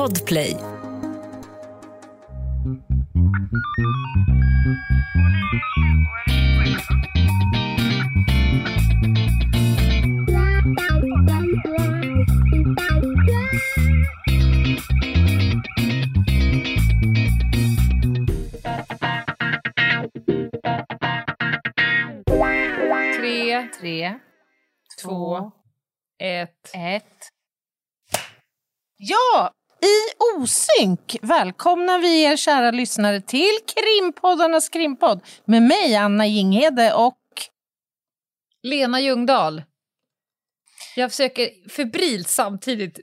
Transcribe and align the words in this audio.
Podplay. 0.00 0.56
Osynk 30.40 31.16
välkomnar 31.22 31.98
vi 31.98 32.22
er 32.22 32.36
kära 32.36 32.70
lyssnare 32.70 33.20
till 33.20 33.58
Krimpoddarnas 33.74 34.68
krimpodd 34.68 35.20
med 35.44 35.62
mig 35.62 35.96
Anna 35.96 36.26
Jinghede 36.26 36.94
och 36.94 37.18
Lena 38.62 39.00
Ljungdahl. 39.00 39.62
Jag 40.96 41.10
försöker 41.10 41.68
febrilt 41.68 42.28
samtidigt 42.28 43.00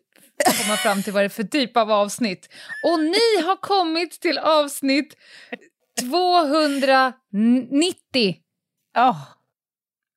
komma 0.63 0.77
fram 0.77 1.03
till 1.03 1.13
vad 1.13 1.21
det 1.21 1.25
är 1.25 1.29
för 1.29 1.43
typ 1.43 1.77
av 1.77 1.91
avsnitt. 1.91 2.49
Och 2.83 2.99
ni 2.99 3.41
har 3.45 3.55
kommit 3.55 4.11
till 4.21 4.37
avsnitt 4.37 5.15
290. 6.01 7.13
oh, 8.97 9.21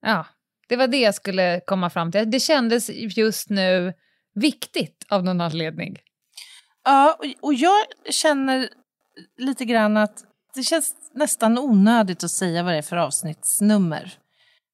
Ja, 0.02 0.26
det 0.68 0.76
var 0.76 0.86
det 0.86 1.00
jag 1.00 1.14
skulle 1.14 1.60
komma 1.66 1.90
fram 1.90 2.12
till. 2.12 2.30
Det 2.30 2.40
kändes 2.40 2.90
just 2.90 3.50
nu 3.50 3.92
viktigt 4.34 5.06
av 5.08 5.24
någon 5.24 5.40
anledning. 5.40 5.98
Ja, 6.84 7.16
och, 7.18 7.26
och 7.40 7.54
jag 7.54 7.76
känner 8.10 8.68
lite 9.38 9.64
grann 9.64 9.96
att 9.96 10.24
det 10.54 10.62
känns 10.62 10.94
nästan 11.14 11.58
onödigt 11.58 12.24
att 12.24 12.30
säga 12.30 12.62
vad 12.62 12.72
det 12.72 12.78
är 12.78 12.82
för 12.82 12.96
avsnittsnummer. 12.96 14.12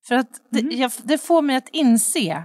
För 0.08 0.14
att 0.14 0.31
det, 0.50 0.61
jag, 0.61 0.92
det 1.03 1.19
får 1.19 1.42
mig 1.42 1.56
att 1.56 1.69
inse 1.69 2.44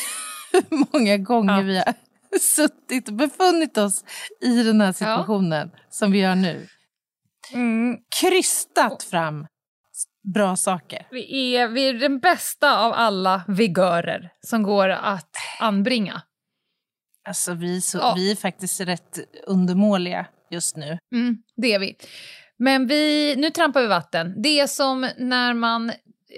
hur 0.52 0.86
många 0.92 1.16
gånger 1.16 1.56
Ja. 1.56 1.62
vi 1.62 1.76
har 1.76 1.94
suttit 2.40 3.08
och 3.08 3.14
befunnit 3.14 3.78
oss 3.78 4.04
i 4.40 4.62
den 4.62 4.80
här 4.80 4.92
situationen 4.92 5.70
som 5.90 6.12
vi 6.12 6.18
gör 6.18 6.34
nu. 6.34 6.66
Mm, 7.52 7.96
krystat 8.20 9.02
fram 9.02 9.46
bra 10.34 10.56
saker. 10.56 11.06
vi, 11.10 11.56
är, 11.56 11.68
vi 11.68 11.88
är 11.88 11.94
den 11.94 12.18
bästa 12.18 12.80
av 12.80 12.92
alla 12.92 13.42
vigörer 13.48 14.30
som 14.40 14.62
går 14.62 14.88
att 14.88 15.30
anbringa. 15.60 16.22
Alltså 17.26 17.54
vi, 17.54 17.80
så, 17.80 17.98
Ja. 17.98 18.14
vi 18.16 18.30
är 18.30 18.36
faktiskt 18.36 18.80
rätt 18.80 19.18
undermåliga 19.46 20.26
just 20.50 20.76
nu. 20.76 20.98
Mm, 21.12 21.42
det 21.56 21.74
är 21.74 21.78
vi. 21.78 21.96
Men 22.56 22.86
vi, 22.86 23.34
nu 23.38 23.50
trampar 23.50 23.80
vi 23.80 23.86
vatten. 23.86 24.34
Det 24.42 24.60
är 24.60 24.66
som 24.66 25.08
när 25.18 25.54
man, 25.54 25.92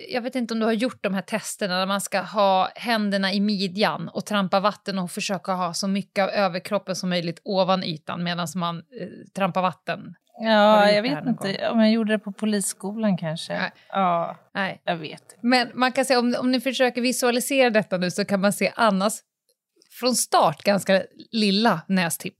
jag 0.08 0.22
vet 0.22 0.34
inte 0.34 0.54
om 0.54 0.60
du 0.60 0.66
har 0.66 0.72
gjort 0.72 1.02
de 1.02 1.14
här 1.14 1.22
testerna, 1.22 1.78
där 1.78 1.86
man 1.86 2.00
ska 2.00 2.20
ha 2.20 2.68
händerna 2.74 3.32
i 3.32 3.40
midjan 3.40 4.08
och 4.08 4.26
trampa 4.26 4.60
vatten 4.60 4.98
och 4.98 5.10
försöka 5.10 5.52
ha 5.52 5.74
så 5.74 5.88
mycket 5.88 6.22
av 6.22 6.30
överkroppen 6.30 6.96
som 6.96 7.08
möjligt 7.08 7.40
ovan 7.44 7.84
ytan 7.84 8.24
medan 8.24 8.48
man 8.54 8.76
eh, 8.78 9.08
trampar 9.36 9.62
vatten. 9.62 10.14
Ja, 10.40 10.90
jag 10.90 11.02
vet 11.02 11.26
inte 11.26 11.68
om 11.68 11.80
jag 11.80 11.90
gjorde 11.90 12.12
det 12.12 12.18
på 12.18 12.32
polisskolan 12.32 13.16
kanske. 13.16 13.52
Nej. 13.58 13.72
Ja, 13.88 14.36
Nej. 14.54 14.80
jag 14.84 14.96
vet. 14.96 15.36
Men 15.40 15.68
man 15.74 15.92
kan 15.92 16.04
säga, 16.04 16.18
om, 16.18 16.36
om 16.40 16.50
ni 16.50 16.60
försöker 16.60 17.00
visualisera 17.00 17.70
detta 17.70 17.96
nu 17.96 18.10
så 18.10 18.24
kan 18.24 18.40
man 18.40 18.52
se 18.52 18.72
Annas 18.76 19.20
från 20.00 20.14
start 20.16 20.62
ganska 20.62 21.02
lilla 21.32 21.80
nästipp. 21.88 22.38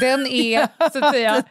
Den 0.00 0.26
är, 0.26 0.68
så 0.92 1.04
att 1.04 1.12
säga, 1.14 1.42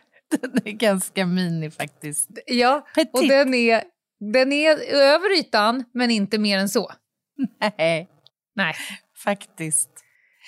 Den 0.42 0.52
är 0.66 0.72
ganska 0.72 1.26
mini 1.26 1.72
faktiskt. 1.72 2.30
ja, 2.46 2.88
Petit. 2.96 3.14
och 3.14 3.28
den 3.28 3.54
är, 3.54 3.84
den 4.34 4.54
är 4.54 4.78
över 4.94 5.40
ytan 5.40 5.84
men 5.94 6.12
inte 6.12 6.38
mer 6.38 6.58
än 6.58 6.70
så. 6.70 6.92
Nej, 7.78 8.10
Nej, 8.56 8.76
faktiskt. 9.24 9.90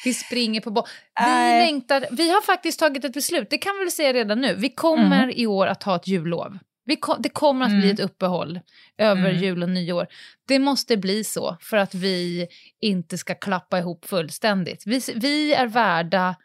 vi 0.05 0.13
springer 0.13 0.61
på 0.61 0.71
bo- 0.71 0.85
Vi 1.19 1.25
längtar, 1.65 2.07
vi 2.11 2.31
har 2.31 2.41
faktiskt 2.41 2.79
tagit 2.79 3.05
ett 3.05 3.13
beslut, 3.13 3.49
det 3.49 3.57
kan 3.57 3.73
vi 3.75 3.79
väl 3.79 3.91
säga 3.91 4.13
redan 4.13 4.41
nu. 4.41 4.55
Vi 4.55 4.69
kommer 4.69 5.23
Mm. 5.23 5.29
i 5.35 5.47
år 5.47 5.67
att 5.67 5.83
ha 5.83 5.95
ett 5.95 6.07
jullov. 6.07 6.57
Vi 6.85 6.95
ko- 6.95 7.15
det 7.19 7.29
kommer 7.29 7.65
att 7.65 7.71
bli 7.71 7.83
Mm. 7.83 7.93
ett 7.93 7.99
uppehåll 7.99 8.59
över 8.97 9.29
Mm. 9.29 9.41
jul 9.43 9.63
och 9.63 9.69
nyår. 9.69 10.07
Det 10.47 10.59
måste 10.59 10.97
bli 10.97 11.23
så 11.23 11.57
för 11.61 11.77
att 11.77 11.93
vi 11.95 12.47
inte 12.81 13.17
ska 13.17 13.35
klappa 13.35 13.79
ihop 13.79 14.05
fullständigt. 14.05 14.83
Vi, 14.85 15.01
vi 15.15 15.53
är 15.53 15.67
värda 15.67 16.35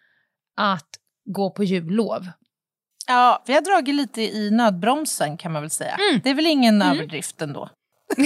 att 0.56 0.88
gå 1.24 1.50
på 1.50 1.64
jullov. 1.64 2.26
Ja, 3.06 3.44
vi 3.46 3.54
har 3.54 3.60
dragit 3.60 3.94
lite 3.94 4.22
i 4.22 4.50
nödbromsen 4.50 5.36
kan 5.36 5.52
man 5.52 5.62
väl 5.62 5.70
säga. 5.70 5.94
Mm. 6.10 6.20
Det 6.24 6.30
är 6.30 6.34
väl 6.34 6.46
ingen 6.46 6.82
överdrift 6.82 7.42
ändå. 7.42 7.70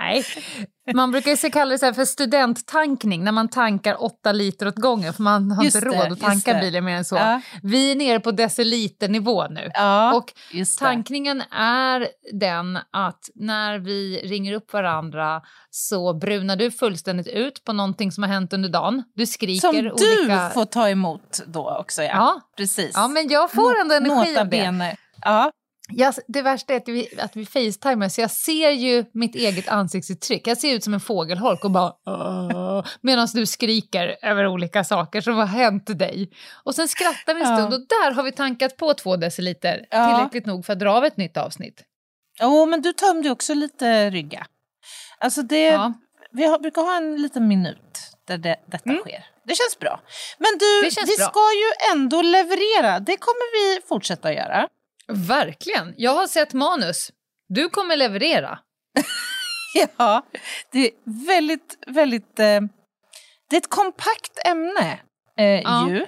Nej. 0.00 0.24
Man 0.94 1.10
brukar 1.10 1.30
ju 1.30 1.50
kalla 1.50 1.76
det 1.76 1.94
för 1.94 2.04
studenttankning, 2.04 3.24
när 3.24 3.32
man 3.32 3.48
tankar 3.48 4.02
åtta 4.04 4.32
liter 4.32 4.68
åt 4.68 4.76
gången 4.76 5.14
för 5.14 5.22
man 5.22 5.50
har 5.50 5.64
Just 5.64 5.76
inte 5.76 5.88
det, 5.88 5.96
råd 5.96 6.12
att 6.12 6.20
tanka 6.20 6.54
bilen 6.54 6.84
mer 6.84 6.96
än 6.96 7.04
så. 7.04 7.16
Ja, 7.16 7.40
Vi 7.62 7.90
är 7.90 7.96
nere 7.96 8.20
på 8.20 8.30
deciliternivå 8.30 9.46
nu. 9.48 9.70
ja 9.74 10.14
Och 10.14 10.32
tankningen 10.78 11.42
är 11.52 12.08
den 12.32 12.78
att 12.90 13.30
när 13.34 13.78
vi 13.78 14.20
ringer 14.24 14.52
upp 14.54 14.72
varandra 14.72 15.42
så 15.70 16.14
brunar 16.14 16.56
du 16.56 16.70
fullständigt 16.70 17.26
ut 17.28 17.64
på 17.64 17.72
någonting 17.72 18.12
som 18.12 18.22
har 18.22 18.30
hänt 18.30 18.52
under 18.52 18.68
dagen. 18.68 19.02
Du 19.14 19.26
skriker 19.26 19.60
Som 19.60 19.76
du 19.76 19.90
olika... 19.90 20.50
får 20.54 20.64
ta 20.64 20.88
emot 20.88 21.40
då 21.46 21.76
också. 21.80 22.02
Ja, 22.02 22.10
Ja. 22.14 22.40
precis. 22.56 22.92
Ja, 22.94 23.08
men 23.08 23.28
jag 23.28 23.50
får 23.52 23.80
ändå 23.80 23.94
energi 23.94 24.36
av 24.38 24.48
det. 24.48 24.96
Ja, 25.24 25.50
Jag, 25.92 26.14
det 26.28 26.42
värsta 26.42 26.72
är 26.72 26.76
att 26.76 26.88
vi, 26.88 27.08
att 27.18 27.36
vi 27.36 27.46
facetimar 27.46 28.08
så 28.08 28.20
jag 28.20 28.30
ser 28.30 28.70
ju 28.70 29.04
mitt 29.12 29.34
eget 29.34 29.68
ansiktsuttryck. 29.68 30.46
Jag 30.46 30.58
ser 30.58 30.74
ut 30.74 30.84
som 30.84 30.94
en 30.94 31.00
fågelholk 31.00 31.64
och 31.64 31.70
bara 31.70 31.92
"Åh", 32.06 32.84
medan 33.00 33.28
du 33.34 33.46
skriker 33.46 34.16
över 34.22 34.46
olika 34.46 34.84
saker 34.84 35.20
som 35.20 35.34
har 35.36 35.46
hänt 35.46 35.98
dig. 35.98 36.30
Och 36.64 36.74
sen 36.74 36.88
skrattar 36.88 37.34
vi 37.34 37.40
en 37.42 37.48
Ja. 37.50 37.56
stund 37.56 37.74
och 37.74 37.80
där 37.80 38.10
har 38.12 38.22
vi 38.22 38.32
tankat 38.32 38.76
på 38.76 38.94
två 38.94 39.16
deciliter. 39.16 39.86
Ja. 39.90 40.16
Tillräckligt 40.16 40.46
nog 40.46 40.66
för 40.66 40.72
att 40.72 40.78
dra 40.78 40.92
av 40.92 41.04
ett 41.04 41.16
nytt 41.16 41.36
avsnitt. 41.36 41.82
Jo, 42.40 42.66
men 42.66 42.82
du 42.82 42.92
tömde 42.92 43.30
också 43.30 43.54
lite 43.54 44.10
rygga. 44.10 44.46
Alltså 45.18 45.42
det, 45.42 45.64
Ja. 45.66 45.92
vi 46.32 46.44
har, 46.44 46.58
brukar 46.58 46.82
ha 46.82 46.96
en 46.96 47.22
liten 47.22 47.48
minut 47.48 47.98
där 48.28 48.38
det, 48.38 48.56
detta 48.66 48.90
Mm. 48.90 49.02
sker. 49.02 49.24
Det 49.44 49.54
känns 49.54 49.78
bra. 49.80 50.00
Men 50.38 50.58
du, 50.58 50.82
vi 51.06 51.16
bra. 51.16 51.26
ska 51.26 51.40
ju 51.40 51.98
ändå 51.98 52.22
leverera. 52.22 53.00
Det 53.00 53.16
kommer 53.16 53.52
vi 53.76 53.80
fortsätta 53.88 54.28
att 54.28 54.34
göra. 54.34 54.68
Verkligen. 55.14 55.94
Jag 55.96 56.14
har 56.14 56.26
sett 56.26 56.52
manus. 56.52 57.10
Du 57.48 57.68
kommer 57.68 57.96
leverera. 57.96 58.58
Ja, 59.96 60.26
det 60.72 60.78
är 60.86 60.90
väldigt, 61.26 61.78
väldigt... 61.86 62.38
Eh, 62.38 62.60
det 63.50 63.56
är 63.56 63.58
ett 63.58 63.70
kompakt 63.70 64.38
ämne 64.46 65.00
eh, 65.38 65.44
Ja. 65.60 65.88
ju. 65.90 66.06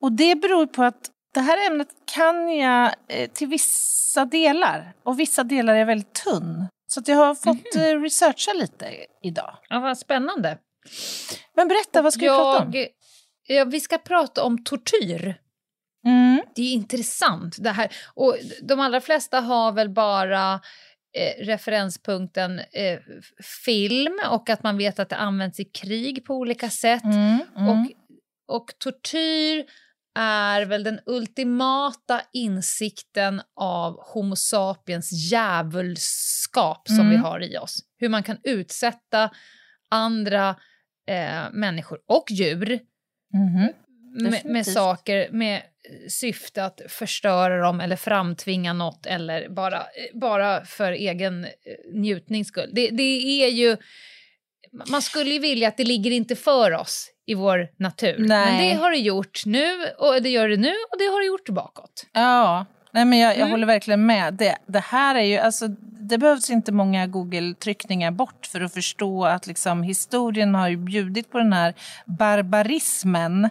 Och 0.00 0.12
det 0.12 0.34
beror 0.34 0.66
på 0.66 0.82
att 0.84 1.10
det 1.34 1.40
här 1.40 1.66
ämnet 1.66 1.88
kan 2.14 2.56
jag 2.56 2.94
eh, 3.08 3.30
till 3.30 3.48
vissa 3.48 4.24
delar. 4.24 4.92
Och 5.04 5.20
vissa 5.20 5.44
delar 5.44 5.74
är 5.74 5.84
väldigt 5.84 6.12
tunn. 6.14 6.66
Så 6.86 7.02
jag 7.06 7.16
har 7.16 7.34
fått 7.34 7.74
Mhm. 7.74 7.82
eh, 7.82 8.00
researcha 8.02 8.52
lite 8.52 8.90
idag. 9.22 9.56
Ja, 9.68 9.80
vad 9.80 9.98
spännande. 9.98 10.58
Men 11.56 11.68
berätta, 11.68 12.02
vad 12.02 12.12
ska 12.12 12.20
vi 12.22 12.28
prata 12.28 12.62
om? 12.64 12.70
Jag, 12.72 12.88
ja, 13.46 13.64
vi 13.64 13.80
ska 13.80 13.98
prata 13.98 14.42
om 14.44 14.64
tortyr. 14.64 15.34
Mm. 16.06 16.40
Det 16.54 16.62
är 16.62 16.72
intressant 16.72 17.56
det 17.58 17.70
här. 17.70 17.88
Och 18.14 18.36
de 18.62 18.80
allra 18.80 19.00
flesta 19.00 19.40
har 19.40 19.72
väl 19.72 19.88
bara 19.88 20.60
eh, 21.18 21.44
referenspunkten 21.44 22.58
eh, 22.58 22.98
film 23.66 24.20
och 24.30 24.50
att 24.50 24.62
man 24.62 24.78
vet 24.78 24.98
att 24.98 25.08
det 25.08 25.16
används 25.16 25.60
i 25.60 25.64
krig 25.64 26.24
på 26.24 26.34
olika 26.34 26.70
sätt. 26.70 27.04
Mm. 27.04 27.38
Mm. 27.56 27.68
Och, 27.68 27.86
och 28.56 28.66
tortyr 28.78 29.64
är 30.18 30.62
väl 30.64 30.84
den 30.84 31.00
ultimata 31.06 32.20
insikten 32.32 33.42
av 33.60 34.00
Homo 34.12 34.36
sapiens 34.36 35.12
djävulskap 35.12 36.88
som 36.88 37.00
Mm. 37.00 37.10
vi 37.10 37.16
har 37.16 37.40
i 37.52 37.58
oss. 37.58 37.78
Hur 37.98 38.08
man 38.08 38.22
kan 38.22 38.38
utsätta 38.42 39.30
andra 39.90 40.48
eh, 41.08 41.50
människor 41.52 41.98
och 42.08 42.30
djur 42.30 42.80
Mhm. 43.34 43.72
med, 44.30 44.44
med 44.44 44.66
saker 44.66 45.28
med 45.32 45.62
syfte 46.08 46.64
att 46.64 46.80
förstöra 46.88 47.58
dem 47.60 47.80
eller 47.80 47.96
framtvinga 47.96 48.72
något 48.72 49.06
eller 49.06 49.48
bara, 49.48 49.82
bara 50.14 50.64
för 50.64 50.92
egen 50.92 51.44
eh, 51.44 51.50
njutnings 51.94 52.48
skull. 52.48 52.70
Det, 52.72 52.88
det 52.90 53.42
är 53.44 53.48
ju... 53.48 53.76
Man 54.90 55.02
skulle 55.02 55.30
ju 55.30 55.38
vilja 55.38 55.68
att 55.68 55.76
det 55.76 55.84
ligger 55.84 56.10
inte 56.10 56.36
för 56.36 56.72
oss 56.72 57.10
i 57.26 57.34
vår 57.34 57.68
natur. 57.78 58.14
Men 58.18 58.28
Nej. 58.28 58.68
det 58.68 58.74
har 58.80 58.90
det 58.90 58.96
gjort 58.96 59.42
nu 59.46 59.86
och 59.98 60.22
det 60.22 60.28
gör 60.28 60.48
det 60.48 60.56
nu 60.56 60.72
och 60.92 60.98
det 60.98 61.04
har 61.04 61.20
det 61.20 61.26
gjort 61.26 61.48
bakåt. 61.48 62.06
Ja, 62.12 62.66
nej 62.92 63.04
men 63.04 63.18
jag, 63.18 63.30
jag 63.30 63.36
Mm. 63.38 63.50
håller 63.50 63.66
verkligen 63.66 64.06
med. 64.06 64.34
Det, 64.34 64.56
det 64.66 64.80
här 64.80 65.14
är 65.14 65.22
ju, 65.22 65.38
alltså, 65.38 65.68
det 66.08 66.18
behövs 66.18 66.50
inte 66.50 66.72
många 66.72 67.06
Google-tryckningar 67.06 68.10
bort 68.10 68.46
för 68.52 68.60
att 68.60 68.74
förstå 68.74 69.24
att 69.24 69.46
liksom, 69.46 69.82
historien 69.82 70.54
har 70.54 70.68
ju 70.68 70.76
bjudit 70.76 71.30
på 71.30 71.38
den 71.38 71.52
här 71.52 71.74
barbarismen 72.06 73.50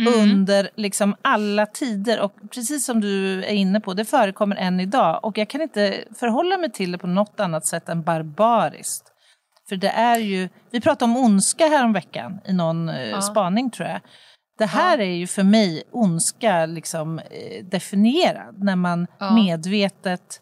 mm. 0.00 0.30
under 0.30 0.70
liksom 0.76 1.16
alla 1.22 1.66
tider. 1.66 2.20
Och 2.20 2.32
precis 2.50 2.84
som 2.84 3.00
du 3.00 3.44
är 3.44 3.52
inne 3.52 3.80
på, 3.80 3.94
det 3.94 4.04
förekommer 4.04 4.56
än 4.56 4.80
idag. 4.80 5.20
Och 5.22 5.38
jag 5.38 5.48
kan 5.48 5.62
inte 5.62 6.04
förhålla 6.18 6.58
mig 6.58 6.72
till 6.72 6.92
det 6.92 6.98
på 6.98 7.06
något 7.06 7.40
annat 7.40 7.66
sätt 7.66 7.88
än 7.88 8.02
barbariskt. 8.02 9.12
För 9.68 9.76
det 9.76 9.88
är 9.88 10.18
ju, 10.18 10.48
vi 10.70 10.80
pratade 10.80 11.12
om 11.12 11.16
ondska 11.16 11.66
häromveckan 11.66 12.40
i 12.44 12.52
någon 12.52 12.88
eh, 12.88 13.08
ja. 13.08 13.22
spaning 13.22 13.70
tror 13.70 13.88
jag. 13.88 14.00
Det 14.58 14.66
här 14.66 14.98
ja. 14.98 15.04
är 15.04 15.14
ju 15.14 15.26
för 15.26 15.42
mig 15.42 15.82
ondska 15.92 16.66
liksom, 16.66 17.18
eh, 17.18 17.64
definierad 17.64 18.64
när 18.64 18.76
man 18.76 19.06
ja. 19.18 19.34
medvetet 19.34 20.40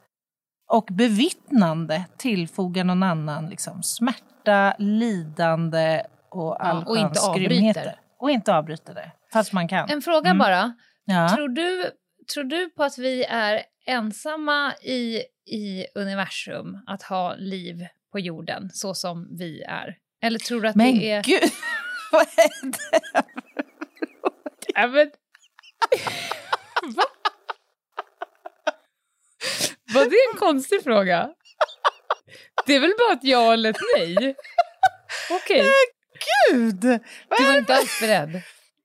och 0.73 0.89
bevittnande 0.91 2.05
tillfogar 2.17 2.85
någon 2.85 3.03
annan 3.03 3.49
liksom, 3.49 3.83
smärta, 3.83 4.75
lidande 4.79 6.03
och 6.31 6.67
allsköns 6.67 6.87
ja, 6.87 6.91
och 6.91 6.99
inte 6.99 7.21
avbryter. 7.21 8.01
Och 8.19 8.31
inte 8.31 8.55
avbryter 8.55 8.95
det, 8.95 9.13
fast 9.33 9.53
man 9.53 9.69
kan. 9.69 9.91
En 9.91 10.03
fråga 10.03 10.31
mm. 10.31 10.39
bara. 10.39 10.75
Ja. 11.05 11.29
Tror, 11.37 11.49
du, 11.49 11.91
tror 12.35 12.45
du 12.45 12.71
på 12.71 12.85
att 12.85 12.99
vi 12.99 13.25
är 13.25 13.63
ensamma 13.87 14.75
i, 14.83 15.23
i 15.47 15.87
universum 15.95 16.79
att 16.87 17.03
ha 17.03 17.35
liv 17.35 17.87
på 18.13 18.19
jorden 18.19 18.71
så 18.73 18.95
som 18.95 19.37
vi 19.39 19.63
är? 19.63 19.97
Eller 20.23 20.39
tror 20.39 20.61
du 20.61 20.69
att 20.69 20.77
Men 20.77 20.99
det 20.99 21.11
är... 21.11 21.23
gud, 21.23 21.51
vad 22.13 22.23
är 22.23 22.67
det? 22.67 23.01
Ja, 24.75 24.87
men... 24.87 25.11
Va? 26.97 27.03
Var 29.95 30.05
det 30.05 30.17
en 30.33 30.39
konstig 30.39 30.83
fråga? 30.83 31.31
Det 32.67 32.75
är 32.75 32.81
väl 32.81 32.93
bara 32.99 33.13
ett 33.13 33.25
ja 33.25 33.53
eller 33.53 33.71
ett 33.71 33.81
nej? 33.97 34.17
Okej. 35.31 35.61
Okay. 35.61 35.71
Gud! 36.51 36.81
Du 37.39 37.45
var 37.45 37.59
inte 37.59 37.75
alls 37.75 38.01
beredd? 38.01 38.43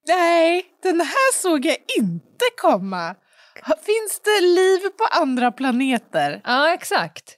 Nej, 0.08 0.66
den 0.84 1.02
här 1.02 1.34
såg 1.34 1.66
jag 1.66 1.78
inte 1.98 2.46
komma. 2.62 3.16
Finns 3.66 4.22
det 4.24 4.42
liv 4.42 4.80
på 4.80 5.22
andra 5.22 5.52
planeter? 5.52 6.42
Ja, 6.44 6.74
exakt. 6.74 7.38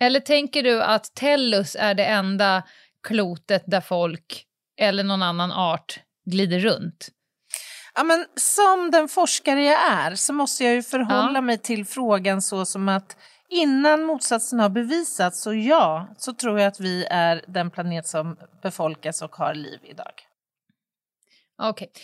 Eller 0.00 0.20
tänker 0.20 0.62
du 0.62 0.82
att 0.82 1.14
Tellus 1.14 1.76
är 1.78 1.94
det 1.94 2.04
enda 2.04 2.62
klotet 3.02 3.62
där 3.66 3.80
folk 3.80 4.44
eller 4.80 5.04
någon 5.04 5.22
annan 5.22 5.52
art 5.52 6.00
glider 6.26 6.58
runt? 6.58 7.08
Ja, 7.94 8.04
men 8.04 8.26
som 8.36 8.90
den 8.90 9.08
forskare 9.08 9.64
jag 9.64 9.92
är 9.92 10.14
så 10.14 10.32
måste 10.32 10.64
jag 10.64 10.74
ju 10.74 10.82
förhålla 10.82 11.34
ja. 11.34 11.40
mig 11.40 11.58
till 11.58 11.86
frågan 11.86 12.42
så 12.42 12.64
som 12.64 12.88
att 12.88 13.16
innan 13.52 14.04
motsatsen 14.04 14.60
har 14.60 14.68
bevisats, 14.68 15.42
så 15.42 15.54
ja, 15.54 16.14
så 16.18 16.32
tror 16.32 16.58
jag 16.60 16.68
att 16.68 16.80
vi 16.80 17.04
är 17.10 17.44
den 17.48 17.70
planet 17.70 18.06
som 18.06 18.36
befolkas 18.62 19.22
och 19.22 19.36
har 19.36 19.54
liv 19.54 19.80
idag. 19.82 20.12
Okej. 21.62 21.88
Okay. 21.88 22.02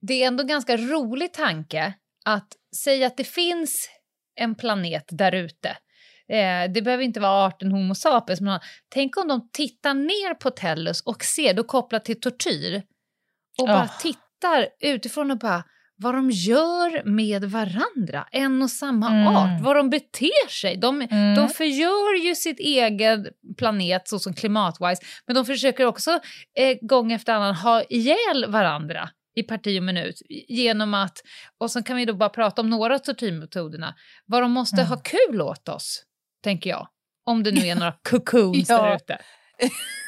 Det 0.00 0.22
är 0.22 0.26
ändå 0.26 0.42
en 0.42 0.48
ganska 0.48 0.76
rolig 0.76 1.32
tanke 1.32 1.94
att 2.24 2.48
säga 2.84 3.06
att 3.06 3.16
det 3.16 3.24
finns 3.24 3.88
en 4.40 4.54
planet 4.54 5.04
där 5.08 5.32
ute. 5.32 5.68
Eh, 6.28 6.72
det 6.74 6.82
behöver 6.82 7.04
inte 7.04 7.20
vara 7.20 7.46
arten 7.46 7.72
Homo 7.72 7.94
sapiens, 7.94 8.40
men 8.40 8.60
tänk 8.88 9.16
om 9.16 9.28
de 9.28 9.50
tittar 9.52 9.94
ner 9.94 10.34
på 10.34 10.50
Tellus 10.50 11.00
och 11.00 11.24
ser, 11.24 11.54
då 11.54 11.64
kopplat 11.64 12.04
till 12.04 12.20
tortyr, 12.20 12.82
och 13.58 13.66
bara 13.66 13.84
oh. 13.84 13.98
tittar 13.98 14.68
utifrån 14.80 15.30
och 15.30 15.38
bara 15.38 15.64
vad 15.96 16.14
de 16.14 16.30
gör 16.30 17.04
med 17.04 17.44
varandra, 17.44 18.26
en 18.32 18.62
och 18.62 18.70
samma 18.70 19.10
mm. 19.10 19.26
art, 19.26 19.60
vad 19.62 19.76
de 19.76 19.90
beter 19.90 20.48
sig. 20.50 20.76
De, 20.76 21.00
mm. 21.00 21.34
de 21.34 21.48
förgör 21.48 22.26
ju 22.26 22.34
sitt 22.34 22.60
egen 22.60 23.26
planet 23.58 24.08
så 24.08 24.18
som 24.18 24.34
klimatwise, 24.34 25.02
men 25.26 25.36
de 25.36 25.44
försöker 25.46 25.86
också 25.86 26.10
eh, 26.58 26.76
gång 26.80 27.12
efter 27.12 27.32
annan 27.32 27.54
ha 27.54 27.82
ihjäl 27.82 28.46
varandra 28.48 29.08
i 29.34 29.42
parti 29.42 29.78
och 29.78 29.82
minut 29.82 30.22
genom 30.48 30.94
att, 30.94 31.22
och 31.58 31.70
så 31.70 31.82
kan 31.82 31.96
vi 31.96 32.04
då 32.04 32.14
bara 32.14 32.28
prata 32.28 32.62
om 32.62 32.70
några 32.70 32.94
av 32.94 32.98
tortyrmetoderna, 32.98 33.94
vad 34.26 34.42
de 34.42 34.52
måste 34.52 34.80
mm. 34.80 34.88
ha 34.88 34.96
kul 34.96 35.40
åt 35.40 35.68
oss, 35.68 36.02
tänker 36.44 36.70
jag. 36.70 36.88
Om 37.26 37.42
det 37.42 37.50
nu 37.50 37.60
är 37.60 37.74
några 37.74 37.94
cocoons 38.10 38.68
ja. 38.68 38.82
där 38.82 38.96
ute. 38.96 39.18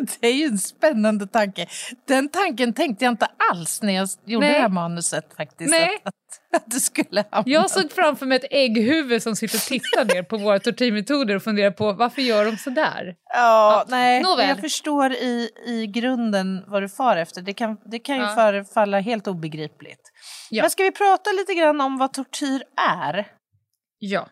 Det 0.20 0.28
är 0.28 0.34
ju 0.34 0.44
en 0.44 0.58
spännande 0.58 1.26
tanke. 1.26 1.66
Den 2.08 2.28
tanken 2.28 2.72
tänkte 2.72 3.04
jag 3.04 3.12
inte 3.12 3.28
alls 3.52 3.82
när 3.82 3.92
jag 3.92 4.08
gjorde 4.24 4.46
Nej. 4.46 4.54
det 4.54 4.60
här 4.60 4.68
manuset. 4.68 5.36
faktiskt. 5.36 5.70
Nej. 5.70 5.98
Att, 6.02 6.14
att, 6.56 6.70
du 6.70 6.80
skulle 6.80 7.24
hamna. 7.30 7.52
Jag 7.52 7.70
såg 7.70 7.92
framför 7.92 8.26
mig 8.26 8.36
ett 8.36 8.50
ägghuvud 8.50 9.22
som 9.22 9.36
sitter 9.36 9.56
och 9.56 9.62
tittar 9.62 10.04
ner 10.14 10.22
på 10.22 10.36
våra 10.36 10.58
tortyrmetoder 10.58 11.36
och 11.36 11.42
funderar 11.42 11.70
på 11.70 11.92
varför 11.92 12.22
gör 12.22 12.44
de 12.44 12.56
så 12.56 12.70
där? 12.70 13.14
Ja, 13.34 13.72
ja. 13.72 13.84
nej, 13.88 14.22
Nåväl. 14.22 14.48
jag 14.48 14.60
förstår 14.60 15.12
i, 15.12 15.50
i 15.66 15.86
grunden 15.86 16.64
vad 16.66 16.82
du 16.82 16.88
far 16.88 17.16
efter. 17.16 17.42
Det 17.42 17.54
kan, 17.54 17.76
det 17.84 17.98
kan 17.98 18.16
ju 18.16 18.22
ja. 18.22 18.34
förefalla 18.34 19.00
helt 19.00 19.26
obegripligt. 19.26 20.12
Ja. 20.50 20.62
Men 20.62 20.70
ska 20.70 20.82
vi 20.82 20.92
prata 20.92 21.30
lite 21.30 21.54
grann 21.54 21.80
om 21.80 21.98
vad 21.98 22.12
tortyr 22.12 22.62
är? 23.00 23.26
Ja. 23.98 24.28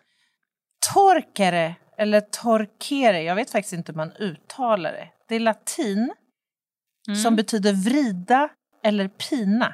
Torkere, 0.93 1.75
eller 1.97 2.21
torkere, 2.21 3.23
jag 3.23 3.35
vet 3.35 3.51
faktiskt 3.51 3.73
inte 3.73 3.91
hur 3.91 3.97
man 3.97 4.11
uttalar 4.11 4.91
det. 4.91 5.07
Det 5.27 5.35
är 5.35 5.39
latin 5.39 6.13
mm. 7.07 7.19
som 7.19 7.35
betyder 7.35 7.73
vrida 7.73 8.49
eller 8.83 9.07
pina. 9.07 9.73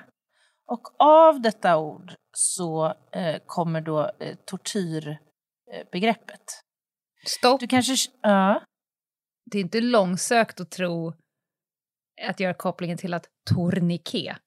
Och 0.67 1.01
av 1.01 1.41
detta 1.41 1.77
ord 1.77 2.13
så 2.37 2.95
eh, 3.11 3.41
kommer 3.45 3.81
då 3.81 4.11
eh, 4.19 4.35
tortyrbegreppet. 4.45 6.43
Stopp. 7.25 7.59
Du 7.59 7.67
kanske... 7.67 8.11
Ja. 8.21 8.63
Det 9.51 9.57
är 9.57 9.61
inte 9.61 9.81
långsökt 9.81 10.59
att 10.59 10.71
tro 10.71 11.13
att 12.27 12.39
göra 12.39 12.53
kopplingen 12.53 12.97
till 12.97 13.13
att 13.13 13.27
tourniquet 13.49 14.37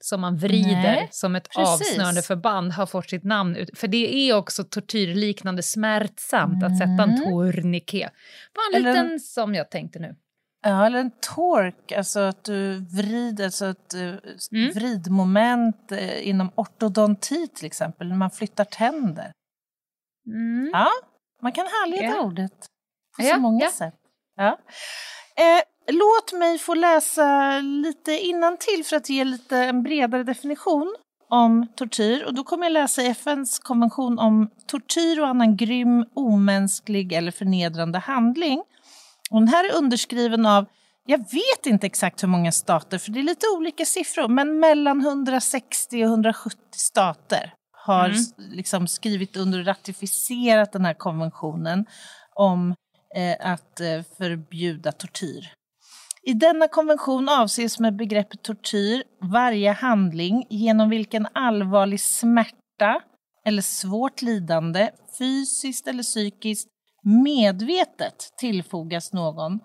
som 0.00 0.20
man 0.20 0.36
vrider 0.36 0.82
Nej, 0.82 1.08
som 1.10 1.36
ett 1.36 1.48
precis. 1.48 1.90
avsnörande 1.90 2.22
förband 2.22 2.72
har 2.72 2.86
fått 2.86 3.10
sitt 3.10 3.24
namn 3.24 3.56
ut. 3.56 3.78
För 3.78 3.88
det 3.88 4.14
är 4.14 4.36
också 4.36 4.64
tortyrliknande 4.64 5.62
smärtsamt 5.62 6.62
mm. 6.62 6.72
att 6.72 6.78
sätta 6.78 7.02
en 7.02 7.10
mm. 7.10 7.24
tourniquet. 7.24 8.12
Bara 8.54 8.78
en 8.78 8.86
Eller... 8.86 9.04
liten 9.04 9.20
som 9.20 9.54
jag 9.54 9.70
tänkte 9.70 9.98
nu. 9.98 10.16
Ja, 10.62 10.86
eller 10.86 10.98
en 10.98 11.10
tork, 11.10 11.92
alltså 11.92 12.20
att 12.20 12.44
du 12.44 12.86
vrider, 12.96 13.44
alltså 13.44 13.66
ett 13.66 13.94
mm. 13.94 14.72
vridmoment 14.74 15.92
eh, 15.92 16.28
inom 16.28 16.50
ortodonti 16.54 17.48
till 17.48 17.66
exempel, 17.66 18.08
när 18.08 18.16
man 18.16 18.30
flyttar 18.30 18.64
tänder. 18.64 19.32
Mm. 20.26 20.70
Ja, 20.72 20.90
man 21.42 21.52
kan 21.52 21.66
härleda 21.66 22.16
ja. 22.16 22.20
ordet 22.20 22.66
på 23.16 23.22
så 23.22 23.40
många 23.40 23.64
ja. 23.64 23.70
sätt. 23.70 23.94
Ja. 24.36 24.58
Eh, 25.36 25.62
låt 25.86 26.32
mig 26.32 26.58
få 26.58 26.74
läsa 26.74 27.58
lite 27.60 28.18
till 28.60 28.84
för 28.84 28.96
att 28.96 29.08
ge 29.08 29.24
lite 29.24 29.58
en 29.58 29.82
bredare 29.82 30.22
definition 30.22 30.96
om 31.28 31.66
tortyr. 31.74 32.24
Och 32.24 32.34
då 32.34 32.44
kommer 32.44 32.64
jag 32.64 32.72
läsa 32.72 33.02
FNs 33.02 33.58
konvention 33.58 34.18
om 34.18 34.50
tortyr 34.66 35.20
och 35.20 35.28
annan 35.28 35.56
grym, 35.56 36.04
omänsklig 36.14 37.12
eller 37.12 37.32
förnedrande 37.32 37.98
handling 37.98 38.62
och 39.30 39.40
den 39.40 39.48
här 39.48 39.64
är 39.64 39.74
underskriven 39.74 40.46
av, 40.46 40.66
jag 41.06 41.18
vet 41.18 41.66
inte 41.66 41.86
exakt 41.86 42.22
hur 42.22 42.28
många 42.28 42.52
stater, 42.52 42.98
för 42.98 43.10
det 43.10 43.20
är 43.20 43.24
lite 43.24 43.46
olika 43.56 43.84
siffror, 43.84 44.28
men 44.28 44.60
mellan 44.60 45.00
160 45.00 46.04
och 46.04 46.08
170 46.08 46.58
stater 46.76 47.52
har 47.72 48.08
mm. 48.08 48.20
liksom 48.36 48.86
skrivit 48.86 49.36
under 49.36 49.58
och 49.58 49.66
ratificerat 49.66 50.72
den 50.72 50.84
här 50.84 50.94
konventionen 50.94 51.86
om 52.34 52.74
eh, 53.16 53.52
att 53.52 53.80
eh, 53.80 54.02
förbjuda 54.18 54.92
tortyr. 54.92 55.52
I 56.22 56.32
denna 56.32 56.68
konvention 56.68 57.28
avses 57.28 57.78
med 57.78 57.96
begreppet 57.96 58.42
tortyr 58.42 59.02
varje 59.20 59.72
handling 59.72 60.46
genom 60.50 60.90
vilken 60.90 61.26
allvarlig 61.32 62.00
smärta 62.00 63.02
eller 63.44 63.62
svårt 63.62 64.22
lidande, 64.22 64.90
fysiskt 65.18 65.88
eller 65.88 66.02
psykiskt, 66.02 66.68
medvetet 67.06 68.32
tillfogas 68.36 69.12
någon, 69.12 69.60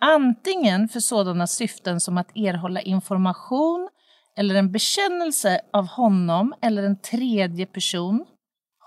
antingen 0.00 0.88
för 0.88 1.00
sådana 1.00 1.46
syften 1.46 2.00
som 2.00 2.18
att 2.18 2.36
erhålla 2.36 2.80
information 2.80 3.88
eller 4.36 4.54
en 4.54 4.72
bekännelse 4.72 5.60
av 5.72 5.86
honom 5.86 6.54
eller 6.62 6.82
en 6.82 7.00
tredje 7.00 7.66
person, 7.66 8.24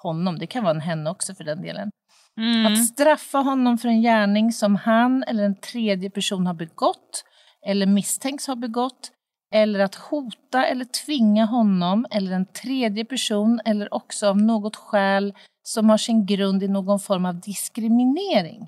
honom, 0.04 0.40
det 0.40 0.48
kan 0.48 0.64
vara 0.64 0.76
en 0.76 0.82
henne 0.82 1.10
också 1.10 1.36
för 1.36 1.44
den 1.44 1.62
delen, 1.62 1.90
mm. 2.38 2.66
att 2.66 2.86
straffa 2.86 3.38
honom 3.38 3.78
för 3.78 3.90
en 3.90 4.02
gärning 4.02 4.52
som 4.52 4.76
han 4.76 5.24
eller 5.24 5.44
en 5.44 5.60
tredje 5.60 6.10
person 6.10 6.48
har 6.48 6.54
begått 6.54 7.24
eller 7.68 7.86
misstänks 7.86 8.48
ha 8.48 8.56
begått, 8.56 9.12
eller 9.54 9.80
att 9.80 9.96
hota 9.96 10.66
eller 10.66 10.86
tvinga 10.86 11.46
honom 11.46 12.06
eller 12.12 12.32
en 12.32 12.46
tredje 12.46 13.06
person 13.06 13.62
eller 13.66 13.94
också 13.94 14.28
av 14.28 14.38
något 14.38 14.76
skäl 14.76 15.34
som 15.68 15.90
har 15.90 15.98
sin 15.98 16.26
grund 16.26 16.64
i 16.64 16.68
någon 16.68 17.00
form 17.00 17.26
av 17.26 17.40
diskriminering. 17.40 18.68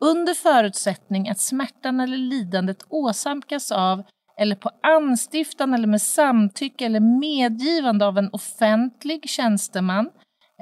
Under 0.00 0.34
förutsättning 0.34 1.28
att 1.28 1.40
smärtan 1.40 2.00
eller 2.00 2.16
lidandet 2.16 2.84
åsamkas 2.88 3.72
av 3.72 4.02
eller 4.38 4.56
på 4.56 4.70
anstiftan 4.82 5.74
eller 5.74 5.86
med 5.86 6.02
samtycke 6.02 6.86
eller 6.86 7.00
medgivande 7.00 8.06
av 8.06 8.18
en 8.18 8.30
offentlig 8.32 9.28
tjänsteman 9.28 10.10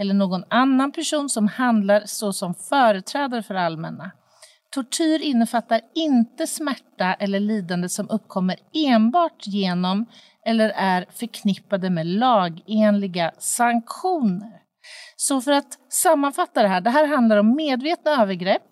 eller 0.00 0.14
någon 0.14 0.44
annan 0.50 0.92
person 0.92 1.28
som 1.28 1.48
handlar 1.48 2.02
såsom 2.06 2.54
företrädare 2.54 3.42
för 3.42 3.54
allmänna. 3.54 4.10
Tortyr 4.70 5.18
innefattar 5.22 5.80
inte 5.94 6.46
smärta 6.46 7.14
eller 7.14 7.40
lidande 7.40 7.88
som 7.88 8.10
uppkommer 8.10 8.56
enbart 8.74 9.46
genom 9.46 10.06
eller 10.46 10.68
är 10.68 11.06
förknippade 11.10 11.90
med 11.90 12.06
lagenliga 12.06 13.32
sanktioner. 13.38 14.60
Så 15.16 15.40
för 15.40 15.52
att 15.52 15.78
sammanfatta 15.88 16.62
det 16.62 16.68
här, 16.68 16.80
det 16.80 16.90
här 16.90 17.06
handlar 17.06 17.36
om 17.36 17.54
medvetna 17.56 18.22
övergrepp 18.22 18.62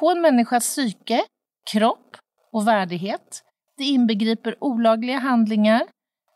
på 0.00 0.10
en 0.10 0.20
människas 0.20 0.64
psyke, 0.64 1.24
kropp 1.72 2.16
och 2.52 2.68
värdighet. 2.68 3.42
Det 3.76 3.84
inbegriper 3.84 4.56
olagliga 4.60 5.18
handlingar, 5.18 5.82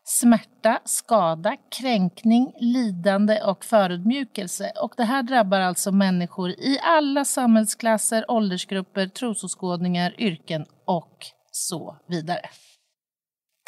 smärta, 0.03 0.79
skada, 0.85 1.57
kränkning, 1.79 2.53
lidande 2.59 3.41
och 3.43 3.65
förödmjukelse. 3.65 4.71
Och 4.81 4.93
det 4.97 5.03
här 5.03 5.23
drabbar 5.23 5.59
alltså 5.59 5.91
människor 5.91 6.49
i 6.49 6.79
alla 6.83 7.25
samhällsklasser, 7.25 8.31
åldersgrupper, 8.31 9.07
trosåskådningar, 9.07 10.15
yrken 10.21 10.65
och 10.85 11.17
så 11.51 11.97
vidare. 12.07 12.49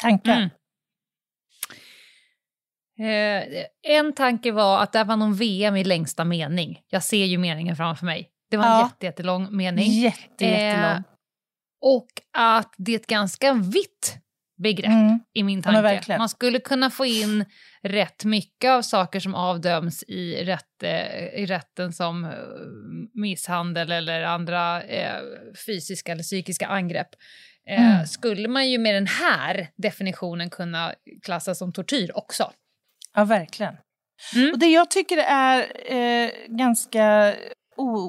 Tankar? 0.02 0.36
Mm. 0.36 0.50
Eh, 2.98 3.64
en 3.82 4.12
tanke 4.12 4.52
var 4.52 4.82
att 4.82 4.92
det 4.92 5.04
var 5.04 5.16
någon 5.16 5.34
VM 5.34 5.76
i 5.76 5.84
längsta 5.84 6.24
mening. 6.24 6.80
Jag 6.90 7.02
ser 7.02 7.24
ju 7.24 7.38
meningen 7.38 7.76
framför 7.76 8.06
mig. 8.06 8.30
Det 8.50 8.56
var 8.56 8.64
en 8.64 8.70
ja. 8.70 8.90
jättelång 9.00 9.56
mening. 9.56 9.90
Jätte, 9.92 10.44
jättelång. 10.44 10.90
Eh, 10.90 11.02
och 11.80 12.08
att 12.32 12.74
det 12.76 12.92
är 12.92 12.96
ett 12.96 13.06
ganska 13.06 13.52
vitt 13.52 14.18
begrepp 14.56 14.90
mm. 14.90 15.20
i 15.34 15.42
min 15.42 15.62
tanke. 15.62 16.02
Ja, 16.08 16.18
Man 16.18 16.28
skulle 16.28 16.60
kunna 16.60 16.90
få 16.90 17.06
in 17.06 17.44
rätt 17.82 18.24
mycket 18.24 18.70
av 18.70 18.82
saker 18.82 19.20
som 19.20 19.34
avdöms 19.34 20.02
i, 20.02 20.44
rätt, 20.44 20.82
eh, 20.82 21.42
i 21.42 21.46
rätten 21.46 21.92
som 21.92 22.24
eh, 22.24 22.30
misshandel 23.14 23.92
eller 23.92 24.22
andra 24.22 24.82
eh, 24.82 25.20
fysiska 25.66 26.12
eller 26.12 26.22
psykiska 26.22 26.66
angrepp. 26.66 27.08
Eh, 27.68 27.94
mm. 27.94 28.06
Skulle 28.06 28.48
man 28.48 28.70
ju 28.70 28.78
med 28.78 28.94
den 28.94 29.06
här 29.06 29.68
definitionen 29.76 30.50
kunna 30.50 30.94
klassa 31.22 31.54
som 31.54 31.72
tortyr 31.72 32.10
också. 32.14 32.52
Ja, 33.16 33.24
verkligen. 33.24 33.76
Mm. 34.36 34.52
Och 34.52 34.58
det 34.58 34.66
jag 34.66 34.90
tycker 34.90 35.16
är 35.18 35.92
eh, 35.92 36.30
ganska 36.48 37.34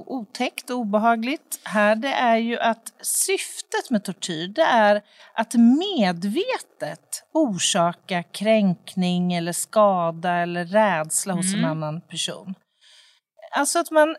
otäckt 0.07 0.69
och 0.69 0.77
obehagligt 0.77 1.59
här 1.63 1.95
det 1.95 2.13
är 2.13 2.37
ju 2.37 2.59
att 2.59 2.93
syftet 3.01 3.89
med 3.89 4.03
tortyr 4.03 4.47
det 4.47 4.61
är 4.61 5.01
att 5.33 5.53
medvetet 5.53 7.23
orsaka 7.33 8.23
kränkning 8.23 9.33
eller 9.33 9.51
skada 9.51 10.33
eller 10.33 10.65
rädsla 10.65 11.33
hos 11.33 11.53
mm. 11.53 11.59
en 11.65 11.71
annan 11.71 12.01
person. 12.01 12.55
Alltså 13.51 13.79
att 13.79 13.91
man... 13.91 14.15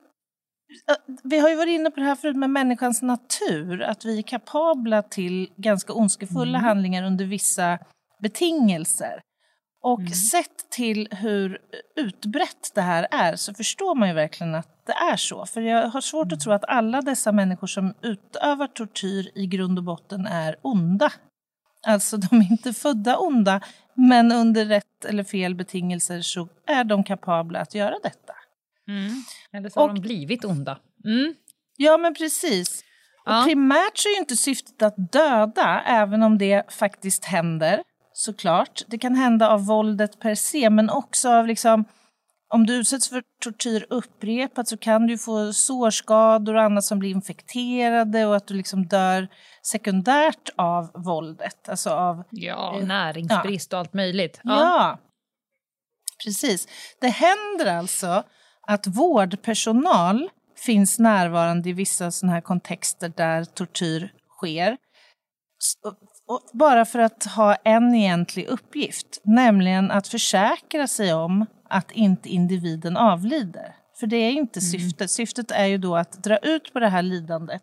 Vi 1.22 1.38
har 1.38 1.48
ju 1.48 1.56
varit 1.56 1.70
inne 1.70 1.90
på 1.90 2.00
det 2.00 2.06
här 2.06 2.16
förut 2.16 2.36
med 2.36 2.50
människans 2.50 3.02
natur, 3.02 3.82
att 3.82 4.04
vi 4.04 4.18
är 4.18 4.22
kapabla 4.22 5.02
till 5.02 5.50
ganska 5.56 5.92
ondskefulla 5.92 6.58
mm. 6.58 6.64
handlingar 6.64 7.02
under 7.02 7.24
vissa 7.24 7.78
betingelser. 8.22 9.20
Och 9.80 10.00
mm. 10.00 10.12
sett 10.12 10.70
till 10.70 11.08
hur 11.10 11.58
utbrett 11.96 12.70
det 12.74 12.80
här 12.80 13.06
är 13.10 13.36
så 13.36 13.54
förstår 13.54 13.94
man 13.94 14.08
ju 14.08 14.14
verkligen 14.14 14.54
att 14.54 14.86
det 14.86 14.92
är 14.92 15.16
så. 15.16 15.46
För 15.46 15.60
jag 15.60 15.88
har 15.88 16.00
svårt 16.00 16.26
att 16.26 16.32
mm. 16.32 16.38
tro 16.38 16.52
att 16.52 16.64
alla 16.68 17.00
dessa 17.00 17.32
människor 17.32 17.66
som 17.66 17.94
utövar 18.02 18.66
tortyr 18.66 19.30
i 19.34 19.46
grund 19.46 19.78
och 19.78 19.84
botten 19.84 20.26
är 20.26 20.56
onda. 20.62 21.12
Alltså 21.86 22.16
de 22.16 22.40
är 22.40 22.50
inte 22.50 22.72
födda 22.72 23.16
onda, 23.16 23.60
men 23.94 24.32
under 24.32 24.64
rätt 24.64 25.04
eller 25.04 25.24
fel 25.24 25.54
betingelser 25.54 26.20
så 26.20 26.48
är 26.66 26.84
de 26.84 27.04
kapabla 27.04 27.60
att 27.60 27.74
göra 27.74 27.94
detta. 28.02 28.34
Mm. 28.88 29.22
Eller 29.52 29.68
så 29.68 29.80
har 29.80 29.88
och, 29.88 29.94
de 29.94 30.00
blivit 30.00 30.44
onda. 30.44 30.78
Mm. 31.04 31.34
Ja, 31.76 31.96
men 31.96 32.14
precis. 32.14 32.84
Ja. 33.24 33.38
Och 33.38 33.44
primärt 33.46 33.98
så 33.98 34.08
är 34.08 34.12
ju 34.12 34.18
inte 34.18 34.36
syftet 34.36 34.82
att 34.82 35.12
döda, 35.12 35.82
även 35.86 36.22
om 36.22 36.38
det 36.38 36.72
faktiskt 36.72 37.24
händer 37.24 37.82
såklart. 38.18 38.82
Det 38.86 38.98
kan 38.98 39.14
hända 39.14 39.48
av 39.48 39.66
våldet 39.66 40.20
per 40.20 40.34
se, 40.34 40.70
men 40.70 40.90
också 40.90 41.28
av 41.28 41.46
liksom 41.46 41.84
om 42.54 42.66
du 42.66 42.74
utsätts 42.74 43.08
för 43.08 43.22
tortyr 43.42 43.86
upprepat 43.90 44.68
så 44.68 44.76
kan 44.76 45.06
du 45.06 45.18
få 45.18 45.52
sårskador 45.52 46.54
och 46.54 46.62
annat 46.62 46.84
som 46.84 46.98
blir 46.98 47.10
infekterade 47.10 48.26
och 48.26 48.36
att 48.36 48.46
du 48.46 48.54
liksom 48.54 48.86
dör 48.86 49.28
sekundärt 49.62 50.50
av 50.56 50.90
våldet. 50.94 51.68
Alltså 51.68 51.90
av, 51.90 52.24
ja, 52.30 52.78
eh, 52.78 52.86
näringsbrist 52.86 53.72
ja. 53.72 53.76
och 53.76 53.80
allt 53.80 53.94
möjligt. 53.94 54.40
Ja. 54.42 54.50
ja, 54.60 54.98
precis. 56.24 56.68
Det 57.00 57.08
händer 57.08 57.78
alltså 57.78 58.22
att 58.66 58.86
vårdpersonal 58.86 60.30
finns 60.56 60.98
närvarande 60.98 61.68
i 61.68 61.72
vissa 61.72 62.10
sådana 62.10 62.34
här 62.34 62.40
kontexter 62.40 63.12
där 63.16 63.44
tortyr 63.44 64.12
sker 64.36 64.76
bara 66.52 66.84
för 66.84 66.98
att 66.98 67.24
ha 67.24 67.54
en 67.54 67.94
egentlig 67.94 68.46
uppgift, 68.46 69.20
nämligen 69.24 69.90
att 69.90 70.08
försäkra 70.08 70.86
sig 70.86 71.14
om 71.14 71.46
att 71.70 71.90
inte 71.90 72.28
individen 72.28 72.96
avlider. 72.96 73.74
För 74.00 74.06
det 74.06 74.16
är 74.16 74.30
inte 74.30 74.60
mm. 74.60 74.70
syftet. 74.70 75.10
Syftet 75.10 75.50
är 75.50 75.66
ju 75.66 75.78
då 75.78 75.96
att 75.96 76.12
dra 76.12 76.38
ut 76.38 76.72
på 76.72 76.80
det 76.80 76.88
här 76.88 77.02
lidandet 77.02 77.62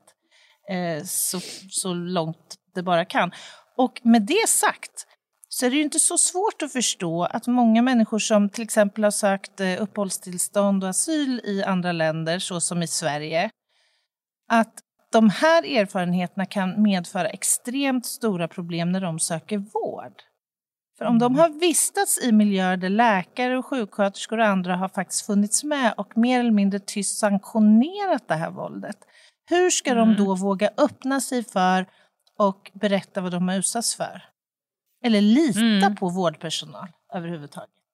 eh, 0.70 1.04
så, 1.04 1.40
så 1.70 1.94
långt 1.94 2.56
det 2.76 2.84
bara 2.84 3.06
kan. 3.06 3.32
Och 3.78 4.02
med 4.04 4.22
det 4.22 4.50
sagt 4.50 5.08
så 5.50 5.66
är 5.66 5.70
det 5.70 5.76
ju 5.76 5.84
inte 5.84 6.00
så 6.00 6.18
svårt 6.18 6.62
att 6.62 6.74
förstå 6.74 7.24
att 7.24 7.48
många 7.48 7.82
människor 7.82 8.20
som 8.20 8.50
till 8.50 8.64
exempel 8.64 9.04
har 9.04 9.12
sökt 9.12 9.60
eh, 9.60 9.82
uppehållstillstånd 9.82 10.84
och 10.84 10.90
asyl 10.90 11.42
i 11.44 11.64
andra 11.64 11.92
länder, 11.92 12.40
så 12.40 12.62
som 12.62 12.84
i 12.84 12.88
Sverige, 12.88 13.50
att 14.52 14.74
de 15.16 15.30
här 15.30 15.64
erfarenheterna 15.64 16.46
kan 16.46 16.82
medföra 16.82 17.30
extremt 17.30 18.06
stora 18.06 18.48
problem 18.48 18.92
när 18.92 19.02
de 19.02 19.20
söker 19.20 19.58
vård. 19.58 20.14
För 20.98 21.06
om 21.06 21.20
de 21.20 21.26
mm. 21.26 21.40
har 21.40 21.50
vistats 21.50 22.24
i 22.24 22.32
miljöer 22.32 22.78
där 22.78 22.90
läkare 22.90 23.58
och 23.58 23.66
sjuksköterskor 23.66 24.38
och 24.38 24.46
andra 24.46 24.76
har 24.76 24.90
faktiskt 24.90 25.26
funnits 25.26 25.64
med 25.64 25.94
och 25.98 26.18
mer 26.18 26.40
eller 26.40 26.52
mindre 26.52 26.80
tyst 26.80 27.20
sanktionerat 27.20 28.28
det 28.28 28.36
här 28.36 28.52
våldet, 28.52 28.98
hur 29.50 29.70
ska 29.70 29.92
mm. 29.92 30.08
de 30.08 30.24
då 30.24 30.36
våga 30.36 30.70
öppna 30.78 31.22
sig 31.22 31.44
för 31.44 31.86
och 32.38 32.72
berätta 32.74 33.22
vad 33.22 33.32
de 33.32 33.48
har 33.48 33.56
utsatts 33.56 33.96
för? 33.96 34.24
Eller 35.04 35.22
lita 35.22 35.60
mm. 35.60 35.96
på 35.96 36.10
vårdpersonal 36.10 36.88
överhuvudtaget? 37.14 37.85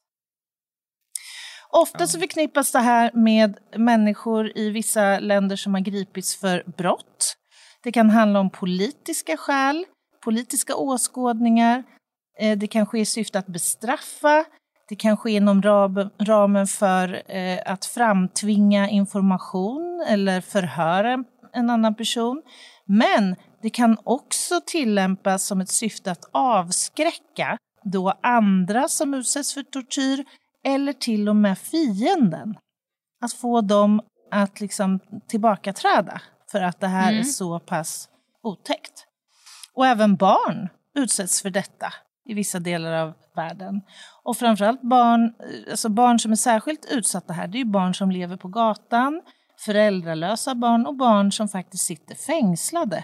Ofta 1.71 2.07
så 2.07 2.19
förknippas 2.19 2.71
det 2.71 2.79
här 2.79 3.11
med 3.13 3.57
människor 3.77 4.57
i 4.57 4.69
vissa 4.69 5.19
länder 5.19 5.55
som 5.55 5.73
har 5.73 5.81
gripits 5.81 6.35
för 6.35 6.63
brott. 6.77 7.35
Det 7.83 7.91
kan 7.91 8.09
handla 8.09 8.39
om 8.39 8.49
politiska 8.49 9.37
skäl, 9.37 9.85
politiska 10.23 10.75
åskådningar. 10.75 11.83
Eh, 12.39 12.57
det 12.57 12.67
kan 12.67 12.85
ske 12.85 12.99
i 12.99 13.05
syfte 13.05 13.39
att 13.39 13.47
bestraffa. 13.47 14.45
Det 14.89 14.95
kan 14.95 15.17
ske 15.17 15.31
inom 15.31 15.61
ramen 16.19 16.67
för 16.67 17.31
eh, 17.31 17.59
att 17.65 17.85
framtvinga 17.85 18.89
information 18.89 20.05
eller 20.07 20.41
förhöra 20.41 21.23
en 21.53 21.69
annan 21.69 21.95
person. 21.95 22.41
Men 22.85 23.35
det 23.61 23.69
kan 23.69 23.97
också 24.03 24.61
tillämpas 24.65 25.45
som 25.45 25.61
ett 25.61 25.69
syfte 25.69 26.11
att 26.11 26.29
avskräcka 26.31 27.57
då 27.83 28.13
andra 28.23 28.87
som 28.87 29.13
utsätts 29.13 29.53
för 29.53 29.63
tortyr 29.63 30.25
eller 30.65 30.93
till 30.93 31.29
och 31.29 31.35
med 31.35 31.57
fienden. 31.57 32.57
Att 33.23 33.33
få 33.33 33.61
dem 33.61 34.01
att 34.31 34.59
liksom 34.59 34.99
tillbakaträda 35.27 36.21
för 36.51 36.61
att 36.61 36.79
det 36.79 36.87
här 36.87 37.11
mm. 37.11 37.19
är 37.19 37.23
så 37.23 37.59
pass 37.59 38.09
otäckt. 38.43 39.05
Och 39.73 39.87
även 39.87 40.15
barn 40.15 40.69
utsätts 40.95 41.41
för 41.41 41.49
detta 41.49 41.93
i 42.25 42.33
vissa 42.33 42.59
delar 42.59 42.91
av 42.91 43.13
världen. 43.35 43.81
Och 44.23 44.37
framförallt 44.37 44.81
barn, 44.81 45.33
alltså 45.69 45.89
barn 45.89 46.19
som 46.19 46.31
är 46.31 46.35
särskilt 46.35 46.85
utsatta 46.91 47.33
här, 47.33 47.47
det 47.47 47.61
är 47.61 47.65
barn 47.65 47.93
som 47.93 48.11
lever 48.11 48.37
på 48.37 48.47
gatan, 48.47 49.21
föräldralösa 49.65 50.55
barn 50.55 50.85
och 50.85 50.95
barn 50.95 51.31
som 51.31 51.49
faktiskt 51.49 51.85
sitter 51.85 52.15
fängslade. 52.15 53.03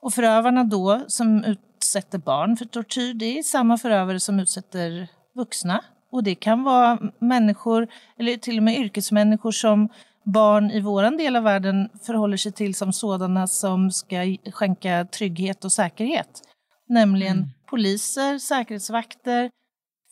Och 0.00 0.14
förövarna 0.14 0.64
då 0.64 1.04
som 1.08 1.44
utsätter 1.44 2.18
barn 2.18 2.56
för 2.56 2.64
tortyr, 2.64 3.14
det 3.14 3.38
är 3.38 3.42
samma 3.42 3.78
förövare 3.78 4.20
som 4.20 4.40
utsätter 4.40 5.08
vuxna 5.34 5.84
och 6.12 6.22
det 6.22 6.34
kan 6.34 6.62
vara 6.62 6.98
människor, 7.18 7.88
eller 8.18 8.36
till 8.36 8.56
och 8.58 8.62
med 8.62 8.78
yrkesmänniskor 8.78 9.52
som 9.52 9.88
barn 10.24 10.70
i 10.70 10.80
vår 10.80 11.18
del 11.18 11.36
av 11.36 11.42
världen 11.42 11.88
förhåller 12.02 12.36
sig 12.36 12.52
till 12.52 12.74
som 12.74 12.92
sådana 12.92 13.46
som 13.46 13.90
ska 13.90 14.36
skänka 14.52 15.04
trygghet 15.04 15.64
och 15.64 15.72
säkerhet. 15.72 16.42
Nämligen 16.88 17.36
mm. 17.36 17.48
poliser, 17.66 18.38
säkerhetsvakter, 18.38 19.50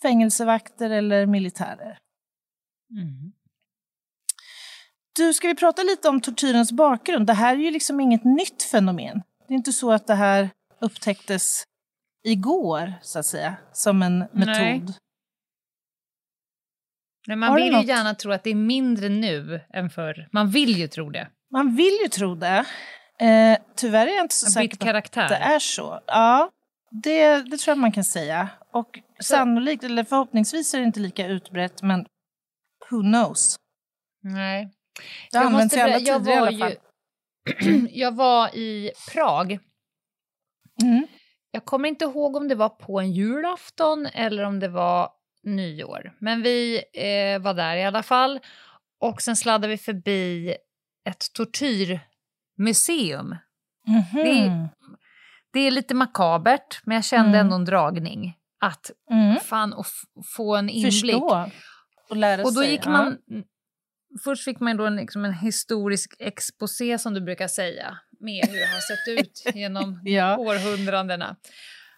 fängelsevakter 0.03 0.91
eller 0.91 1.27
militärer. 1.27 1.99
Mm. 2.91 3.33
Du, 5.17 5.35
ska 5.35 5.49
vi 5.49 5.55
prata 5.55 5.83
lite 5.83 6.09
om 6.09 6.21
tortyrens 6.21 6.73
bakgrund? 6.73 7.27
Det 7.27 7.35
här 7.35 7.55
är 7.55 7.61
ju 7.61 7.71
liksom 7.71 8.01
inget 8.01 8.25
nytt 8.25 8.63
fenomen. 8.63 9.23
Det 9.49 9.55
är 9.55 9.57
inte 9.57 9.73
så 9.73 9.93
att 9.93 10.07
det 10.07 10.15
här 10.15 10.51
upptäcktes 10.81 11.65
igår, 12.25 12.95
så 13.03 13.19
att 13.19 13.27
säga, 13.27 13.57
som 13.73 14.03
en 14.03 14.19
metod. 14.19 14.47
Nej. 14.47 14.95
Men 17.27 17.39
man 17.39 17.55
vill 17.55 17.73
ju 17.73 17.83
gärna 17.83 18.15
tro 18.15 18.33
att 18.33 18.45
det 18.45 18.51
är 18.51 18.55
mindre 18.55 19.09
nu 19.09 19.61
än 19.75 19.91
förr. 19.91 20.29
Man 20.33 20.51
vill 20.51 20.79
ju 20.79 20.89
tro 20.89 21.11
det. 21.11 21.29
Man 21.53 21.77
vill 21.77 21.99
ju 22.03 22.09
tro 22.09 22.35
det. 22.35 22.65
Eh, 23.21 23.59
tyvärr 23.77 24.07
är 24.07 24.11
jag 24.15 24.25
inte 24.25 24.35
så 24.35 24.47
Har 24.47 24.51
säker 24.51 24.77
på 24.77 24.85
karaktär. 24.85 25.23
att 25.23 25.29
det 25.29 25.37
är 25.37 25.59
så. 25.59 26.01
Ja, 26.07 26.51
det, 26.91 27.37
det 27.51 27.57
tror 27.57 27.71
jag 27.73 27.79
man 27.79 27.93
kan 27.93 28.05
säga. 28.05 28.49
Och 28.73 28.99
sannolikt, 29.23 29.85
eller 29.85 30.05
förhoppningsvis 30.05 30.75
är 30.75 30.79
det 30.79 30.85
inte 30.85 31.01
lika 31.01 31.27
utbrett, 31.27 31.83
men 31.83 32.01
who 32.91 33.01
knows? 33.01 33.57
Nej. 34.23 34.65
Det 35.33 35.39
Jag 35.39 35.47
används 35.47 35.77
i 35.77 35.81
alla 35.81 35.99
ber- 35.99 36.07
jag 36.09 36.25
tider 36.25 36.33
i 36.33 36.37
alla 36.37 36.51
var 36.51 36.59
fall. 36.59 36.75
ju- 37.61 37.89
jag 38.01 38.15
var 38.15 38.57
i 38.57 38.91
Prag. 39.13 39.59
Mm. 40.83 41.07
Jag 41.51 41.65
kommer 41.65 41.89
inte 41.89 42.05
ihåg 42.05 42.37
om 42.37 42.49
det 42.49 42.55
var 42.55 42.69
på 42.69 43.01
en 43.01 43.13
julafton 43.13 44.07
eller 44.07 44.45
om 44.45 44.61
det 44.61 44.69
var 44.69 45.11
nyår. 45.45 46.13
Men 46.19 46.43
vi 46.43 46.77
eh, 46.95 47.39
var 47.43 47.55
där 47.55 47.77
i 47.77 47.85
alla 47.85 48.03
fall. 48.03 48.41
Och 49.01 49.23
sen 49.23 49.37
sladdade 49.37 49.69
vi 49.69 49.79
förbi 49.79 50.55
ett 51.09 51.25
tortyrmuseum. 51.35 53.29
Mhm. 53.87 54.25
Det- 54.25 54.69
Det 55.53 55.61
är 55.61 55.71
lite 55.71 55.95
makabert, 55.95 56.81
men 56.85 56.95
jag 56.95 57.05
kände 57.05 57.29
Mm. 57.39 57.41
ändå 57.41 57.55
en 57.57 57.65
dragning. 57.65 58.37
Att 58.61 58.91
Mm. 59.11 59.37
fan, 59.41 59.73
och 59.73 59.87
få 60.37 60.57
en 60.57 60.69
inblick. 60.69 60.93
Förstå 60.95 61.51
och 62.11 62.17
lära 62.17 62.43
Och 62.43 62.55
då 62.55 62.61
sig. 62.61 62.71
gick 62.71 62.87
ja. 62.87 62.91
man... 62.91 63.19
Först 64.25 64.45
fick 64.45 64.61
man 64.61 64.77
då 64.77 64.87
en, 64.87 64.97
liksom 64.97 65.25
en 65.25 65.33
historisk 65.35 66.15
exposé, 66.19 66.99
som 66.99 67.15
du 67.15 67.21
brukar 67.21 67.49
säga, 67.49 67.99
med 68.21 68.45
hur 68.49 68.59
det 68.59 68.67
har 68.67 68.81
sett 68.81 69.19
ut 69.25 69.43
genom 69.55 70.01
Ja. 70.05 70.37
århundradena. 70.37 71.37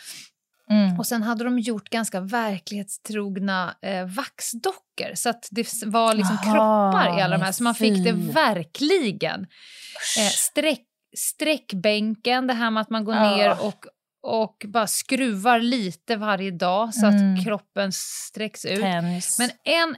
Mm. 0.70 0.98
Och 0.98 1.06
sen 1.06 1.22
hade 1.22 1.44
de 1.44 1.58
gjort 1.58 1.88
ganska 1.90 2.20
verklighetstrogna 2.20 3.74
eh, 3.82 4.06
vaxdockor 4.06 5.14
så 5.14 5.28
att 5.30 5.48
det 5.50 5.82
var 5.86 6.14
liksom 6.14 6.36
Aha, 6.36 6.52
kroppar 6.52 7.18
i 7.18 7.22
alla 7.22 7.38
de 7.38 7.44
här, 7.44 7.52
så 7.52 7.62
man 7.62 7.74
fick 7.74 8.04
det 8.04 8.12
verkligen. 8.12 9.40
Eh, 10.18 10.28
sträck, 10.30 10.80
sträckbänken, 11.52 12.46
det 12.46 12.54
här 12.54 12.70
med 12.70 12.80
att 12.80 12.90
man 12.90 13.04
går 13.04 13.14
Ah. 13.14 13.36
ner 13.36 13.50
och, 13.64 13.84
och 14.22 14.66
bara 14.68 14.86
skruvar 14.86 15.58
lite 15.60 16.16
varje 16.16 16.50
dag 16.50 16.94
så 16.94 17.06
Mm. 17.06 17.34
att 17.34 17.44
kroppen 17.44 17.90
sträcks 17.92 18.64
ut. 18.64 18.80
Tennis. 18.80 19.38
Men 19.38 19.50
en, 19.64 19.96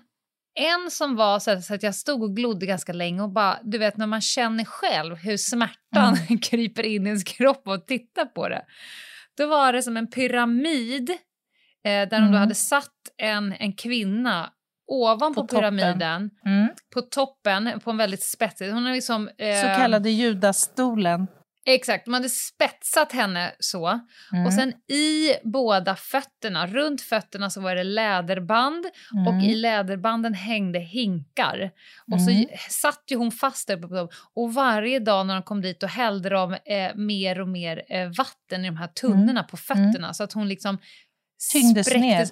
en 0.61 0.91
som 0.91 1.17
var 1.17 1.39
så 1.39 1.51
att, 1.51 1.65
så 1.65 1.75
att 1.75 1.83
jag 1.83 1.95
stod 1.95 2.23
och 2.23 2.37
glodde 2.37 2.67
ganska 2.67 2.93
länge 2.93 3.23
och 3.23 3.31
bara, 3.33 3.59
du 3.63 3.79
vet 3.79 3.97
när 3.97 4.07
man 4.07 4.21
känner 4.21 4.65
själv 4.65 5.17
hur 5.17 5.37
smärtan 5.37 6.17
Mm. 6.29 6.39
kryper 6.43 6.83
in 6.83 7.07
i 7.07 7.09
ens 7.09 7.25
kropp 7.25 7.69
och 7.69 7.87
tittar 7.87 8.25
på 8.25 8.49
det. 8.49 8.65
Då 9.37 9.47
var 9.47 9.73
det 9.73 9.83
som 9.83 9.97
en 9.97 10.11
pyramid 10.11 11.11
eh, 11.11 11.17
där 11.85 12.07
de 12.11 12.17
då 12.21 12.27
Mm. 12.27 12.35
hade 12.41 12.55
satt 12.55 12.91
en, 13.23 13.53
en 13.53 13.73
kvinna 13.73 14.51
ovanpå 14.87 15.43
På 15.43 15.49
pyramiden, 15.57 16.31
mm. 16.47 16.69
på 16.95 17.01
toppen, 17.03 17.81
på 17.81 17.91
en 17.91 17.97
väldigt 17.97 18.23
spetsig... 18.23 18.71
Hon 18.73 18.85
har 18.87 18.93
liksom... 18.93 19.29
eh, 19.39 19.61
Så 19.61 19.67
kallade 19.67 20.11
judasstolen. 20.11 21.27
Exakt, 21.67 22.05
de 22.05 22.15
hade 22.15 22.29
spetsat 22.29 23.13
henne 23.13 23.53
så. 23.59 24.01
Mm. 24.33 24.47
Och 24.47 24.53
sen 24.53 24.73
i 24.93 25.35
båda 25.45 25.97
fötterna, 25.97 26.67
runt 26.67 27.03
fötterna 27.03 27.51
så 27.51 27.61
var 27.61 27.75
det 27.75 27.85
läderband 27.85 28.87
Mm. 29.15 29.27
och 29.27 29.45
i 29.45 29.55
läderbanden 29.55 30.35
hängde 30.35 30.79
hinkar. 30.79 31.71
Och 32.13 32.21
så 32.23 32.31
Mm. 32.31 32.47
satt 32.71 33.03
ju 33.11 33.17
hon 33.17 33.31
fast 33.33 33.67
där 33.69 33.77
på 33.77 33.87
dem. 33.95 34.09
Och 34.35 34.55
varje 34.55 34.99
dag 34.99 35.27
när 35.27 35.35
de 35.35 35.43
kom 35.43 35.61
dit 35.63 35.81
då 35.81 35.87
hällde 35.87 36.29
de 36.29 36.53
eh, 36.53 36.95
mer 36.95 37.41
och 37.41 37.49
mer 37.49 37.83
eh, 37.89 38.09
vatten 38.19 38.65
i 38.65 38.69
de 38.69 38.77
här 38.77 38.89
tunnorna 38.89 39.43
på 39.43 39.57
fötterna 39.57 40.15
så 40.15 40.25
att 40.25 40.33
hon 40.33 40.49
liksom 40.49 40.71
Mm. 40.75 40.81
Tyngdes 41.53 41.87
spräcktes- 41.89 42.01
ner. 42.01 42.29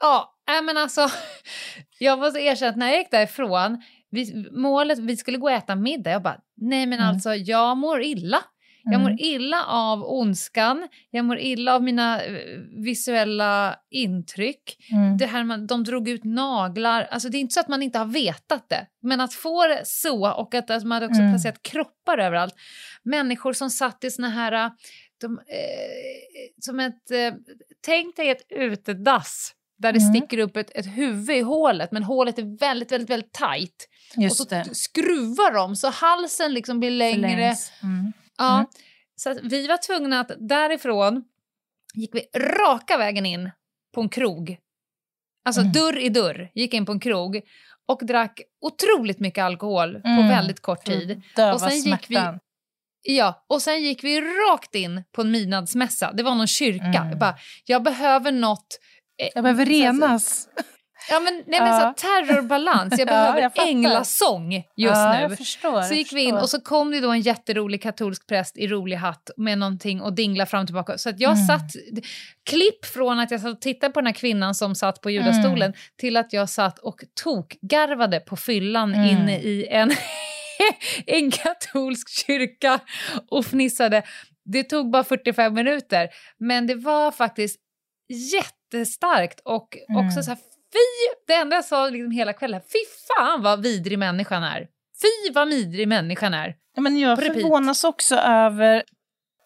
Ja, 0.00 0.34
nej 0.48 0.62
men 0.62 0.76
alltså. 0.76 1.08
jag 1.98 2.18
måste 2.18 2.40
erkänna 2.40 2.70
att 2.70 2.76
när 2.76 2.88
jag 2.88 2.98
gick 2.98 3.10
därifrån, 3.10 3.82
vi, 4.10 4.48
målet, 4.52 4.98
vi 4.98 5.16
skulle 5.16 5.38
gå 5.38 5.46
och 5.46 5.52
äta 5.52 5.74
middag, 5.76 6.10
jag 6.10 6.22
bara, 6.22 6.40
nej 6.56 6.86
men 6.86 6.98
Mm. 6.98 7.10
alltså 7.10 7.34
jag 7.34 7.76
mår 7.76 8.02
illa. 8.02 8.38
Jag 8.84 9.00
mår 9.00 9.08
Mm. 9.10 9.18
illa 9.20 9.64
av 9.64 10.04
ondskan, 10.04 10.88
jag 11.10 11.24
mår 11.24 11.38
illa 11.38 11.74
av 11.74 11.82
mina 11.82 12.22
eh, 12.24 12.58
visuella 12.84 13.76
intryck. 13.90 14.76
Mm. 14.92 15.16
Det 15.16 15.26
här 15.26 15.44
med, 15.44 15.60
de 15.60 15.84
drog 15.84 16.08
ut 16.08 16.24
naglar, 16.24 17.02
alltså 17.02 17.28
det 17.28 17.38
är 17.38 17.40
inte 17.40 17.54
så 17.54 17.60
att 17.60 17.68
man 17.68 17.82
inte 17.82 17.98
har 17.98 18.06
vetat 18.06 18.68
det. 18.68 18.86
Men 19.02 19.20
att 19.20 19.34
få 19.34 19.66
det 19.66 19.82
så 19.84 20.32
och 20.32 20.54
att, 20.54 20.70
att 20.70 20.82
man 20.84 20.92
hade 20.92 21.06
också 21.06 21.20
Mm. 21.20 21.32
placerat 21.32 21.62
kroppar 21.62 22.18
överallt. 22.18 22.54
Människor 23.02 23.52
som 23.52 23.70
satt 23.70 24.04
i 24.04 24.10
såna 24.10 24.28
här, 24.28 24.52
eh, 24.52 24.70
de, 25.20 25.38
eh, 25.38 25.44
som 26.60 26.80
ett, 26.80 27.10
eh, 27.10 27.34
tänk 27.86 28.16
dig 28.16 28.30
ett 28.30 28.46
utedass 28.48 29.52
där 29.80 29.92
det 29.92 29.98
Mm. 29.98 30.14
sticker 30.14 30.38
upp 30.38 30.56
ett, 30.56 30.70
ett 30.74 30.86
huvud 30.86 31.36
i 31.36 31.40
hålet 31.40 31.92
men 31.92 32.02
hålet 32.02 32.38
är 32.38 32.58
väldigt, 32.58 32.92
väldigt, 32.92 33.10
väldigt 33.10 33.32
tajt. 33.32 33.88
Och 34.16 34.22
Just 34.22 34.36
så 34.36 34.44
det. 34.44 34.64
skruvar 34.74 35.54
de 35.54 35.76
så 35.76 35.88
halsen 35.90 36.54
liksom 36.54 36.80
blir 36.80 36.90
längre. 36.90 37.54
Mm. 37.82 38.12
Ja, 38.38 38.54
Mm. 38.54 38.66
så 39.16 39.34
vi 39.42 39.66
var 39.66 39.76
tvungna 39.76 40.20
att 40.20 40.30
därifrån 40.38 41.24
gick 41.94 42.14
vi 42.14 42.26
raka 42.38 42.98
vägen 42.98 43.26
in 43.26 43.50
på 43.94 44.00
en 44.00 44.08
krog. 44.08 44.56
Alltså 45.44 45.60
Mm. 45.60 45.72
dörr 45.72 45.98
i 45.98 46.08
dörr, 46.08 46.50
gick 46.54 46.74
in 46.74 46.86
på 46.86 46.92
en 46.92 47.00
krog 47.00 47.40
och 47.88 48.06
drack 48.06 48.40
otroligt 48.60 49.20
mycket 49.20 49.44
alkohol 49.44 50.00
på 50.02 50.08
Mm. 50.08 50.28
väldigt 50.28 50.60
kort 50.60 50.84
tid. 50.84 51.22
Döva 51.36 51.54
Och 51.54 51.60
sen 51.60 51.70
gick 51.80 52.10
vi-. 52.10 52.38
Ja, 53.02 53.44
och 53.46 53.62
sen 53.62 53.82
gick 53.82 54.04
vi 54.04 54.20
rakt 54.20 54.74
in 54.74 55.04
på 55.12 55.22
en 55.22 55.30
midnattsmässa. 55.30 56.12
Det 56.12 56.22
var 56.22 56.34
någon 56.34 56.46
kyrka. 56.46 56.84
Mm. 56.84 57.08
Jag, 57.08 57.18
bara, 57.18 57.34
jag 57.64 57.82
behöver 57.82 58.32
något... 58.32 58.78
eh, 59.20 59.28
Jag 59.34 59.42
behöver 59.44 59.64
renas. 59.66 60.48
Ja, 61.10 61.20
men, 61.20 61.34
nej, 61.46 61.60
men 61.60 61.68
Ja. 61.68 61.94
så 61.98 62.06
terrorbalans. 62.06 62.90
Jag 62.90 63.00
Ja, 63.00 63.04
behöver 63.06 63.40
jag 63.42 63.54
fattar. 63.54 63.68
änglasång 63.68 64.52
just 64.54 64.66
ja, 64.76 65.28
nu. 65.28 65.36
Förstår, 65.36 65.82
Så 65.82 65.94
gick 65.94 66.12
vi 66.12 66.20
in 66.20 66.34
och 66.34 66.50
så 66.50 66.60
kom 66.60 66.90
det 66.90 67.00
då 67.00 67.10
en 67.10 67.20
jätterolig 67.20 67.82
katolsk 67.82 68.26
präst 68.26 68.56
i 68.58 68.66
rolig 68.66 68.96
hatt 68.96 69.30
med 69.36 69.58
någonting 69.58 70.00
och 70.00 70.12
dingla 70.12 70.46
fram 70.46 70.60
och 70.60 70.66
tillbaka. 70.66 70.98
Så 70.98 71.08
att 71.08 71.20
jag 71.20 71.32
Mm. 71.32 71.46
satt, 71.46 71.70
klipp 72.50 72.84
från 72.84 73.18
att 73.18 73.30
jag 73.30 73.40
satt 73.40 73.52
och 73.54 73.60
tittade 73.60 73.92
på 73.92 74.00
den 74.00 74.06
här 74.06 74.14
kvinnan 74.14 74.54
som 74.54 74.74
satt 74.74 75.00
på 75.00 75.10
judastolen 75.10 75.62
Mm. 75.62 75.72
till 76.00 76.16
att 76.16 76.32
jag 76.32 76.48
satt 76.48 76.78
och 76.78 77.00
tokgarvade 77.22 78.20
på 78.20 78.36
fyllan 78.36 78.94
Mm. 78.94 79.08
inne 79.10 79.38
i 79.38 79.66
en, 79.70 79.90
en 81.06 81.30
katolsk 81.30 82.08
kyrka 82.26 82.80
och 83.30 83.46
fnissade. 83.46 84.02
Det 84.44 84.64
tog 84.64 84.90
bara 84.90 85.04
45 85.04 85.54
minuter, 85.54 86.08
men 86.38 86.66
det 86.66 86.74
var 86.74 87.10
faktiskt 87.10 87.56
jättestarkt 88.74 89.40
och 89.44 89.76
Mm. 89.88 90.06
också 90.06 90.22
så 90.22 90.30
här, 90.30 90.36
fy, 90.36 91.16
det 91.26 91.34
enda 91.34 91.56
jag 91.56 91.64
sa 91.64 91.88
liksom 91.88 92.10
hela 92.10 92.32
kvällen, 92.32 92.60
fy 92.72 92.78
fan 93.08 93.42
vad 93.42 93.62
vidrig 93.62 93.98
människan 93.98 94.42
är. 94.42 94.60
Fy 95.02 95.32
vad 95.32 95.48
vidrig 95.48 95.88
människan 95.88 96.34
är. 96.34 96.54
Ja, 96.74 96.82
men 96.82 96.98
jag 96.98 97.18
förvånas 97.18 97.84
också 97.84 98.16
över, 98.16 98.82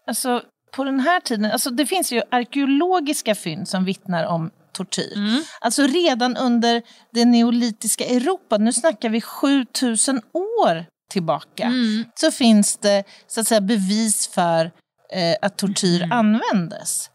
alltså 0.07 0.43
på 0.77 0.85
den 0.85 1.01
här 1.01 1.21
tiden, 1.21 1.51
alltså 1.53 1.71
det 1.71 1.87
finns 1.87 2.13
ju 2.13 2.23
arkeologiska 2.31 3.35
fynd 3.35 3.69
som 3.69 3.85
vittnar 3.85 4.25
om 4.27 4.51
tortyr. 4.73 5.17
Mm. 5.17 5.43
Alltså 5.61 5.83
redan 5.83 6.37
under 6.37 6.83
det 7.13 7.25
neolitiska 7.25 8.05
Europa, 8.05 8.57
nu 8.59 8.73
snackar 8.73 9.09
vi 9.09 9.21
7000 9.21 10.21
år 10.35 10.85
tillbaka, 11.11 11.65
Mm. 11.65 12.05
så 12.15 12.31
finns 12.31 12.77
det 12.77 13.05
så 13.27 13.41
att 13.41 13.47
säga, 13.47 13.61
bevis 13.61 14.29
för 14.29 14.65
eh, 15.13 15.37
att 15.43 15.59
tortyr 15.59 16.03
Mm. 16.03 16.13
användes. 16.19 17.11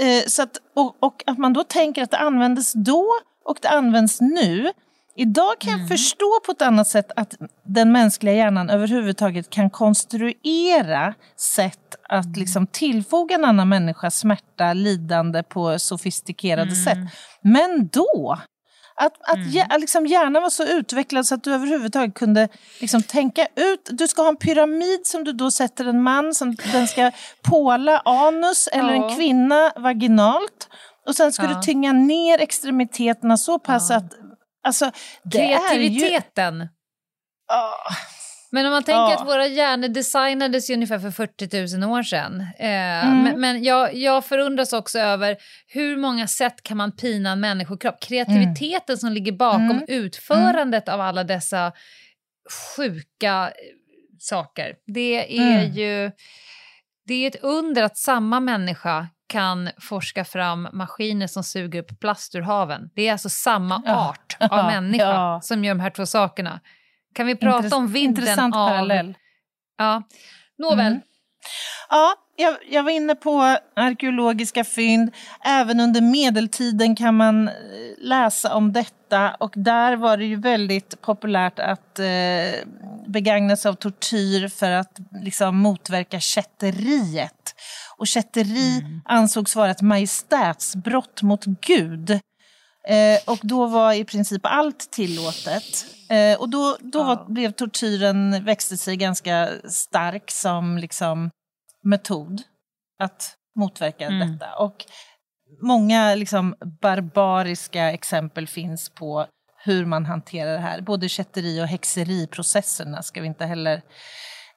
Eh, 0.00 0.26
så 0.26 0.42
att, 0.42 0.56
och, 0.76 0.96
och 1.00 1.22
att 1.26 1.38
man 1.38 1.52
då 1.52 1.64
tänker 1.64 2.02
att 2.02 2.10
det 2.10 2.18
användes 2.18 2.72
då 2.72 3.06
och 3.44 3.58
det 3.62 3.68
används 3.68 4.20
nu. 4.20 4.70
Idag 5.16 5.58
kan 5.58 5.72
Mm. 5.72 5.80
jag 5.80 5.88
förstå 5.88 6.40
på 6.46 6.52
ett 6.52 6.62
annat 6.62 6.88
sätt 6.88 7.12
att 7.16 7.34
den 7.66 7.92
mänskliga 7.92 8.34
hjärnan 8.34 8.70
överhuvudtaget 8.70 9.50
kan 9.50 9.70
konstruera 9.70 11.14
sätt 11.36 11.78
Mm. 12.10 12.20
att 12.20 12.36
liksom 12.36 12.66
tillfoga 12.66 13.34
en 13.34 13.44
annan 13.44 13.68
människa 13.68 14.10
smärta, 14.10 14.72
lidande 14.72 15.42
på 15.42 15.78
sofistikerade 15.78 16.62
Mm. 16.62 16.74
sätt. 16.84 16.98
Men 17.42 17.88
då, 17.92 18.38
att, 18.96 19.12
att 19.30 19.36
Mm. 19.36 19.80
liksom 19.80 20.06
hjärnan 20.06 20.42
var 20.42 20.50
så 20.50 20.64
utvecklad 20.64 21.26
så 21.26 21.34
att 21.34 21.44
du 21.44 21.54
överhuvudtaget 21.54 22.14
kunde 22.14 22.48
liksom 22.80 23.02
tänka 23.02 23.46
ut, 23.56 23.88
du 23.90 24.08
ska 24.08 24.22
ha 24.22 24.28
en 24.28 24.36
pyramid 24.36 25.06
som 25.06 25.24
du 25.24 25.32
då 25.32 25.50
sätter 25.50 25.84
en 25.84 26.02
man, 26.02 26.34
som 26.34 26.56
den 26.72 26.88
ska 26.88 27.10
påla 27.42 27.98
anus 28.04 28.66
eller 28.72 28.94
Ja. 28.94 29.08
en 29.10 29.16
kvinna 29.16 29.72
vaginalt. 29.76 30.68
Och 31.06 31.16
sen 31.16 31.32
ska 31.32 31.42
Ja. 31.42 31.48
du 31.54 31.62
tynga 31.62 31.92
ner 31.92 32.38
extremiteterna 32.38 33.36
så 33.36 33.58
pass 33.58 33.90
Ja. 33.90 33.96
att 33.96 34.12
Alltså, 34.66 34.84
är 34.84 34.90
ju... 34.90 35.30
Kreativiteten. 35.30 36.68
Men 38.54 38.66
om 38.66 38.72
man 38.72 38.82
tänker 38.82 39.12
ja. 39.12 39.20
att 39.20 39.26
våra 39.26 39.46
hjärnor 39.46 39.88
designades 39.88 40.70
ungefär 40.70 40.98
för 40.98 41.10
40 41.10 41.78
000 41.78 41.90
år 41.92 42.02
sedan. 42.02 42.40
Eh, 42.58 43.06
mm. 43.06 43.22
Men, 43.22 43.40
men 43.40 43.64
jag, 43.64 43.94
jag 43.94 44.24
förundras 44.24 44.72
också 44.72 44.98
över 44.98 45.36
hur 45.66 45.96
många 45.96 46.26
sätt 46.28 46.62
kan 46.62 46.76
man 46.76 46.92
pina 46.92 47.30
en 47.30 47.40
människokropp? 47.40 48.00
Kreativiteten 48.00 48.92
mm. 48.92 48.96
som 48.96 49.12
ligger 49.12 49.32
bakom 49.32 49.70
mm. 49.70 49.84
utförandet 49.88 50.88
av 50.88 51.00
alla 51.00 51.24
dessa 51.24 51.72
sjuka 52.76 53.44
eh, 53.48 53.52
saker. 54.18 54.74
Det 54.86 55.38
är 55.38 55.64
mm. 55.64 55.72
ju 55.72 56.10
det 57.06 57.14
är 57.14 57.28
ett 57.28 57.42
under 57.42 57.82
att 57.82 57.96
samma 57.96 58.40
människa 58.40 59.08
kan 59.26 59.70
forska 59.80 60.24
fram 60.24 60.68
maskiner 60.72 61.26
som 61.26 61.44
suger 61.44 61.80
upp 61.80 62.00
plast 62.00 62.34
ur 62.34 62.40
haven. 62.40 62.90
Det 62.94 63.08
är 63.08 63.12
alltså 63.12 63.28
samma 63.28 63.82
art 63.86 64.36
ja. 64.40 64.48
av 64.48 64.64
människa 64.66 65.04
ja. 65.04 65.40
som 65.42 65.64
gör 65.64 65.74
de 65.74 65.80
här 65.80 65.90
två 65.90 66.06
sakerna. 66.06 66.60
Kan 67.14 67.26
vi 67.26 67.36
prata 67.36 67.56
Intress 67.56 67.72
om 67.72 67.86
vintern 67.86 68.24
Intressant 68.24 68.56
av... 68.56 68.68
parallell. 68.68 69.14
Ja. 69.78 70.02
Nåväl. 70.58 70.86
Mm. 70.86 71.00
Ja, 71.90 72.14
jag, 72.36 72.56
jag, 72.70 72.82
var 72.82 72.90
inne 72.90 73.14
på 73.14 73.56
arkeologiska 73.76 74.64
fynd. 74.64 75.14
Även 75.44 75.80
under 75.80 76.00
medeltiden 76.00 76.96
kan 76.96 77.16
man 77.16 77.48
eh, 77.48 77.54
läsa 77.98 78.54
om 78.54 78.72
detta 78.72 79.34
och 79.40 79.52
där 79.56 79.96
var 79.96 80.16
det 80.16 80.24
ju 80.24 80.36
väldigt 80.36 81.00
populärt 81.00 81.58
att 81.58 81.98
eh, 81.98 82.06
begagna 83.06 83.56
sig 83.56 83.68
av 83.68 83.74
tortyr 83.74 84.48
för 84.48 84.70
att 84.70 84.98
liksom, 85.22 85.58
motverka 85.58 86.20
kätteriet. 86.20 87.54
Och 87.96 88.06
kätteri 88.06 88.78
mm. 88.78 89.00
ansågs 89.04 89.56
vara 89.56 89.70
ett 89.70 89.82
majestätsbrott 89.82 91.22
mot 91.22 91.44
Gud. 91.44 92.20
Eh, 92.88 93.20
och 93.26 93.38
då 93.42 93.66
var 93.66 93.92
i 93.92 94.04
princip 94.04 94.40
allt 94.44 94.90
tillåtet. 94.90 95.86
Eh, 96.10 96.40
och 96.40 96.48
då, 96.48 96.76
då 96.80 96.98
ja. 96.98 97.26
blev 97.28 97.52
tortyren, 97.52 98.44
växte 98.44 98.76
sig 98.76 98.96
ganska 98.96 99.48
stark 99.68 100.30
som 100.30 100.78
liksom 100.78 101.30
metod 101.82 102.42
att 102.98 103.36
motverka 103.56 104.06
mm. 104.06 104.32
detta. 104.32 104.56
Och 104.56 104.84
många 105.62 106.14
liksom 106.14 106.54
barbariska 106.82 107.92
exempel 107.92 108.46
finns 108.46 108.88
på 108.88 109.26
hur 109.64 109.86
man 109.86 110.06
hanterar 110.06 110.52
det 110.52 110.58
här. 110.58 110.80
Både 110.80 111.08
kätteri 111.08 111.62
och 111.62 111.66
häxeriprocesserna 111.66 113.02
ska 113.02 113.20
vi 113.20 113.26
inte 113.26 113.46
heller 113.46 113.82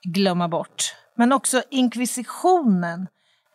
glömma 0.03 0.47
bort. 0.47 0.95
Men 1.15 1.33
också 1.33 1.63
inkvisitionen. 1.69 3.07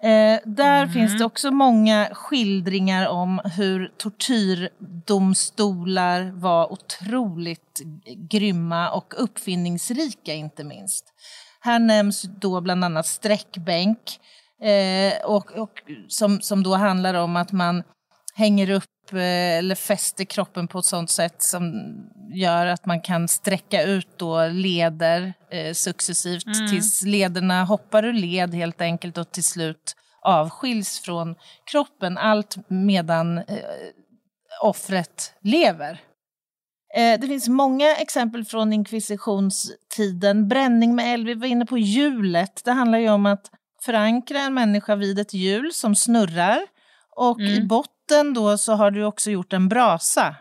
Eh, 0.02 0.38
där 0.44 0.82
mm. 0.82 0.92
finns 0.92 1.18
det 1.18 1.24
också 1.24 1.50
många 1.50 2.08
skildringar 2.12 3.08
om 3.08 3.40
hur 3.56 3.92
tortyrdomstolar 3.96 6.30
var 6.30 6.72
otroligt 6.72 7.80
grymma 8.30 8.90
och 8.90 9.14
uppfinningsrika 9.16 10.34
inte 10.34 10.64
minst. 10.64 11.04
Här 11.60 11.78
nämns 11.78 12.22
då 12.22 12.60
bland 12.60 12.84
annat 12.84 13.06
sträckbänk 13.06 13.98
eh, 14.62 15.24
och, 15.24 15.52
och 15.52 15.82
som, 16.08 16.40
som 16.40 16.62
då 16.62 16.74
handlar 16.74 17.14
om 17.14 17.36
att 17.36 17.52
man 17.52 17.82
hänger 18.34 18.70
upp 18.70 18.84
eller 19.12 19.74
fäster 19.74 20.24
kroppen 20.24 20.68
på 20.68 20.78
ett 20.78 20.84
sånt 20.84 21.10
sätt 21.10 21.42
som 21.42 21.72
gör 22.34 22.66
att 22.66 22.86
man 22.86 23.00
kan 23.00 23.28
sträcka 23.28 23.82
ut 23.82 24.08
då 24.16 24.46
leder 24.46 25.34
eh, 25.50 25.72
successivt 25.72 26.46
mm. 26.46 26.68
tills 26.68 27.02
lederna 27.02 27.64
hoppar 27.64 28.04
ur 28.04 28.12
led 28.12 28.54
helt 28.54 28.80
enkelt 28.80 29.18
och 29.18 29.32
till 29.32 29.44
slut 29.44 29.96
avskiljs 30.22 31.00
från 31.00 31.34
kroppen. 31.70 32.18
Allt 32.18 32.56
medan 32.68 33.38
eh, 33.38 33.44
offret 34.62 35.34
lever. 35.40 36.00
Eh, 36.96 37.20
det 37.20 37.26
finns 37.26 37.48
många 37.48 37.96
exempel 37.96 38.44
från 38.44 38.72
inkvisitionstiden. 38.72 40.48
Bränning 40.48 40.94
med 40.94 41.14
eld, 41.14 41.26
vi 41.26 41.34
var 41.34 41.46
inne 41.46 41.66
på 41.66 41.78
hjulet. 41.78 42.62
Det 42.64 42.72
handlar 42.72 42.98
ju 42.98 43.10
om 43.10 43.26
att 43.26 43.50
förankra 43.84 44.40
en 44.40 44.54
människa 44.54 44.96
vid 44.96 45.18
ett 45.18 45.34
hjul 45.34 45.72
som 45.72 45.94
snurrar. 45.94 46.66
Och 47.16 47.40
mm. 47.40 47.52
i 47.52 47.60
botten 47.60 48.01
då 48.34 48.58
så 48.58 48.72
har 48.72 48.90
du 48.90 49.04
också 49.04 49.30
gjort 49.30 49.52
en 49.52 49.68
brasa, 49.68 50.36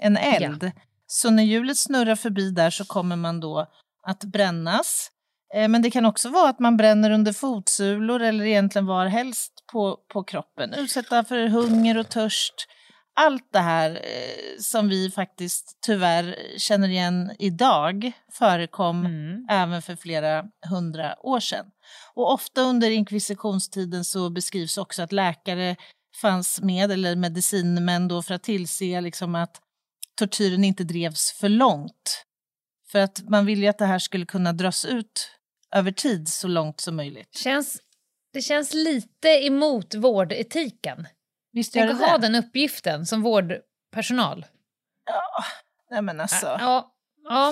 en 0.00 0.16
eld. 0.16 0.64
Ja. 0.64 0.70
Så 1.06 1.30
när 1.30 1.42
hjulet 1.42 1.78
snurrar 1.78 2.16
förbi 2.16 2.50
där 2.50 2.70
så 2.70 2.84
kommer 2.84 3.16
man 3.16 3.40
då 3.40 3.66
att 4.06 4.24
brännas. 4.24 5.10
Eh, 5.54 5.68
men 5.68 5.82
det 5.82 5.90
kan 5.90 6.06
också 6.06 6.28
vara 6.28 6.48
att 6.48 6.58
man 6.58 6.76
bränner 6.76 7.10
under 7.10 7.32
fotsulor 7.32 8.22
eller 8.22 8.44
egentligen 8.44 8.86
var 8.86 9.06
helst 9.06 9.52
på, 9.72 9.98
på 10.12 10.24
kroppen. 10.24 10.74
Utsätta 10.74 11.24
för 11.24 11.48
hunger 11.48 11.98
och 11.98 12.08
törst 12.08 12.54
allt 13.14 13.52
det 13.52 13.58
här 13.58 13.90
eh, 13.90 14.58
som 14.58 14.88
vi 14.88 15.10
faktiskt 15.10 15.78
tyvärr 15.86 16.36
känner 16.58 16.88
igen 16.88 17.30
idag 17.38 18.12
förekom 18.32 19.06
mm. 19.06 19.46
även 19.50 19.82
för 19.82 19.96
flera 19.96 20.44
hundra 20.70 21.16
år 21.26 21.40
sedan. 21.40 21.66
Och 22.14 22.32
ofta 22.32 22.60
under 22.60 22.90
inkvisitionstiden 22.90 24.04
så 24.04 24.30
beskrivs 24.30 24.78
också 24.78 25.02
att 25.02 25.12
läkare 25.12 25.76
fanns 26.20 26.60
med, 26.60 26.90
eller 26.90 27.16
medicinmän 27.16 28.08
då, 28.08 28.22
för 28.22 28.34
att 28.34 28.42
tillse 28.42 29.00
liksom 29.00 29.34
att 29.34 29.60
tortyren 30.14 30.64
inte 30.64 30.84
drevs 30.84 31.32
för 31.32 31.48
långt. 31.48 32.24
För 32.90 32.98
att 32.98 33.28
man 33.28 33.46
vill 33.46 33.62
ju 33.62 33.68
att 33.68 33.78
det 33.78 33.86
här 33.86 33.98
skulle 33.98 34.26
kunna 34.26 34.52
dras 34.52 34.84
ut 34.84 35.30
över 35.74 35.92
tid 35.92 36.28
så 36.28 36.48
långt 36.48 36.80
som 36.80 36.96
möjligt. 36.96 37.36
Känns, 37.36 37.80
det 38.32 38.40
känns 38.40 38.74
lite 38.74 39.28
emot 39.28 39.94
vårdetiken. 39.94 41.06
Visst 41.52 41.72
Tänk 41.72 41.90
att 41.90 42.10
ha 42.10 42.18
den 42.18 42.34
uppgiften 42.34 43.06
som 43.06 43.22
vårdpersonal. 43.22 44.46
Ja, 45.06 45.44
nej 45.90 46.02
men 46.02 46.20
alltså. 46.20 46.46
Ja, 46.46 46.92
ja. 47.24 47.50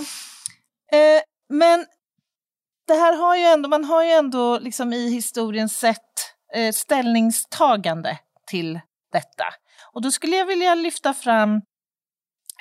Eh, 0.93 1.23
men 1.49 1.87
det 2.87 2.95
här 2.95 3.17
har 3.17 3.37
ju 3.37 3.43
ändå, 3.43 3.69
man 3.69 3.85
har 3.85 4.05
ju 4.05 4.11
ändå 4.11 4.59
liksom 4.59 4.93
i 4.93 5.11
historien 5.11 5.69
sett 5.69 6.35
eh, 6.55 6.73
ställningstagande 6.73 8.19
till 8.51 8.81
detta. 9.13 9.45
Och 9.93 10.03
då 10.03 10.11
skulle 10.11 10.37
jag 10.37 10.47
vilja 10.47 10.75
lyfta 10.75 11.15
fram 11.15 11.61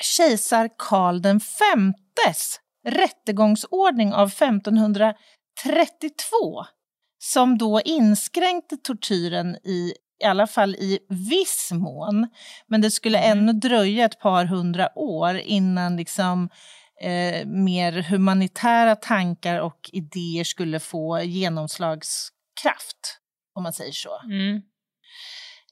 kejsar 0.02 0.70
Karl 0.78 1.22
den 1.22 1.40
femtes 1.40 2.60
rättegångsordning 2.88 4.14
av 4.14 4.28
1532 4.28 6.66
som 7.24 7.58
då 7.58 7.82
inskränkte 7.82 8.78
tortyren 8.78 9.56
i 9.56 9.94
i 10.22 10.26
alla 10.26 10.48
fall 10.48 10.76
i 10.76 11.00
viss 11.10 11.70
mån. 11.72 12.28
Men 12.68 12.82
det 12.82 12.92
skulle 12.92 13.18
mm. 13.18 13.40
ännu 13.40 13.54
dröja 13.54 14.06
ett 14.06 14.20
par 14.20 14.46
hundra 14.46 15.00
år 15.00 15.38
innan 15.38 15.98
liksom, 15.98 16.50
eh, 17.02 17.46
mer 17.46 18.02
humanitära 18.02 18.96
tankar 18.96 19.60
och 19.60 19.90
idéer 19.94 20.44
skulle 20.44 20.80
få 20.80 21.22
genomslagskraft, 21.22 23.20
om 23.56 23.64
man 23.64 23.74
säger 23.74 23.92
så. 23.92 24.22
Mm. 24.24 24.62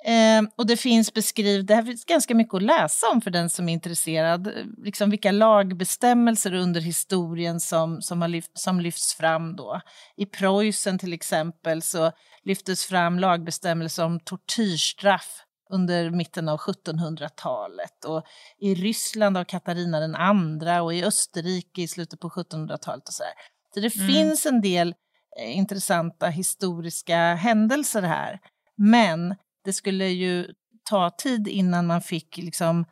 Eh, 0.06 0.50
och 0.56 0.68
det 0.68 0.78
finns 0.78 1.14
beskrivet, 1.14 1.68
det 1.68 1.76
här 1.76 1.84
finns 1.84 2.06
ganska 2.06 2.36
mycket 2.36 2.54
att 2.54 2.62
läsa 2.62 3.10
om 3.10 3.22
för 3.22 3.32
den 3.32 3.50
som 3.50 3.70
är 3.70 3.74
intresserad, 3.74 4.52
liksom 4.78 5.10
vilka 5.10 5.32
lagbestämmelser 5.32 6.54
under 6.54 6.82
historien 6.82 7.60
som, 7.60 8.02
som, 8.02 8.22
har 8.22 8.28
lyft, 8.28 8.52
som 8.54 8.80
lyfts 8.80 9.16
fram 9.16 9.56
då. 9.56 9.82
I 10.18 10.26
Preussen 10.26 11.00
till 11.00 11.14
exempel 11.14 11.82
så 11.82 12.12
lyftes 12.44 12.86
fram 12.86 13.20
lagbestämmelser 13.20 14.06
om 14.06 14.20
tortyrstraff 14.20 15.44
under 15.70 16.10
mitten 16.10 16.50
av 16.50 16.60
1700-talet 16.60 18.06
och 18.06 18.24
i 18.60 18.76
Ryssland 18.76 19.38
av 19.38 19.44
Katarina 19.44 20.00
den 20.00 20.16
andra 20.16 20.82
och 20.82 20.94
i 20.94 21.04
Österrike 21.04 21.82
i 21.82 21.88
slutet 21.88 22.20
på 22.20 22.30
1700-talet 22.30 23.08
och 23.08 23.14
så 23.14 23.24
där. 23.24 23.34
Så 23.74 23.80
det 23.80 23.96
mm. 23.96 24.08
finns 24.08 24.46
en 24.46 24.62
del 24.62 24.96
eh, 25.40 25.58
intressanta 25.58 26.28
historiska 26.28 27.18
händelser 27.18 28.02
här. 28.02 28.40
Men 28.78 29.36
det 29.68 29.74
skulle 29.74 30.08
ju 30.08 30.48
ta 30.90 31.10
tid 31.10 31.48
innan 31.48 31.88
man 31.88 32.02
fick 32.02 32.38
liksom, 32.38 32.86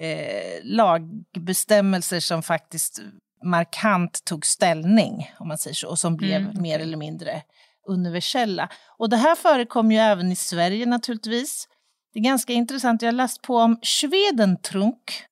eh, 0.00 0.60
lagbestämmelser 0.62 2.20
som 2.20 2.42
faktiskt 2.42 3.00
markant 3.44 4.24
tog 4.24 4.46
ställning, 4.46 5.34
om 5.38 5.48
man 5.48 5.58
säger 5.58 5.74
så, 5.74 5.88
och 5.88 5.98
som 5.98 6.16
blev 6.16 6.40
mm. 6.40 6.62
mer 6.62 6.78
eller 6.78 6.96
mindre 6.96 7.42
universella. 7.88 8.68
Och 8.98 9.10
det 9.10 9.16
här 9.16 9.34
förekommer 9.34 9.94
ju 9.94 10.00
även 10.00 10.32
i 10.32 10.36
Sverige 10.36 10.86
naturligtvis. 10.86 11.68
Det 12.12 12.18
är 12.18 12.24
ganska 12.24 12.52
intressant, 12.52 13.02
jag 13.02 13.08
har 13.08 13.12
läst 13.12 13.42
på 13.42 13.56
om 13.56 13.80
Schwedentrunk. 13.82 15.24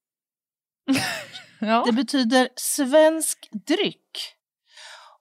ja. 1.61 1.83
Det 1.87 1.93
betyder 1.93 2.49
svensk 2.57 3.49
dryck. 3.67 4.35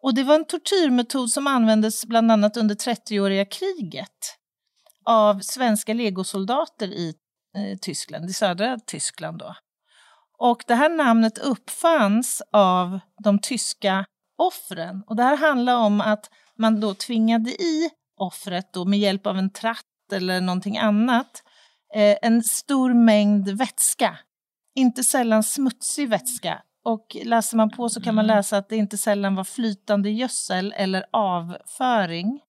Och 0.01 0.15
det 0.15 0.23
var 0.23 0.35
en 0.35 0.45
tortyrmetod 0.45 1.29
som 1.29 1.47
användes 1.47 2.05
bland 2.05 2.31
annat 2.31 2.57
under 2.57 2.75
30-åriga 2.75 3.45
kriget 3.45 4.37
av 5.07 5.39
svenska 5.39 5.93
legosoldater 5.93 6.87
i 6.87 7.13
eh, 7.57 7.77
Tyskland, 7.77 8.29
i 8.29 8.33
södra 8.33 8.77
Tyskland 8.85 9.39
då. 9.39 9.55
Och 10.37 10.63
det 10.67 10.75
här 10.75 10.89
namnet 10.89 11.37
uppfanns 11.37 12.41
av 12.51 12.99
de 13.23 13.39
tyska 13.39 14.05
offren. 14.37 15.03
Och 15.07 15.15
det 15.15 15.23
här 15.23 15.37
handlar 15.37 15.75
om 15.75 16.01
att 16.01 16.29
man 16.57 16.79
då 16.79 16.93
tvingade 16.93 17.49
i 17.49 17.89
offret 18.17 18.73
då 18.73 18.85
med 18.85 18.99
hjälp 18.99 19.27
av 19.27 19.37
en 19.37 19.49
tratt 19.49 19.83
eller 20.11 20.41
någonting 20.41 20.77
annat 20.77 21.43
eh, 21.95 22.17
en 22.21 22.43
stor 22.43 22.93
mängd 22.93 23.49
vätska. 23.49 24.17
Inte 24.75 25.03
sällan 25.03 25.43
smutsig 25.43 26.09
vätska 26.09 26.61
och 26.83 27.17
läser 27.23 27.57
man 27.57 27.69
på 27.69 27.89
så 27.89 28.01
kan 28.01 28.15
man 28.15 28.25
mm. 28.25 28.37
läsa 28.37 28.57
att 28.57 28.69
det 28.69 28.75
inte 28.75 28.97
sällan 28.97 29.35
var 29.35 29.43
flytande 29.43 30.09
gödsel 30.09 30.73
eller 30.77 31.05
avföring. 31.11 32.41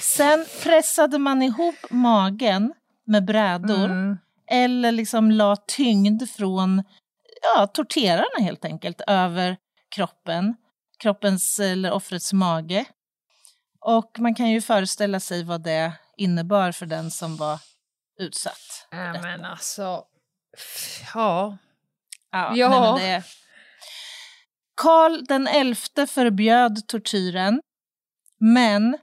Sen 0.00 0.46
pressade 0.62 1.18
man 1.18 1.42
ihop 1.42 1.90
magen 1.90 2.74
med 3.06 3.24
brädor 3.24 3.84
mm. 3.84 4.18
eller 4.50 4.92
liksom 4.92 5.30
la 5.30 5.56
tyngd 5.56 6.30
från 6.30 6.82
ja, 7.42 7.66
torterarna 7.66 8.44
helt 8.44 8.64
enkelt 8.64 9.00
över 9.06 9.56
kroppen, 9.94 10.56
kroppens 10.98 11.60
eller 11.60 11.92
offrets 11.92 12.32
mage. 12.32 12.84
Och 13.80 14.16
man 14.18 14.34
kan 14.34 14.50
ju 14.50 14.60
föreställa 14.60 15.20
sig 15.20 15.44
vad 15.44 15.62
det 15.62 15.92
innebar 16.16 16.72
för 16.72 16.86
den 16.86 17.10
som 17.10 17.36
var 17.36 17.58
utsatt. 18.20 18.88
Ja, 18.90 19.22
men 19.22 19.44
alltså, 19.44 20.04
ja. 21.14 21.58
Ja. 22.30 22.56
ja. 22.56 22.96
Nej, 22.96 23.10
det... 23.10 23.24
Karl 24.76 25.24
den 25.24 25.46
elfte 25.46 26.06
förbjöd 26.06 26.88
tortyren, 26.88 27.60
men 28.38 28.98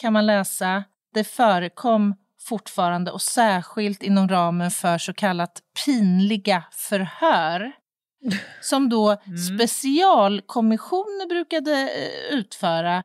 kan 0.00 0.12
man 0.12 0.26
läsa, 0.26 0.84
det 1.14 1.24
förekom 1.24 2.14
fortfarande 2.40 3.10
och 3.10 3.22
särskilt 3.22 4.02
inom 4.02 4.28
ramen 4.28 4.70
för 4.70 4.98
så 4.98 5.14
kallat 5.14 5.62
pinliga 5.84 6.64
förhör 6.72 7.72
som 8.60 8.88
då 8.88 9.10
mm. 9.10 9.38
specialkommissioner 9.38 11.28
brukade 11.28 11.72
eh, 11.72 12.34
utföra 12.34 13.02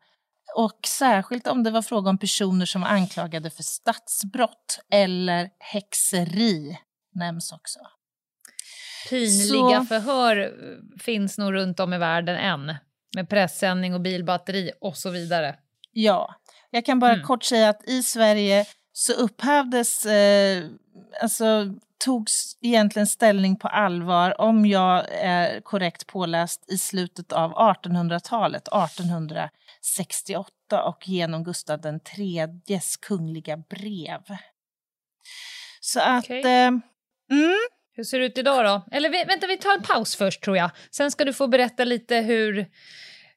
och 0.55 0.79
särskilt 0.88 1.47
om 1.47 1.63
det 1.63 1.71
var 1.71 1.81
fråga 1.81 2.10
om 2.10 2.17
personer 2.17 2.65
som 2.65 2.81
var 2.81 2.89
anklagade 2.89 3.49
för 3.49 3.63
statsbrott 3.63 4.79
eller 4.91 5.49
häxeri 5.60 6.77
nämns 7.13 7.51
också. 7.51 7.79
Pinliga 9.10 9.79
Så... 9.79 9.86
förhör 9.86 10.38
eh, 10.38 10.99
finns 10.99 11.38
nog 11.38 11.53
runt 11.53 11.79
om 11.79 11.93
i 11.93 11.97
världen 11.97 12.36
än 12.36 12.75
med 13.15 13.29
pressändning 13.29 13.93
och 13.93 14.01
bilbatteri 14.01 14.71
och 14.81 14.97
så 14.97 15.10
vidare. 15.10 15.55
Ja, 15.91 16.36
jag 16.71 16.86
kan 16.86 16.99
bara 16.99 17.13
mm. 17.13 17.25
kort 17.25 17.43
säga 17.43 17.69
att 17.69 17.89
i 17.89 18.04
Sverige 18.04 18.65
så 18.93 19.13
upphävdes, 19.13 20.06
eh, 20.06 20.63
alltså 21.21 21.65
togs 22.06 22.58
egentligen 22.62 23.08
ställning 23.08 23.56
på 23.56 23.67
allvar, 23.67 24.41
om 24.41 24.65
jag 24.65 25.06
är 25.12 25.62
korrekt 25.62 26.08
påläst, 26.08 26.65
i 26.67 26.78
slutet 26.78 27.32
av 27.32 27.54
1800-talet, 27.54 28.67
1868 28.67 30.84
och 30.84 31.08
genom 31.08 31.43
Gustav 31.43 31.99
IIIs 32.17 32.97
kungliga 32.97 33.58
brev. 33.58 34.21
Så 35.80 35.99
att... 35.99 36.23
Okay. 36.23 36.39
Eh, 36.39 36.67
mm. 36.67 36.82
Hur 37.97 38.04
ser 38.04 38.19
det 38.19 38.25
ut 38.25 38.38
idag 38.38 38.65
då? 38.65 38.82
Eller 38.91 39.28
vänta, 39.28 39.47
vi 39.47 39.58
tar 39.58 39.73
en 39.73 39.82
paus 39.82 40.15
först 40.15 40.43
tror 40.43 40.58
jag. 40.58 40.71
Sen 40.91 41.12
ska 41.12 41.25
du 41.25 41.34
få 41.34 41.47
berätta 41.47 41.84
lite 41.84 42.15
hur, 42.15 42.67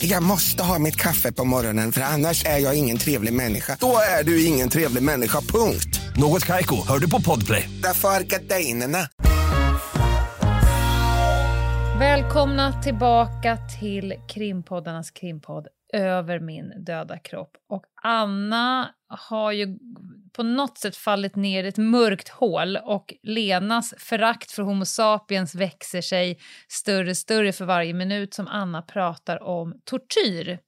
Jag 0.00 0.22
måste 0.22 0.62
ha 0.62 0.78
mitt 0.78 0.96
kaffe 0.96 1.32
på 1.32 1.44
morgonen 1.44 1.92
för 1.92 2.00
annars 2.00 2.44
är 2.44 2.58
jag 2.58 2.78
ingen 2.78 2.98
trevlig 2.98 3.32
människa. 3.32 3.76
Då 3.80 3.96
är 4.18 4.24
du 4.24 4.44
ingen 4.44 4.68
trevlig 4.68 5.02
människa, 5.02 5.40
punkt. 5.40 6.00
Något 6.16 6.44
kajko, 6.44 6.76
hör 6.88 6.98
du 6.98 7.10
på 7.10 7.20
podplay. 7.20 7.70
Därför 7.82 8.08
är 8.08 8.20
gardinerna. 8.20 8.98
Välkomna 11.98 12.82
tillbaka 12.82 13.58
till 13.80 14.14
krimpoddarnas 14.28 15.10
krimpodd 15.10 15.66
Över 15.92 16.40
min 16.40 16.84
döda 16.84 17.18
kropp. 17.18 17.50
Och 17.68 17.84
Anna 18.02 18.88
har 19.08 19.52
ju 19.52 19.78
på 20.32 20.42
något 20.42 20.78
sätt 20.78 20.96
fallit 20.96 21.36
ner 21.36 21.64
i 21.64 21.68
ett 21.68 21.76
mörkt 21.76 22.28
hål 22.28 22.76
och 22.76 23.14
Lenas 23.22 23.94
förakt 23.98 24.50
för 24.50 24.62
Homo 24.62 24.84
sapiens 24.84 25.54
växer 25.54 26.00
sig 26.00 26.38
större 26.68 27.10
och 27.10 27.16
större 27.16 27.52
för 27.52 27.64
varje 27.64 27.94
minut 27.94 28.34
som 28.34 28.48
Anna 28.48 28.82
pratar 28.82 29.42
om 29.42 29.80
tortyr 29.84 30.58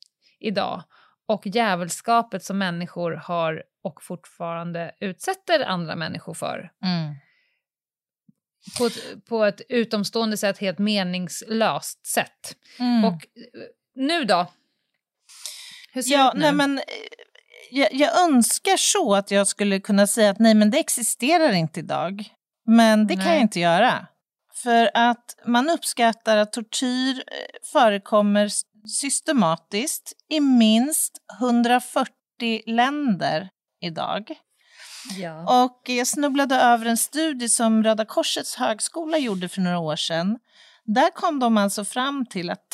idag 0.40 0.82
och 1.26 1.46
djävulskapet 1.46 2.44
som 2.44 2.58
människor 2.58 3.12
har 3.12 3.62
och 3.82 4.02
fortfarande 4.02 4.94
utsätter 5.00 5.64
andra 5.64 5.96
människor 5.96 6.34
för. 6.34 6.72
Mm. 6.84 7.14
På, 8.78 8.86
ett, 8.86 9.24
på 9.28 9.44
ett 9.44 9.60
utomstående 9.68 10.36
sätt, 10.36 10.58
helt 10.58 10.78
meningslöst 10.78 12.06
sätt. 12.06 12.56
Mm. 12.78 13.04
Och 13.04 13.14
eh, 13.14 13.62
nu 13.94 14.24
då? 14.24 14.46
Hur 15.92 16.02
ja, 16.06 16.32
nu? 16.34 16.40
Nej, 16.40 16.52
men, 16.52 16.80
jag, 17.70 17.94
jag, 17.94 18.22
önskar 18.22 18.76
så 18.76 19.14
att 19.14 19.30
jag 19.30 19.46
skulle 19.46 19.80
kunna 19.80 20.06
säga 20.06 20.30
att 20.30 20.38
nej, 20.38 20.54
men 20.54 20.70
det 20.70 20.78
existerar 20.78 21.52
inte 21.52 21.80
idag. 21.80 22.24
Men 22.66 23.06
det 23.06 23.16
nej. 23.16 23.24
kan 23.24 23.32
jag 23.34 23.42
inte 23.42 23.60
göra. 23.60 24.06
För 24.54 24.90
att 24.94 25.36
man 25.46 25.70
uppskattar 25.70 26.36
att 26.36 26.52
tortyr 26.52 27.16
eh, 27.16 27.68
förekommer 27.72 28.50
systematiskt 28.88 30.12
i 30.28 30.40
minst 30.40 31.18
140 31.40 32.10
länder 32.66 33.48
idag. 33.80 34.34
Ja. 35.16 35.64
Och 35.64 35.82
jag 35.86 36.06
snubblade 36.06 36.54
över 36.54 36.86
en 36.86 36.96
studie 36.96 37.48
som 37.48 37.84
Röda 37.84 38.04
Korsets 38.04 38.56
högskola 38.56 39.18
gjorde 39.18 39.48
för 39.48 39.60
några 39.60 39.78
år 39.78 39.96
sedan. 39.96 40.38
Där 40.84 41.10
kom 41.10 41.38
de 41.38 41.56
alltså 41.56 41.84
fram 41.84 42.26
till 42.26 42.50
att 42.50 42.68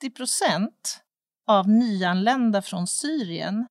30 0.00 0.16
procent 0.16 1.00
av 1.46 1.68
nyanlända 1.68 2.62
från 2.62 2.86
Syrien 2.86 3.66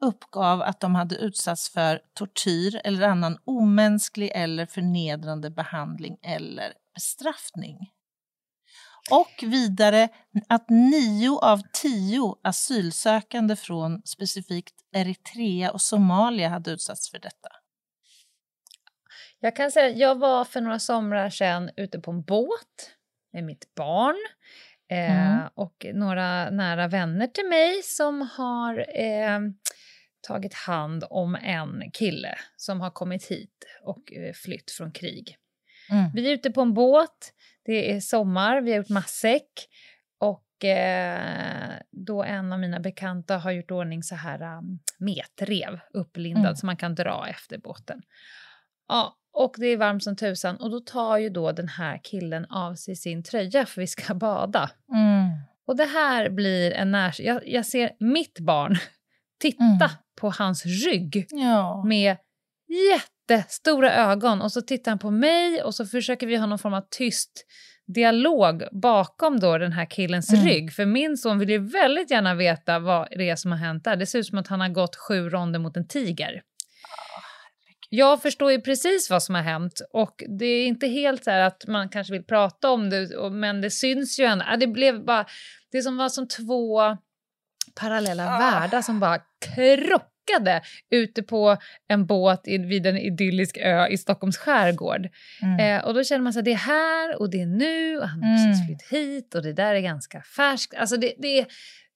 uppgav 0.00 0.62
att 0.62 0.80
de 0.80 0.94
hade 0.94 1.16
utsatts 1.16 1.70
för 1.70 2.00
tortyr 2.14 2.80
eller 2.84 3.08
annan 3.08 3.38
omänsklig 3.44 4.32
eller 4.34 4.66
förnedrande 4.66 5.50
behandling 5.50 6.18
eller 6.22 6.72
bestraffning. 6.94 7.90
Och 9.10 9.42
vidare 9.42 10.08
att 10.48 10.70
nio 10.70 11.38
av 11.38 11.60
tio 11.72 12.36
asylsökande 12.42 13.56
från 13.56 14.02
specifikt 14.04 14.74
Eritrea 14.92 15.70
och 15.70 15.80
Somalia 15.80 16.48
hade 16.48 16.70
utsatts 16.70 17.10
för 17.10 17.18
detta. 17.18 17.48
Jag 19.40 19.56
kan 19.56 19.70
säga 19.70 19.88
jag 19.88 20.18
var 20.18 20.44
för 20.44 20.60
några 20.60 20.78
somrar 20.78 21.30
sedan 21.30 21.70
ute 21.76 22.00
på 22.00 22.10
en 22.10 22.22
båt 22.22 22.90
med 23.32 23.44
mitt 23.44 23.74
barn 23.74 24.16
eh, 24.90 25.32
mm. 25.32 25.48
och 25.54 25.86
några 25.94 26.50
nära 26.50 26.88
vänner 26.88 27.26
till 27.26 27.48
mig 27.48 27.82
som 27.82 28.28
har 28.36 29.00
eh, 29.00 29.40
tagit 30.22 30.54
hand 30.54 31.04
om 31.10 31.34
en 31.34 31.90
kille 31.92 32.34
som 32.56 32.80
har 32.80 32.90
kommit 32.90 33.26
hit 33.26 33.64
och 33.82 34.12
eh, 34.12 34.32
flytt 34.32 34.70
från 34.70 34.92
krig. 34.92 35.36
Mm. 35.90 36.10
Vi 36.14 36.28
är 36.28 36.32
ute 36.32 36.50
på 36.50 36.60
en 36.60 36.74
båt, 36.74 37.32
det 37.64 37.92
är 37.92 38.00
sommar, 38.00 38.60
vi 38.60 38.70
har 38.70 38.78
gjort 38.78 38.88
matsäck 38.88 39.52
och 40.18 40.64
eh, 40.64 41.70
då 41.90 42.22
en 42.22 42.52
av 42.52 42.60
mina 42.60 42.80
bekanta 42.80 43.38
har 43.38 43.50
gjort 43.50 43.70
ordning 43.70 44.02
så 44.02 44.14
här 44.14 44.58
um, 44.58 44.78
metrev 44.98 45.80
upplindad 45.92 46.44
mm. 46.44 46.56
som 46.56 46.66
man 46.66 46.76
kan 46.76 46.94
dra 46.94 47.26
efter 47.28 47.58
båten. 47.58 48.02
Ja, 48.88 49.16
och 49.32 49.54
det 49.58 49.66
är 49.66 49.76
varmt 49.76 50.04
som 50.04 50.16
tusan 50.16 50.56
och 50.56 50.70
då 50.70 50.80
tar 50.80 51.18
ju 51.18 51.28
då 51.28 51.52
den 51.52 51.68
här 51.68 52.00
killen 52.02 52.44
av 52.44 52.74
sig 52.74 52.96
sin 52.96 53.22
tröja 53.22 53.66
för 53.66 53.80
vi 53.80 53.86
ska 53.86 54.14
bada. 54.28 54.70
Mm. 54.92 55.30
Och 55.66 55.76
det 55.76 55.84
här 55.84 56.30
blir 56.30 56.72
en 56.72 56.90
när... 56.90 57.20
Jag, 57.20 57.48
jag 57.48 57.66
ser 57.66 57.92
mitt 57.98 58.40
barn 58.40 58.76
titta 59.40 59.64
mm. 59.64 59.90
på 60.20 60.30
hans 60.30 60.66
rygg 60.66 61.26
ja. 61.30 61.84
med 61.84 62.16
jättestora 62.68 63.94
ögon 63.94 64.42
och 64.42 64.52
så 64.52 64.62
tittar 64.62 64.90
han 64.90 64.98
på 64.98 65.10
mig 65.10 65.62
och 65.62 65.74
så 65.74 65.86
försöker 65.86 66.26
vi 66.26 66.36
ha 66.36 66.46
någon 66.46 66.58
form 66.58 66.74
av 66.74 66.84
tyst 66.90 67.46
dialog 67.94 68.62
bakom 68.72 69.40
då 69.40 69.58
den 69.58 69.72
här 69.72 69.90
killens 69.90 70.32
mm. 70.32 70.44
rygg. 70.44 70.72
För 70.72 70.86
min 70.86 71.16
son 71.16 71.38
vill 71.38 71.50
ju 71.50 71.58
väldigt 71.58 72.10
gärna 72.10 72.34
veta 72.34 72.78
vad 72.78 73.08
det 73.10 73.30
är 73.30 73.36
som 73.36 73.50
har 73.50 73.58
hänt 73.58 73.84
där. 73.84 73.96
Det 73.96 74.06
ser 74.06 74.18
ut 74.18 74.26
som 74.26 74.38
att 74.38 74.48
han 74.48 74.60
har 74.60 74.68
gått 74.68 74.96
sju 74.96 75.28
ronder 75.28 75.58
mot 75.58 75.76
en 75.76 75.88
tiger. 75.88 76.42
Jag 77.92 78.22
förstår 78.22 78.52
ju 78.52 78.60
precis 78.60 79.10
vad 79.10 79.22
som 79.22 79.34
har 79.34 79.42
hänt 79.42 79.80
och 79.92 80.24
det 80.38 80.46
är 80.46 80.66
inte 80.66 80.86
helt 80.86 81.24
så 81.24 81.30
att 81.30 81.66
man 81.66 81.88
kanske 81.88 82.12
vill 82.12 82.24
prata 82.24 82.70
om 82.70 82.90
det, 82.90 83.30
men 83.30 83.60
det 83.60 83.70
syns 83.70 84.20
ju 84.20 84.24
ändå. 84.24 84.44
Det 84.60 84.66
blev 84.66 85.04
bara, 85.04 85.26
det 85.72 85.82
som 85.82 85.96
var 85.96 86.08
som 86.08 86.28
två 86.28 86.80
parallella 87.74 88.34
ah. 88.34 88.38
världar 88.38 88.82
som 88.82 89.00
bara 89.00 89.18
krockade 89.54 90.62
ute 90.90 91.22
på 91.22 91.56
en 91.88 92.06
båt 92.06 92.40
vid 92.44 92.86
en 92.86 92.98
idyllisk 92.98 93.56
ö 93.56 93.86
i 93.86 93.98
Stockholms 93.98 94.38
skärgård. 94.38 95.08
Mm. 95.42 95.78
Eh, 95.78 95.84
och 95.84 95.94
då 95.94 96.04
känner 96.04 96.22
man 96.22 96.32
sig 96.32 96.42
det 96.42 96.52
är 96.52 96.56
här 96.56 97.20
och 97.20 97.30
det 97.30 97.40
är 97.40 97.46
nu 97.46 97.98
och 97.98 98.08
han 98.08 98.22
har 98.22 98.28
mm. 98.28 98.46
precis 98.46 98.66
flytt 98.66 99.00
hit 99.00 99.34
och 99.34 99.42
det 99.42 99.52
där 99.52 99.74
är 99.74 99.80
ganska 99.80 100.22
färskt. 100.22 100.74
Alltså 100.74 100.96
det, 100.96 101.14
det, 101.18 101.46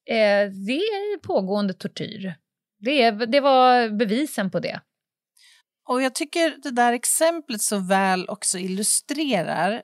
Eh, 0.07 0.51
det 0.67 0.79
är 0.79 1.19
pågående 1.19 1.75
tortyr. 1.75 2.35
Det, 2.79 3.11
det 3.11 3.41
var 3.41 3.89
bevisen 3.89 4.51
på 4.51 4.61
det. 4.61 4.81
Och 5.89 6.03
jag 6.03 6.15
tycker 6.15 6.55
det 6.63 6.71
där 6.71 6.93
exemplet 6.93 7.61
så 7.61 7.79
väl 7.79 8.29
också 8.29 8.59
illustrerar 8.59 9.83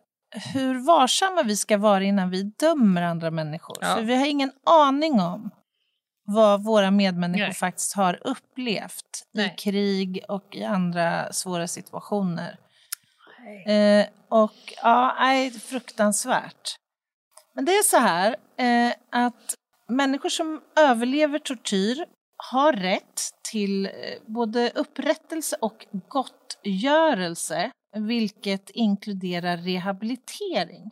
hur 0.54 0.86
varsamma 0.86 1.42
vi 1.42 1.56
ska 1.56 1.78
vara 1.78 2.04
innan 2.04 2.30
vi 2.30 2.42
dömer 2.42 3.02
andra 3.02 3.30
människor. 3.30 3.76
Ja. 3.80 3.94
För 3.94 4.02
vi 4.02 4.16
har 4.16 4.26
ingen 4.26 4.52
aning 4.66 5.20
om 5.20 5.50
vad 6.34 6.64
våra 6.64 6.90
medmänniskor 6.90 7.44
Nej. 7.44 7.54
faktiskt 7.54 7.94
har 7.94 8.18
upplevt 8.26 9.24
Nej. 9.32 9.54
i 9.54 9.60
krig 9.60 10.24
och 10.28 10.56
i 10.56 10.64
andra 10.64 11.32
svåra 11.32 11.68
situationer. 11.68 12.58
Eh, 13.66 14.06
och 14.28 14.74
ja, 14.82 15.16
nej, 15.18 15.50
fruktansvärt. 15.50 16.76
Men 17.54 17.64
det 17.64 17.72
är 17.72 17.82
så 17.82 17.96
här 17.96 18.36
eh, 18.56 18.94
att 19.10 19.54
människor 19.88 20.28
som 20.28 20.60
överlever 20.76 21.38
tortyr 21.38 22.04
har 22.52 22.72
rätt 22.72 23.20
till 23.50 23.86
eh, 23.86 23.92
både 24.26 24.70
upprättelse 24.74 25.56
och 25.60 25.86
gottgörelse, 26.08 27.70
vilket 27.96 28.70
inkluderar 28.70 29.56
rehabilitering. 29.56 30.90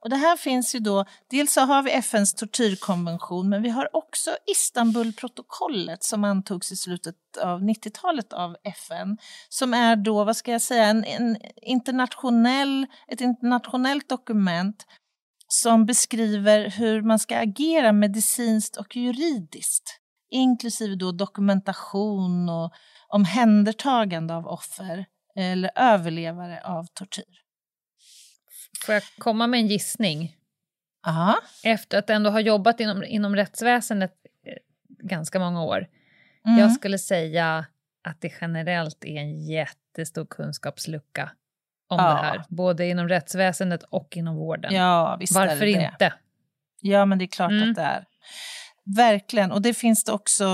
Och 0.00 0.10
det 0.10 0.16
här 0.16 0.36
finns 0.36 0.74
ju 0.74 0.78
då, 0.78 1.04
dels 1.30 1.52
så 1.52 1.60
har 1.60 1.82
vi 1.82 1.90
FNs 1.90 2.34
tortyrkonvention, 2.34 3.48
men 3.48 3.62
vi 3.62 3.68
har 3.68 3.96
också 3.96 4.30
Istanbulprotokollet 4.46 6.04
som 6.04 6.24
antogs 6.24 6.72
i 6.72 6.76
slutet 6.76 7.16
av 7.42 7.60
90-talet 7.60 8.32
av 8.32 8.56
FN, 8.64 9.18
som 9.48 9.74
är 9.74 9.96
då, 9.96 10.24
vad 10.24 10.36
ska 10.36 10.52
jag 10.52 10.62
säga, 10.62 10.84
en, 10.84 11.04
en 11.04 11.36
internationell, 11.62 12.86
ett 13.08 13.20
internationellt 13.20 14.08
dokument 14.08 14.86
som 15.48 15.86
beskriver 15.86 16.70
hur 16.70 17.02
man 17.02 17.18
ska 17.18 17.38
agera 17.38 17.92
medicinskt 17.92 18.76
och 18.76 18.96
juridiskt, 18.96 20.00
inklusive 20.30 20.94
då 20.94 21.12
dokumentation 21.12 22.48
och 22.48 22.72
omhändertagande 23.08 24.34
av 24.34 24.46
offer 24.46 25.06
eller 25.36 25.70
överlevare 25.76 26.60
av 26.64 26.86
tortyr. 26.94 27.49
Får 28.86 28.94
jag 28.94 29.02
komma 29.18 29.46
med 29.46 29.60
en 29.60 29.66
gissning? 29.66 30.36
Aha. 31.06 31.36
Efter 31.64 31.98
att 31.98 32.10
ändå 32.10 32.30
ha 32.30 32.40
jobbat 32.40 32.80
inom, 32.80 33.04
inom 33.04 33.36
rättsväsendet 33.36 34.12
eh, 34.46 34.54
ganska 35.06 35.38
många 35.38 35.62
år. 35.62 35.86
Mm. 36.46 36.58
Jag 36.58 36.72
skulle 36.72 36.98
säga 36.98 37.66
att 38.04 38.20
det 38.20 38.32
generellt 38.40 39.04
är 39.04 39.16
en 39.16 39.40
jättestor 39.46 40.26
kunskapslucka 40.26 41.30
om 41.88 41.98
Ja. 41.98 42.08
det 42.10 42.16
här. 42.16 42.44
Både 42.48 42.86
inom 42.86 43.08
rättsväsendet 43.08 43.82
och 43.82 44.16
inom 44.16 44.36
vården. 44.36 44.74
Ja, 44.74 45.18
Varför 45.34 45.66
inte? 45.66 46.12
Ja, 46.80 47.04
men 47.04 47.18
det 47.18 47.24
är 47.24 47.26
klart 47.26 47.50
Mm. 47.50 47.70
att 47.70 47.76
det 47.76 47.82
är. 47.82 48.04
Verkligen, 48.96 49.52
och 49.52 49.62
det 49.62 49.74
finns 49.74 50.04
det 50.04 50.12
också 50.12 50.46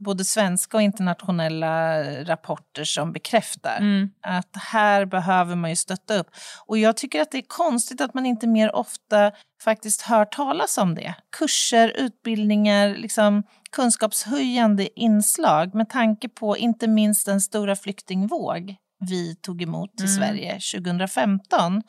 både 0.00 0.24
svenska 0.24 0.76
och 0.76 0.82
internationella 0.82 2.02
rapporter 2.24 2.84
som 2.84 3.12
bekräftar. 3.12 3.76
Mm. 3.76 4.10
att 4.22 4.56
här 4.56 5.04
behöver 5.04 5.56
man 5.56 5.70
ju 5.70 5.76
stötta 5.76 6.14
upp. 6.14 6.30
Och 6.66 6.78
jag 6.78 6.96
tycker 6.96 7.20
att 7.20 7.30
det 7.30 7.38
är 7.38 7.44
konstigt 7.48 8.00
att 8.00 8.14
man 8.14 8.26
inte 8.26 8.46
mer 8.46 8.76
ofta 8.76 9.32
faktiskt 9.62 10.02
hör 10.02 10.24
talas 10.24 10.78
om 10.78 10.94
det. 10.94 11.14
Kurser, 11.38 11.92
utbildningar, 11.96 12.88
liksom 12.88 13.42
kunskapshöjande 13.72 15.00
inslag 15.00 15.74
med 15.74 15.90
tanke 15.90 16.28
på 16.28 16.56
inte 16.56 16.88
minst 16.88 17.26
den 17.26 17.40
stora 17.40 17.76
flyktingvåg 17.76 18.76
vi 19.10 19.36
tog 19.36 19.62
emot 19.62 19.96
till 19.96 20.06
Mm. 20.06 20.16
Sverige 20.16 20.52
2015 20.52 21.82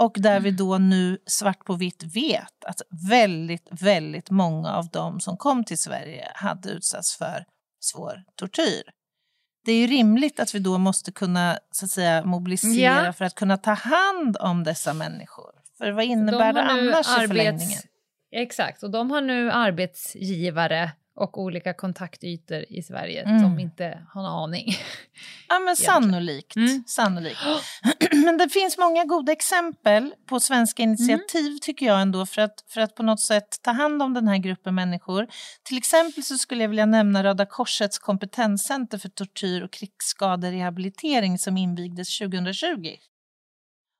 och 0.00 0.12
där 0.16 0.40
vi 0.40 0.50
då 0.50 0.78
nu 0.78 1.18
svart 1.26 1.64
på 1.64 1.74
vitt 1.74 2.02
vet 2.02 2.64
att 2.64 2.80
väldigt, 3.10 3.68
väldigt 3.70 4.30
många 4.30 4.72
av 4.74 4.88
dem 4.88 5.20
som 5.20 5.36
kom 5.36 5.64
till 5.64 5.78
Sverige 5.78 6.32
hade 6.34 6.70
utsatts 6.70 7.16
för 7.16 7.44
svår 7.80 8.22
tortyr 8.36 8.82
det 9.64 9.72
är 9.72 9.76
ju 9.76 9.86
rimligt 9.86 10.40
att 10.40 10.54
vi 10.54 10.58
då 10.58 10.78
måste 10.78 11.12
kunna 11.12 11.58
så 11.70 11.84
att 11.84 11.90
säga, 11.90 12.24
mobilisera 12.24 13.04
Ja. 13.06 13.12
för 13.12 13.24
att 13.24 13.34
kunna 13.34 13.56
ta 13.56 13.72
hand 13.72 14.36
om 14.40 14.64
dessa 14.64 14.94
människor. 14.94 15.50
För 15.78 15.90
vad 15.90 16.04
innebär 16.04 16.52
det 16.52 16.62
annars 16.62 17.06
i 17.06 17.10
arbets- 17.10 17.28
förlängningen? 17.28 17.80
Exakt, 18.32 18.82
och 18.82 18.90
de 18.90 19.10
har 19.10 19.20
nu 19.20 19.50
arbetsgivare 19.50 20.90
och 21.16 21.38
olika 21.40 21.74
kontaktytor 21.74 22.64
i 22.68 22.82
Sverige 22.82 23.22
Mm. 23.22 23.40
som 23.42 23.58
inte 23.58 24.02
har 24.12 24.20
en 24.20 24.26
aning. 24.26 24.74
Ja, 25.48 25.58
men 25.58 25.76
sannolikt. 25.90 26.56
Mm. 26.56 26.84
sannolikt. 26.86 27.40
Men 28.24 28.38
det 28.38 28.48
finns 28.48 28.78
många 28.78 29.04
goda 29.04 29.32
exempel 29.32 30.14
på 30.26 30.40
svenska 30.40 30.82
initiativ 30.82 31.46
Mm. 31.46 31.58
tycker 31.62 31.86
jag 31.86 32.00
ändå 32.02 32.26
för 32.26 32.42
att, 32.42 32.64
för 32.68 32.80
att 32.80 32.94
på 32.94 33.02
något 33.02 33.20
sätt 33.20 33.58
ta 33.62 33.70
hand 33.70 34.02
om 34.02 34.14
den 34.14 34.28
här 34.28 34.38
gruppen 34.38 34.74
människor. 34.74 35.26
Till 35.62 35.78
exempel 35.78 36.24
så 36.24 36.38
skulle 36.38 36.64
jag 36.64 36.68
vilja 36.68 36.86
nämna 36.86 37.24
Röda 37.24 37.46
Korsets 37.46 37.98
kompetenscenter 37.98 38.98
för 38.98 39.08
tortyr 39.08 39.62
och 39.62 39.70
krigsskaderehabilitering 39.72 41.38
som 41.38 41.56
invigdes 41.56 42.18
2020. 42.18 42.96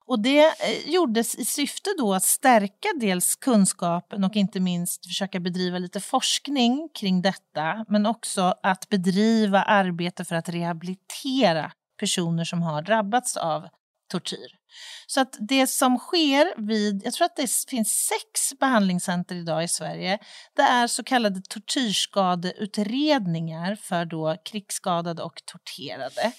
Och 0.05 0.19
det 0.19 0.45
eh, 0.45 0.93
gjordes 0.93 1.35
i 1.35 1.45
syfte 1.45 1.89
då 1.97 2.13
att 2.13 2.23
stärka 2.23 2.87
dels 2.99 3.35
kunskapen 3.35 4.23
och 4.23 4.35
inte 4.35 4.59
minst 4.59 5.05
försöka 5.05 5.39
bedriva 5.39 5.77
lite 5.77 5.99
forskning 5.99 6.89
kring 6.99 7.21
detta, 7.21 7.85
men 7.87 8.05
också 8.05 8.55
att 8.63 8.89
bedriva 8.89 9.61
arbete 9.61 10.25
för 10.25 10.35
att 10.35 10.49
rehabilitera 10.49 11.71
personer 11.99 12.43
som 12.43 12.61
har 12.61 12.81
drabbats 12.81 13.37
av 13.37 13.67
tortyr. 14.11 14.57
Så 15.07 15.21
att 15.21 15.37
det 15.39 15.67
som 15.67 15.97
sker 15.97 16.61
vid, 16.67 17.01
jag 17.05 17.13
tror 17.13 17.25
att 17.25 17.35
det 17.35 17.51
finns 17.69 17.89
sex 17.89 18.59
behandlingscenter 18.59 19.35
idag 19.35 19.63
i 19.63 19.67
Sverige, 19.67 20.19
det 20.55 20.61
är 20.61 20.87
så 20.87 21.03
kallade 21.03 21.41
tortyrskadeutredningar 21.49 23.75
för 23.75 24.05
då 24.05 24.37
krigsskadade 24.45 25.23
och 25.23 25.41
torterade. 25.45 26.31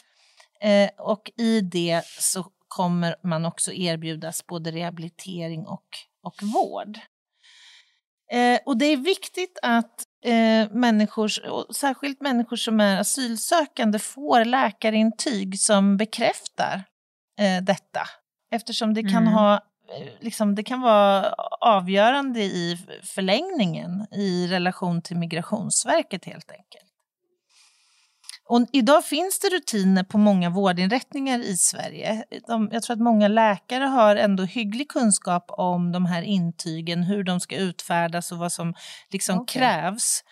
Eh, 0.61 0.91
och 0.99 1.31
i 1.37 1.61
det 1.61 2.03
så 2.07 2.47
kommer 2.69 3.17
man 3.25 3.45
också 3.45 3.73
erbjudas 3.73 4.47
både 4.47 4.71
rehabilitering 4.71 5.67
och, 5.67 5.89
och 6.23 6.43
vård. 6.43 6.99
Eh, 8.33 8.59
och 8.67 8.77
det 8.77 8.87
är 8.87 8.97
viktigt 8.97 9.59
att 9.63 10.05
eh, 10.25 10.71
människor, 10.71 11.29
särskilt 11.73 12.21
människor 12.21 12.57
som 12.57 12.81
är 12.81 13.01
asylsökande, 13.01 13.99
får 13.99 14.45
läkarintyg 14.45 15.61
som 15.61 15.97
bekräftar 15.97 16.85
eh, 17.43 17.63
detta. 17.63 18.01
Eftersom 18.51 18.95
det 18.95 19.03
kan, 19.03 19.23
Mm. 19.23 19.33
ha, 19.33 19.55
eh, 19.55 20.09
liksom, 20.21 20.55
det 20.55 20.63
kan 20.63 20.81
vara 20.81 21.33
avgörande 21.61 22.41
i 22.43 22.79
förlängningen 23.03 24.07
i 24.13 24.47
relation 24.47 25.03
till 25.03 25.17
Migrationsverket 25.17 26.25
helt 26.25 26.51
enkelt. 26.51 26.89
Och 28.49 28.67
idag 28.73 29.05
finns 29.05 29.39
det 29.39 29.49
rutiner 29.49 30.05
på 30.05 30.19
många 30.19 30.51
vårdinrättningar 30.51 31.39
i 31.39 31.57
Sverige. 31.57 32.25
De, 32.47 32.69
jag 32.73 32.83
tror 32.83 32.95
att 32.95 33.01
många 33.03 33.29
läkare 33.29 33.85
har 33.85 34.17
ändå 34.17 34.45
hygglig 34.45 34.89
kunskap 34.89 35.45
om 35.49 35.93
de 35.93 36.07
här 36.07 36.23
intygen, 36.23 37.03
hur 37.03 37.25
de 37.25 37.41
ska 37.41 37.57
utfärdas 37.57 38.33
och 38.33 38.39
vad 38.39 38.53
som 38.53 38.75
liksom 39.11 39.39
Okej. 39.39 39.61
krävs. 39.61 40.25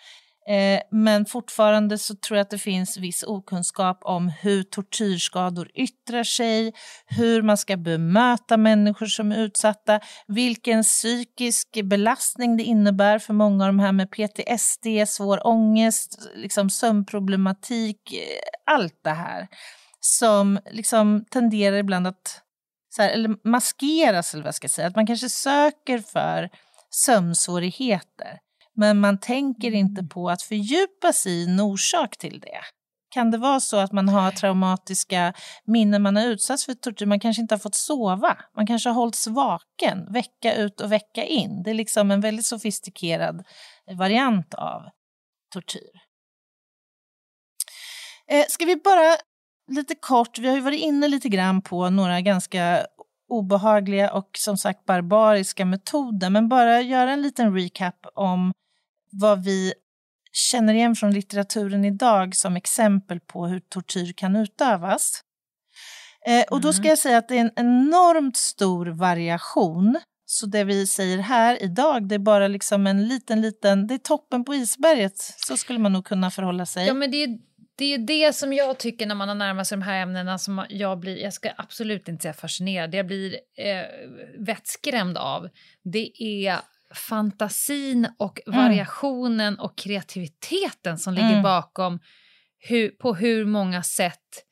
Eh, 0.51 0.81
men 0.91 1.25
fortfarande 1.25 1.97
så 1.97 2.15
tror 2.15 2.37
jag 2.37 2.43
att 2.43 2.49
det 2.49 2.57
finns 2.57 2.97
viss 2.97 3.23
okunskap 3.23 3.99
om 4.01 4.29
hur 4.29 4.63
tortyrskador 4.63 5.71
yttrar 5.73 6.23
sig, 6.23 6.73
hur 7.05 7.41
man 7.41 7.57
ska 7.57 7.77
bemöta 7.77 8.57
människor 8.57 9.05
som 9.05 9.31
är 9.31 9.37
utsatta, 9.37 9.99
vilken 10.27 10.83
psykisk 10.83 11.83
belastning 11.83 12.57
det 12.57 12.63
innebär 12.63 13.19
för 13.19 13.33
många 13.33 13.63
av 13.63 13.69
de 13.69 13.79
här 13.79 13.91
med 13.91 14.11
PTSD, 14.11 15.07
svår 15.07 15.47
ångest, 15.47 16.29
liksom 16.35 16.69
sömnproblematik, 16.69 18.13
eh, 18.13 18.73
allt 18.75 18.99
det 19.03 19.09
här 19.09 19.47
som 19.99 20.59
liksom 20.71 21.25
tenderar 21.29 21.77
ibland 21.77 22.07
att 22.07 22.41
så 22.95 23.01
här, 23.01 23.09
eller 23.09 23.47
maskeras, 23.49 24.33
eller 24.33 24.43
vad 24.43 24.47
jag 24.47 24.55
ska 24.55 24.69
säga, 24.69 24.87
att 24.87 24.95
man 24.95 25.07
kanske 25.07 25.29
söker 25.29 25.99
för 25.99 26.49
sömnsvårigheter 26.89 28.39
men 28.75 28.99
man 28.99 29.19
tänker 29.19 29.71
inte 29.71 30.03
på 30.03 30.29
att 30.29 30.41
fördjupa 30.41 31.13
sig 31.13 31.31
i 31.31 31.45
en 31.45 31.59
orsak 31.59 32.17
till 32.17 32.39
det. 32.39 32.61
Kan 33.09 33.31
det 33.31 33.37
vara 33.37 33.59
så 33.59 33.77
att 33.77 33.91
man 33.91 34.09
har 34.09 34.31
traumatiska 34.31 35.33
minnen, 35.65 36.01
man 36.01 36.15
har 36.15 36.23
utsatts 36.23 36.65
för 36.65 36.73
tortyr, 36.73 37.05
man 37.05 37.19
kanske 37.19 37.41
inte 37.41 37.55
har 37.55 37.59
fått 37.59 37.75
sova, 37.75 38.37
man 38.55 38.67
kanske 38.67 38.89
har 38.89 38.93
hållits 38.93 39.27
vaken 39.27 40.13
vecka 40.13 40.55
ut 40.55 40.81
och 40.81 40.91
vecka 40.91 41.23
in. 41.25 41.63
Det 41.63 41.69
är 41.69 41.73
liksom 41.73 42.11
en 42.11 42.21
väldigt 42.21 42.45
sofistikerad 42.45 43.43
variant 43.97 44.53
av 44.53 44.81
tortyr. 45.53 46.01
Eh, 48.27 48.45
ska 48.47 48.65
vi 48.65 48.75
bara 48.75 49.15
lite 49.71 49.95
kort, 49.95 50.39
vi 50.39 50.47
har 50.47 50.55
ju 50.55 50.61
varit 50.61 50.81
inne 50.81 51.07
lite 51.07 51.29
grann 51.29 51.61
på 51.61 51.89
några 51.89 52.21
ganska 52.21 52.85
obehagliga 53.31 54.13
och 54.13 54.29
som 54.37 54.57
sagt 54.57 54.85
barbariska 54.85 55.65
metoder, 55.65 56.29
men 56.29 56.49
bara 56.49 56.81
göra 56.81 57.11
en 57.11 57.21
liten 57.21 57.55
recap 57.55 58.05
om 58.15 58.51
vad 59.11 59.43
vi 59.43 59.73
känner 60.31 60.73
igen 60.73 60.95
från 60.95 61.11
litteraturen 61.11 61.85
idag 61.85 62.35
som 62.35 62.55
exempel 62.55 63.19
på 63.19 63.47
hur 63.47 63.59
tortyr 63.59 64.13
kan 64.13 64.35
utövas. 64.35 65.21
Eh, 66.27 66.43
och 66.51 66.61
då 66.61 66.73
ska 66.73 66.87
jag 66.87 66.97
säga 66.97 67.17
att 67.17 67.27
det 67.27 67.37
är 67.37 67.41
en 67.41 67.51
enormt 67.55 68.37
stor 68.37 68.85
variation 68.85 69.99
Så 70.25 70.45
det 70.45 70.63
vi 70.63 70.87
säger 70.87 71.17
här 71.17 71.63
idag, 71.63 72.07
det 72.07 72.15
är 72.15 72.19
bara 72.19 72.47
liksom 72.47 72.87
en 72.87 73.07
liten, 73.07 73.41
liten, 73.41 73.87
det 73.87 73.93
är 73.93 73.97
toppen 73.97 74.45
på 74.45 74.55
isberget. 74.55 75.17
Så 75.17 75.57
skulle 75.57 75.79
man 75.79 75.93
nog 75.93 76.05
kunna 76.05 76.31
förhålla 76.31 76.65
sig. 76.65 76.87
Ja, 76.87 76.93
men 76.93 77.11
det 77.11 77.23
är, 77.23 77.29
det 77.81 77.93
är 77.93 77.97
det 77.97 78.33
som 78.35 78.53
jag 78.53 78.77
tycker 78.79 79.05
när 79.05 79.15
man 79.15 79.27
har 79.27 79.35
närmat 79.35 79.67
sig 79.67 79.77
de 79.77 79.81
här 79.83 80.01
ämnena 80.01 80.37
som 80.37 80.65
jag 80.69 80.99
blir, 80.99 81.17
jag 81.17 81.33
ska 81.33 81.49
absolut 81.57 82.07
inte 82.07 82.21
säga 82.21 82.33
fascinerad, 82.33 82.93
jag 82.95 83.07
blir 83.07 83.33
eh, 83.57 83.85
vettskrämd 84.39 85.17
av. 85.17 85.49
Det 85.83 86.23
är 86.23 86.57
fantasin 86.95 88.07
och 88.19 88.39
Mm. 88.47 88.59
variationen 88.63 89.59
och 89.59 89.77
kreativiteten 89.77 90.97
som 90.97 91.13
ligger 91.13 91.29
Mm. 91.29 91.43
bakom 91.43 91.99
hur, 92.59 92.89
på 92.89 93.13
hur 93.15 93.45
många 93.45 93.83
sätt 93.83 94.45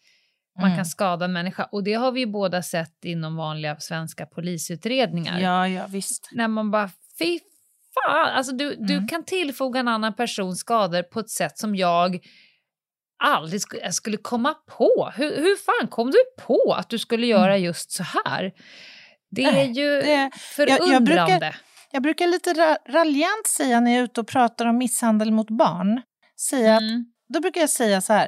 man 0.60 0.66
Mm. 0.66 0.78
kan 0.78 0.86
skada 0.86 1.26
en 1.26 1.34
människa. 1.34 1.64
Och 1.72 1.84
det 1.84 1.94
har 1.94 2.12
vi 2.12 2.20
ju 2.20 2.26
båda 2.26 2.62
sett 2.64 3.06
inom 3.06 3.36
vanliga 3.36 3.80
svenska 3.80 4.26
polisutredningar. 4.26 5.40
Ja, 5.40 5.68
ja, 5.68 5.86
visst. 5.90 6.30
När 6.32 6.48
man 6.48 6.72
bara, 6.72 6.90
fy 7.20 7.40
fan, 7.94 8.28
alltså 8.34 8.56
du, 8.56 8.76
du 8.76 8.94
Mm. 8.94 9.08
kan 9.08 9.24
tillfoga 9.26 9.80
en 9.80 9.88
annan 9.88 10.14
person 10.14 10.56
skador 10.56 11.04
på 11.04 11.20
ett 11.20 11.30
sätt 11.30 11.58
som 11.58 11.76
jag 11.76 12.20
aldrig 13.20 13.62
sk 13.62 13.74
jag 13.84 13.94
skulle 13.94 14.18
komma 14.18 14.54
på. 14.54 15.12
Hur, 15.16 15.36
hur 15.36 15.56
fan 15.58 15.88
kom 15.88 16.12
du 16.12 16.18
på 16.46 16.74
att 16.78 16.90
du 16.90 17.00
skulle 17.00 17.28
göra 17.28 17.58
just 17.58 17.92
så 17.92 18.04
här? 18.04 18.52
Det 19.32 19.44
är 19.44 19.64
ju 19.66 20.02
det- 20.02 20.12
jag 20.12 20.34
förundrande. 20.34 21.02
brukar- 21.40 21.58
Jag 21.92 22.04
brukar 22.04 22.28
lite 22.28 22.54
ra 22.54 22.78
raljant 22.90 23.48
säga 23.48 23.80
när 23.80 23.92
jag 23.92 24.00
är 24.00 24.04
ute 24.04 24.22
och 24.22 24.28
pratar 24.28 24.66
om 24.66 24.78
misshandel 24.78 25.32
mot 25.32 25.50
barn, 25.50 26.02
säga 26.50 26.76
att, 26.76 26.82
Mm. 26.82 27.06
då 27.34 27.40
brukar 27.40 27.62
jag 27.62 27.70
säga 27.70 28.02
så 28.02 28.14
här, 28.14 28.28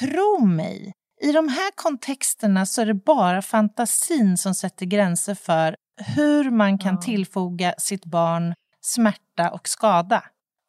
tro 0.00 0.46
mig, 0.46 0.92
i 1.22 1.32
de 1.32 1.48
här 1.48 1.70
kontexterna 1.74 2.66
så 2.66 2.80
är 2.82 2.86
det 2.86 2.94
bara 2.94 3.42
fantasin 3.42 4.36
som 4.38 4.54
sätter 4.54 4.86
gränser 4.86 5.34
för 5.34 5.76
hur 6.16 6.50
man 6.50 6.78
kan 6.78 6.94
Ja. 6.94 7.00
tillfoga 7.02 7.74
sitt 7.78 8.04
barn 8.04 8.54
smärta 8.80 9.50
och 9.50 9.68
skada. 9.68 10.24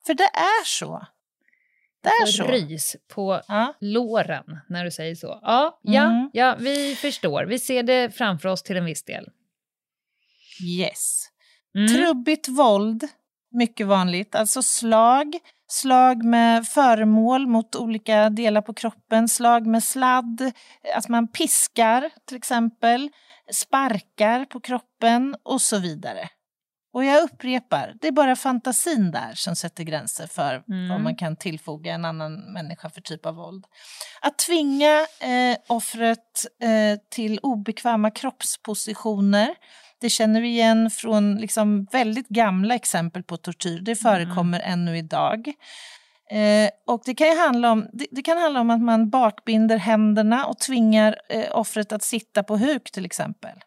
För 0.05 0.13
det 0.13 0.23
är 0.33 0.65
så. 0.65 1.05
Det 2.07 2.23
är 2.23 2.25
Får 2.25 2.31
så. 2.31 2.51
rys 2.51 2.95
på 3.07 3.41
Ja. 3.47 3.73
låren 3.81 4.59
när 4.69 4.85
du 4.85 4.91
säger 4.91 5.15
så. 5.15 5.39
Ja, 5.41 5.79
ja, 5.81 6.03
Mm. 6.03 6.29
ja, 6.33 6.55
vi 6.59 6.95
förstår. 6.95 7.45
Vi 7.45 7.59
ser 7.59 7.83
det 7.83 8.15
framför 8.17 8.49
oss 8.49 8.63
till 8.63 8.77
en 8.77 8.85
viss 8.85 9.03
del. 9.03 9.25
Yes. 10.79 11.27
Mm. 11.75 11.87
Trubbigt 11.87 12.47
våld, 12.47 13.07
mycket 13.51 13.87
vanligt. 13.87 14.35
Alltså 14.35 14.63
slag, 14.63 15.37
slag 15.67 16.23
med 16.23 16.67
föremål 16.67 17.47
mot 17.47 17.75
olika 17.75 18.29
delar 18.29 18.61
på 18.61 18.73
kroppen, 18.73 19.27
slag 19.29 19.65
med 19.67 19.83
sladd, 19.83 20.51
att 20.95 21.07
man 21.09 21.27
piskar 21.27 22.09
till 22.27 22.37
exempel, 22.37 23.09
sparkar 23.53 24.45
på 24.45 24.59
kroppen 24.59 25.35
och 25.43 25.61
så 25.61 25.79
vidare. 25.79 26.29
Och 26.97 27.05
jag 27.05 27.23
upprepar, 27.23 27.93
det 28.01 28.07
är 28.07 28.11
bara 28.11 28.35
fantasin 28.35 29.11
där 29.11 29.33
som 29.33 29.55
sätter 29.55 29.83
gränser 29.83 30.27
för 30.27 30.63
Mm. 30.67 30.89
vad 30.89 31.01
man 31.01 31.15
kan 31.15 31.35
tillfoga 31.35 31.93
en 31.93 32.05
annan 32.05 32.33
människa 32.33 32.89
för 32.89 33.01
typ 33.01 33.25
av 33.25 33.35
våld. 33.35 33.65
Att 34.21 34.37
tvinga 34.37 35.07
eh, 35.19 35.57
offret 35.67 36.45
eh, 36.61 36.99
till 37.09 37.39
obekväma 37.39 38.11
kroppspositioner 38.11 39.55
det 40.01 40.09
känner 40.09 40.41
vi 40.41 40.47
igen 40.47 40.91
från 40.91 41.35
liksom 41.35 41.87
väldigt 41.91 42.27
gamla 42.27 42.75
exempel 42.75 43.23
på 43.23 43.37
tortyr. 43.37 43.79
Det 43.79 43.95
förekommer 43.95 44.59
ännu 44.59 44.97
idag. 44.97 45.47
Eh, 46.31 46.69
och 46.87 47.01
det, 47.05 47.15
kan 47.15 47.37
handla 47.37 47.71
om, 47.71 47.87
det, 47.93 48.07
det 48.11 48.21
kan 48.21 48.37
handla 48.37 48.61
om 48.61 48.69
att 48.69 48.81
man 48.81 49.09
bakbinder 49.09 49.77
händerna 49.77 50.45
och 50.45 50.59
tvingar 50.59 51.15
eh, 51.29 51.57
offret 51.57 51.91
att 51.91 52.03
sitta 52.03 52.43
på 52.43 52.57
huk 52.57 52.91
till 52.91 53.05
exempel. 53.05 53.59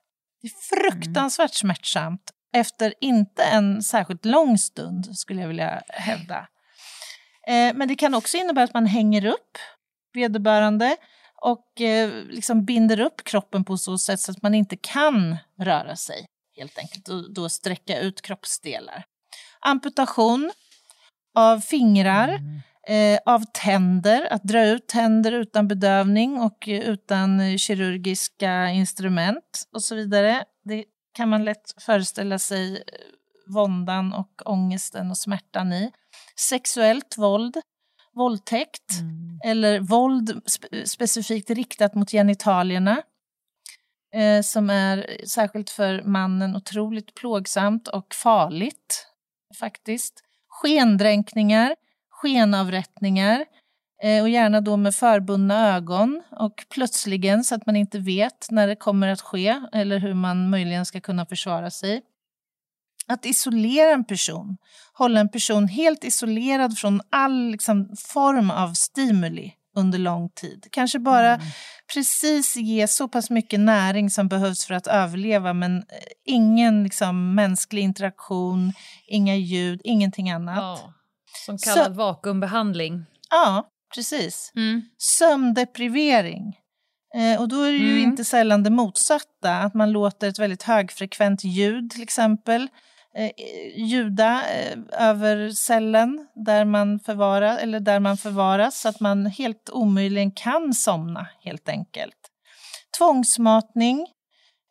Det 0.42 0.48
är 0.48 0.90
fruktansvärt 0.90 1.54
smärtsamt 1.54 2.32
efter 2.53 2.94
inte 3.01 3.42
en 3.42 3.82
särskilt 3.82 4.24
lång 4.24 4.59
stund 4.59 5.16
skulle 5.16 5.40
jag 5.40 5.48
vilja 5.48 5.82
hävda. 5.88 6.48
Eh, 7.46 7.74
men 7.74 7.88
det 7.88 7.94
kan 7.94 8.14
också 8.14 8.36
innebära 8.36 8.64
att 8.64 8.74
man 8.74 8.86
hänger 8.86 9.26
upp 9.26 9.59
vederbörande 10.14 10.96
och 11.42 11.80
eh, 11.80 12.11
liksom 12.28 12.64
binder 12.64 13.01
upp 13.01 13.24
kroppen 13.24 13.64
på 13.64 13.76
så 13.76 13.98
sätt 13.98 14.20
så 14.20 14.32
att 14.32 14.42
man 14.42 14.55
inte 14.55 14.76
kan 14.76 15.36
röra 15.59 15.96
sig 15.96 16.26
helt 16.57 16.78
enkelt 16.78 17.09
och 17.09 17.34
då 17.34 17.48
sträcka 17.48 18.01
ut 18.01 18.22
kroppsdelar. 18.22 19.05
Amputation 19.61 20.51
av 21.34 21.61
fingrar, 21.61 22.40
eh, 22.88 23.18
av 23.26 23.44
tänder, 23.53 24.32
att 24.32 24.42
dra 24.42 24.64
ut 24.64 24.88
tänder 24.88 25.32
utan 25.32 25.68
bedövning 25.68 26.40
och 26.40 26.64
utan 26.66 27.59
kirurgiska 27.59 28.70
instrument 28.70 29.68
och 29.72 29.82
så 29.82 29.94
vidare. 29.94 30.44
Det 30.64 30.84
kan 31.20 31.28
man 31.28 31.44
lätt 31.44 31.74
föreställa 31.82 32.38
sig 32.38 32.76
eh, 32.76 32.82
våndan 33.54 34.12
och 34.12 34.42
ångesten 34.44 35.10
och 35.10 35.18
smärtan 35.18 35.72
i. 35.72 35.92
Sexuellt 36.36 37.18
våld, 37.18 37.56
våldtäkt 38.14 38.92
eller 39.44 39.80
våld 39.80 40.30
spe- 40.30 40.84
specifikt 40.84 41.50
riktat 41.50 41.94
mot 41.94 42.10
genitalierna 42.10 43.02
eh, 44.14 44.42
som 44.42 44.70
är 44.70 45.26
särskilt 45.26 45.70
för 45.70 46.02
mannen 46.02 46.56
otroligt 46.56 47.14
plågsamt 47.14 47.88
och 47.88 48.14
farligt 48.14 49.06
faktiskt. 49.58 50.22
Skendränkningar, 50.48 51.74
skenavrättningar 52.10 53.44
och 54.22 54.28
gärna 54.28 54.61
då 54.61 54.76
med 54.76 54.94
förbundna 54.94 55.74
ögon 55.76 56.22
och 56.30 56.64
plötsligen 56.70 57.44
så 57.44 57.55
att 57.55 57.66
man 57.66 57.76
inte 57.76 57.98
vet 57.98 58.46
när 58.51 58.66
det 58.66 58.76
kommer 58.76 59.09
att 59.09 59.20
ske 59.20 59.61
eller 59.72 59.98
hur 59.98 60.14
man 60.14 60.51
möjligen 60.51 60.86
ska 60.86 61.01
kunna 61.01 61.26
försvara 61.26 61.70
sig. 61.70 62.03
Att 63.07 63.26
isolera 63.26 63.90
en 63.92 64.05
person, 64.05 64.57
hålla 64.92 65.20
en 65.20 65.28
person 65.28 65.68
helt 65.68 66.05
isolerad 66.05 66.78
från 66.78 67.01
all 67.11 67.51
liksom, 67.51 67.96
form 67.98 68.51
av 68.51 68.72
stimuli 68.72 69.53
under 69.76 69.98
lång 69.98 70.28
tid. 70.30 70.66
Kanske 70.72 70.98
bara 70.98 71.40
precis 71.94 72.57
ge 72.57 72.88
så 72.88 73.09
pass 73.09 73.30
mycket 73.30 73.61
näring 73.61 74.11
som 74.11 74.28
behövs 74.28 74.66
för 74.66 74.74
att 74.74 74.86
överleva 74.86 75.53
men 75.53 75.76
eh, 75.78 75.82
ingen 76.24 76.84
liksom, 76.84 77.34
mänsklig 77.34 77.82
interaktion, 77.82 78.72
inga 79.07 79.36
ljud, 79.36 79.80
ingenting 79.84 80.30
annat. 80.30 80.57
Ja, 80.57 80.94
som 81.46 81.59
kallad 81.59 81.86
Så- 81.86 81.92
vakuumbehandling. 81.92 83.07
Ja, 83.30 83.68
precis. 83.95 84.53
Mm. 84.57 84.82
Sömndeprivering. 84.99 86.57
Eh, 87.14 87.41
och 87.41 87.49
då 87.49 87.62
är 87.62 87.70
det 87.70 87.78
ju 87.78 87.91
Mm. 87.99 88.11
inte 88.11 88.24
sällan 88.24 88.62
det 88.62 88.70
motsatta, 88.70 89.57
att 89.57 89.74
man 89.74 89.91
låter 89.93 90.28
ett 90.28 90.38
väldigt 90.38 90.62
högfrekvent 90.62 91.45
ljud 91.45 91.91
till 91.91 92.03
exempel 92.03 92.68
eh, 93.16 93.30
ljuda 93.76 94.43
eh, 94.51 94.78
över 95.09 95.51
cellen 95.51 96.26
där 96.34 96.64
man, 96.64 97.01
förvarar, 97.01 97.59
eller 97.59 97.80
där 97.80 98.01
man 98.01 98.16
förvaras 98.16 98.80
så 98.80 98.88
att 98.88 99.01
man 99.01 99.26
helt 99.26 99.70
omöjligen 99.72 100.30
kan 100.30 100.74
somna 100.74 101.26
helt 101.45 101.68
enkelt. 101.68 102.16
Tvångsmatning 102.99 104.07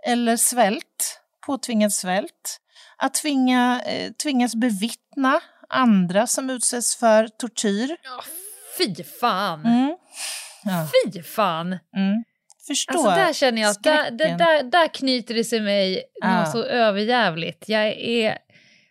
eller 0.07 0.37
svält, 0.37 1.21
påtvingad 1.45 1.93
svält. 1.93 2.59
Att 2.97 3.13
tvinga, 3.13 3.81
eh, 3.85 4.11
tvingas 4.11 4.55
bevittna 4.55 5.39
andra 5.69 6.27
som 6.27 6.49
utsätts 6.49 6.95
för 6.95 7.27
tortyr. 7.27 7.97
Ja, 8.03 8.21
fy 8.79 9.03
fan! 9.03 9.65
Mm. 9.65 9.95
Ja. 10.63 10.87
Fy 11.13 11.21
fan! 11.23 11.67
Mm. 11.67 12.23
Förstå 12.67 12.93
Alltså 12.93 13.09
där 13.09 13.33
känner 13.33 13.61
jag 13.61 13.71
att 13.71 13.83
där, 13.83 14.11
där, 14.11 14.63
där, 14.63 14.87
knyter 14.93 15.33
det 15.35 15.43
sig 15.43 15.59
mig 15.61 16.03
Ja. 16.21 16.39
något 16.39 16.51
så 16.51 16.63
överjävligt. 16.63 17.69
Jag 17.69 17.87
är, 17.87 18.37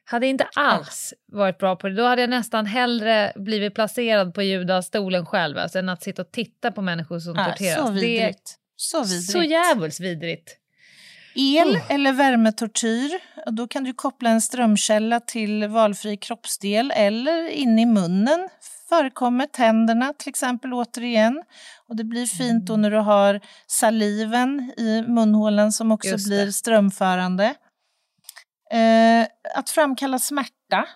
hade 0.05 0.27
inte 0.27 0.49
alls 0.55 1.15
varit 1.33 1.59
bra 1.59 1.77
på 1.77 1.89
det. 1.89 1.95
Då 1.95 2.05
hade 2.05 2.23
jag 2.23 2.31
nästan 2.31 2.67
hellre 2.67 3.33
blivit 3.37 3.75
placerad 3.75 4.35
på 4.35 4.43
Judastolen 4.43 5.27
själv 5.27 5.59
alltså, 5.59 5.79
än 5.79 5.89
att 5.89 6.03
sitta 6.03 6.23
och 6.23 6.33
titta 6.33 6.73
på 6.73 6.83
människor 6.83 7.19
som 7.19 7.35
Ja, 7.37 7.45
torteras. 7.45 7.75
så 7.77 7.83
det 7.93 7.99
är 7.99 8.01
vidrigt. 8.01 8.55
Så 8.77 9.03
vidrigt. 9.05 9.31
så 9.33 9.43
jävligt 9.43 10.01
vidrigt. 10.01 10.57
El 11.35 11.69
Oh. 11.77 11.93
eller 11.93 12.13
värmetortyr, 12.13 13.11
då 13.51 13.69
kan 13.69 13.85
du 13.85 13.93
koppla 13.93 14.31
en 14.31 14.41
strömkälla 14.41 15.21
till 15.21 15.69
valfri 15.69 16.17
kroppsdel 16.17 16.93
eller 16.97 17.49
in 17.49 17.79
i 17.79 17.87
munnen. 17.87 18.49
Förekommer 18.89 19.47
tänderna 19.47 20.13
till 20.13 20.29
exempel 20.29 20.75
återigen. 20.75 21.43
Och 21.89 21.97
det 21.97 22.05
blir 22.05 22.27
fint 22.27 22.67
då 22.67 22.77
när 22.77 22.91
du 22.91 22.97
har 22.99 23.41
saliven 23.67 24.73
i 24.77 25.03
munhålan 25.03 25.73
som 25.73 25.93
också 25.93 26.17
blir 26.29 26.51
strömförande. 26.51 27.55
Eh, 28.71 29.27
att 29.55 29.71
framkalla 29.71 30.19
smärta. 30.19 30.89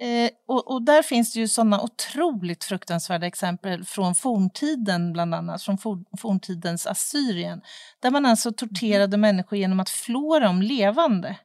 Eh, 0.00 0.30
och, 0.48 0.70
och 0.70 0.82
där 0.82 1.02
finns 1.02 1.32
det 1.32 1.40
ju 1.40 1.48
sådana 1.48 1.82
otroligt 1.82 2.64
fruktansvärda 2.64 3.26
exempel 3.26 3.84
från 3.84 4.14
forntiden, 4.14 5.12
bland 5.12 5.34
annat 5.34 5.62
från 5.62 5.78
for, 5.78 6.04
forntidens 6.18 6.86
Assyrien, 6.86 7.62
där 8.00 8.10
man 8.10 8.26
alltså 8.26 8.52
torterade 8.52 9.16
människor 9.16 9.58
genom 9.58 9.80
att 9.80 9.90
flå 9.90 10.38
dem 10.38 10.62
levande. 10.62 11.38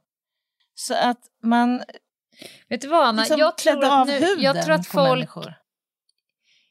Så 0.75 0.93
att 0.93 1.19
man 1.43 1.83
Vet 2.69 2.81
du 2.81 2.87
vad 2.87 3.07
Anna, 3.07 3.21
liksom 3.21 3.39
jag 3.39 3.57
tror 3.57 3.83
att 3.83 4.07
nu, 4.07 4.35
jag 4.37 4.65
tror 4.65 4.75
att 4.75 4.87
folk 4.87 5.19
människor. 5.19 5.53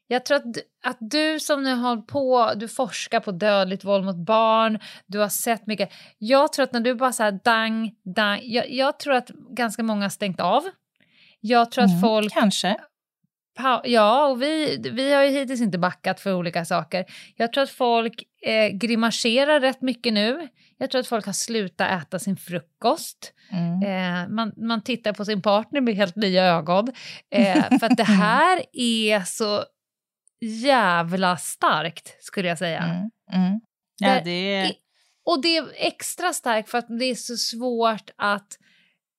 Jag 0.07 0.25
tror 0.25 0.37
att, 0.37 0.45
att 0.85 0.97
du 1.01 1.41
som 1.41 1.63
nu 1.63 1.75
har 1.75 1.97
på, 1.97 2.53
du 2.57 2.69
forskar 2.69 3.21
på 3.21 3.31
dödligt 3.33 3.85
våld 3.85 4.05
mot 4.05 4.17
barn, 4.17 4.79
du 5.07 5.19
har 5.19 5.29
sett 5.29 5.67
mycket. 5.67 5.93
Jag 6.19 6.53
tror 6.53 6.65
att 6.65 6.73
när 6.73 6.81
du 6.81 6.95
bara 6.95 7.13
så 7.13 7.23
här 7.23 7.41
dang, 7.45 7.95
dang, 8.17 8.41
jag, 8.43 8.71
jag 8.71 8.99
tror 8.99 9.15
att 9.15 9.29
ganska 9.51 9.83
många 9.83 10.05
har 10.05 10.11
stängt 10.11 10.41
av. 10.41 10.63
Jag 11.41 11.71
tror 11.71 11.85
Mm, 11.85 11.97
att 11.97 12.01
folk 12.03 12.33
Kanske. 12.33 12.77
Ja, 13.85 14.27
och 14.29 14.43
vi, 14.43 14.79
vi 14.93 15.13
har 15.13 15.23
ju 15.23 15.31
hittills 15.31 15.61
inte 15.61 15.79
backat 15.79 16.21
för 16.21 16.35
olika 16.35 16.65
saker. 16.65 17.05
Jag 17.37 17.53
tror 17.53 17.63
att 17.65 17.71
folk 17.71 18.23
eh, 18.47 18.69
grimaserar 18.69 19.61
rätt 19.61 19.83
mycket 19.83 20.13
nu. 20.13 20.49
Jag 20.79 20.91
tror 20.91 21.01
att 21.01 21.07
folk 21.07 21.27
har 21.27 21.33
slutat 21.33 22.03
äta 22.03 22.19
sin 22.19 22.37
frukost. 22.37 23.33
Mm. 23.53 23.83
Eh, 23.83 24.29
man, 24.29 24.53
man 24.57 24.83
tittar 24.83 25.13
på 25.13 25.25
sin 25.25 25.43
partner 25.43 25.81
med 25.81 25.95
helt 25.95 26.17
nya 26.17 26.45
ögon. 26.45 26.89
Eh, 27.31 27.63
för 27.81 27.87
att 27.87 27.97
det 27.97 28.05
här 28.05 28.63
är 28.73 29.21
så 29.21 29.65
jävla 30.63 31.37
starkt, 31.37 32.17
skulle 32.25 32.49
jag 32.49 32.59
säga. 32.59 32.79
Mm. 32.83 33.11
Mm. 33.33 33.61
Ja, 33.99 34.15
Det- 34.15 34.21
det 34.25 34.55
är... 34.55 34.73
Och 35.27 35.43
det 35.43 35.57
är 35.57 35.65
extra 35.75 36.33
starkt 36.33 36.71
för 36.71 36.79
att 36.79 36.99
det 36.99 37.05
är 37.05 37.15
så 37.15 37.37
svårt 37.37 38.11
att... 38.17 38.59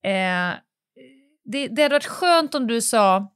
Eh, 0.06 0.60
det, 1.52 1.68
det 1.68 1.82
hade 1.84 1.96
varit 1.96 2.06
skönt 2.06 2.56
om 2.56 2.68
du 2.68 2.82
sa 2.82 3.32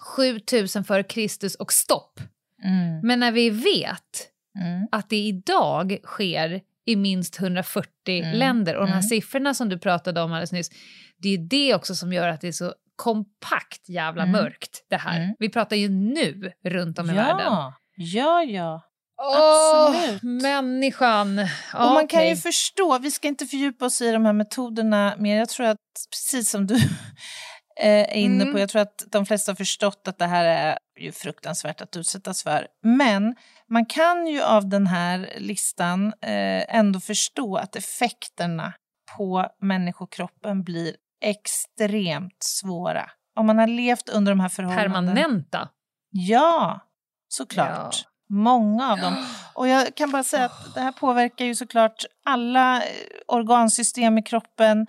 7000 0.00 0.84
före 0.84 1.02
Kristus 1.02 1.54
och 1.54 1.72
stopp. 1.72 2.20
Mm. 2.64 3.00
Men 3.02 3.20
när 3.20 3.32
vi 3.32 3.50
vet 3.50 4.30
Mm. 4.58 4.88
att 4.92 5.08
det 5.10 5.16
idag 5.16 5.98
sker 6.04 6.60
i 6.86 6.96
minst 6.96 7.40
140 7.40 7.90
Mm. 8.08 8.38
länder 8.38 8.74
och 8.76 8.80
de 8.80 8.86
här 8.86 8.98
Mm. 8.98 9.02
siffrorna 9.02 9.54
som 9.54 9.68
du 9.68 9.78
pratade 9.78 10.20
om 10.20 10.32
alldeles 10.32 10.52
nyss, 10.52 10.70
det 11.18 11.28
är 11.28 11.38
det 11.38 11.74
också 11.74 11.94
som 11.94 12.12
gör 12.12 12.28
att 12.28 12.40
det 12.40 12.48
är 12.48 12.52
så 12.52 12.74
kompakt 12.96 13.88
jävla 13.88 14.22
Mm. 14.22 14.32
mörkt 14.32 14.84
det 14.90 14.96
här. 14.96 15.20
Mm. 15.20 15.34
Vi 15.38 15.48
pratar 15.48 15.76
ju 15.76 15.88
nu 15.88 16.52
runt 16.64 16.98
om 16.98 17.10
i 17.10 17.12
världen. 17.14 17.46
Ja, 17.46 17.74
ja, 17.96 18.42
ja. 18.42 18.82
Åh, 19.22 19.86
absolut. 19.96 20.22
människan! 20.22 21.38
Och 21.74 21.80
man 21.94 22.08
kan 22.08 22.28
ju 22.28 22.36
förstå, 22.36 22.98
vi 22.98 23.10
ska 23.10 23.28
inte 23.28 23.46
fördjupa 23.46 23.84
oss 23.84 24.00
i 24.00 24.10
de 24.12 24.24
här 24.24 24.32
metoderna 24.32 25.14
mer. 25.18 25.38
Jag 25.38 25.48
tror 25.48 25.66
att, 25.66 25.78
precis 26.10 26.50
som 26.50 26.66
du 26.66 26.76
är 27.76 28.14
inne 28.14 28.42
Mm. 28.42 28.54
på, 28.54 28.60
jag 28.60 28.68
tror 28.68 28.82
att 28.82 29.04
de 29.06 29.26
flesta 29.26 29.52
har 29.52 29.56
förstått 29.56 30.08
att 30.08 30.18
det 30.18 30.26
här 30.26 30.44
är 30.44 30.78
ju 31.00 31.12
fruktansvärt 31.12 31.80
att 31.80 31.96
utsättas 31.96 32.42
för. 32.42 32.66
Men 32.82 33.34
man 33.70 33.86
kan 33.86 34.26
ju 34.26 34.42
av 34.42 34.68
den 34.68 34.86
här 34.86 35.32
listan 35.38 36.06
eh, 36.22 36.76
ändå 36.76 37.00
förstå 37.00 37.56
att 37.56 37.76
effekterna 37.76 38.72
på 39.16 39.46
människokroppen 39.60 40.62
blir 40.62 40.94
extremt 41.24 42.42
svåra. 42.42 43.10
Om 43.36 43.46
man 43.46 43.58
har 43.58 43.66
levt 43.66 44.08
under 44.08 44.32
de 44.32 44.40
här 44.40 44.48
förhållandena. 44.48 45.14
Permanenta. 45.14 45.68
Ja, 46.10 46.80
såklart. 47.28 48.04
Många 48.28 48.92
av 48.92 48.98
dem. 48.98 49.26
Och 49.54 49.68
jag 49.68 49.94
kan 49.94 50.10
bara 50.10 50.24
säga 50.24 50.44
att 50.44 50.74
det 50.74 50.80
här 50.80 50.92
påverkar 50.92 51.44
ju 51.44 51.54
såklart 51.54 52.04
alla 52.24 52.76
eh, 52.76 52.82
organsystem 53.26 54.18
i 54.18 54.22
kroppen. 54.22 54.86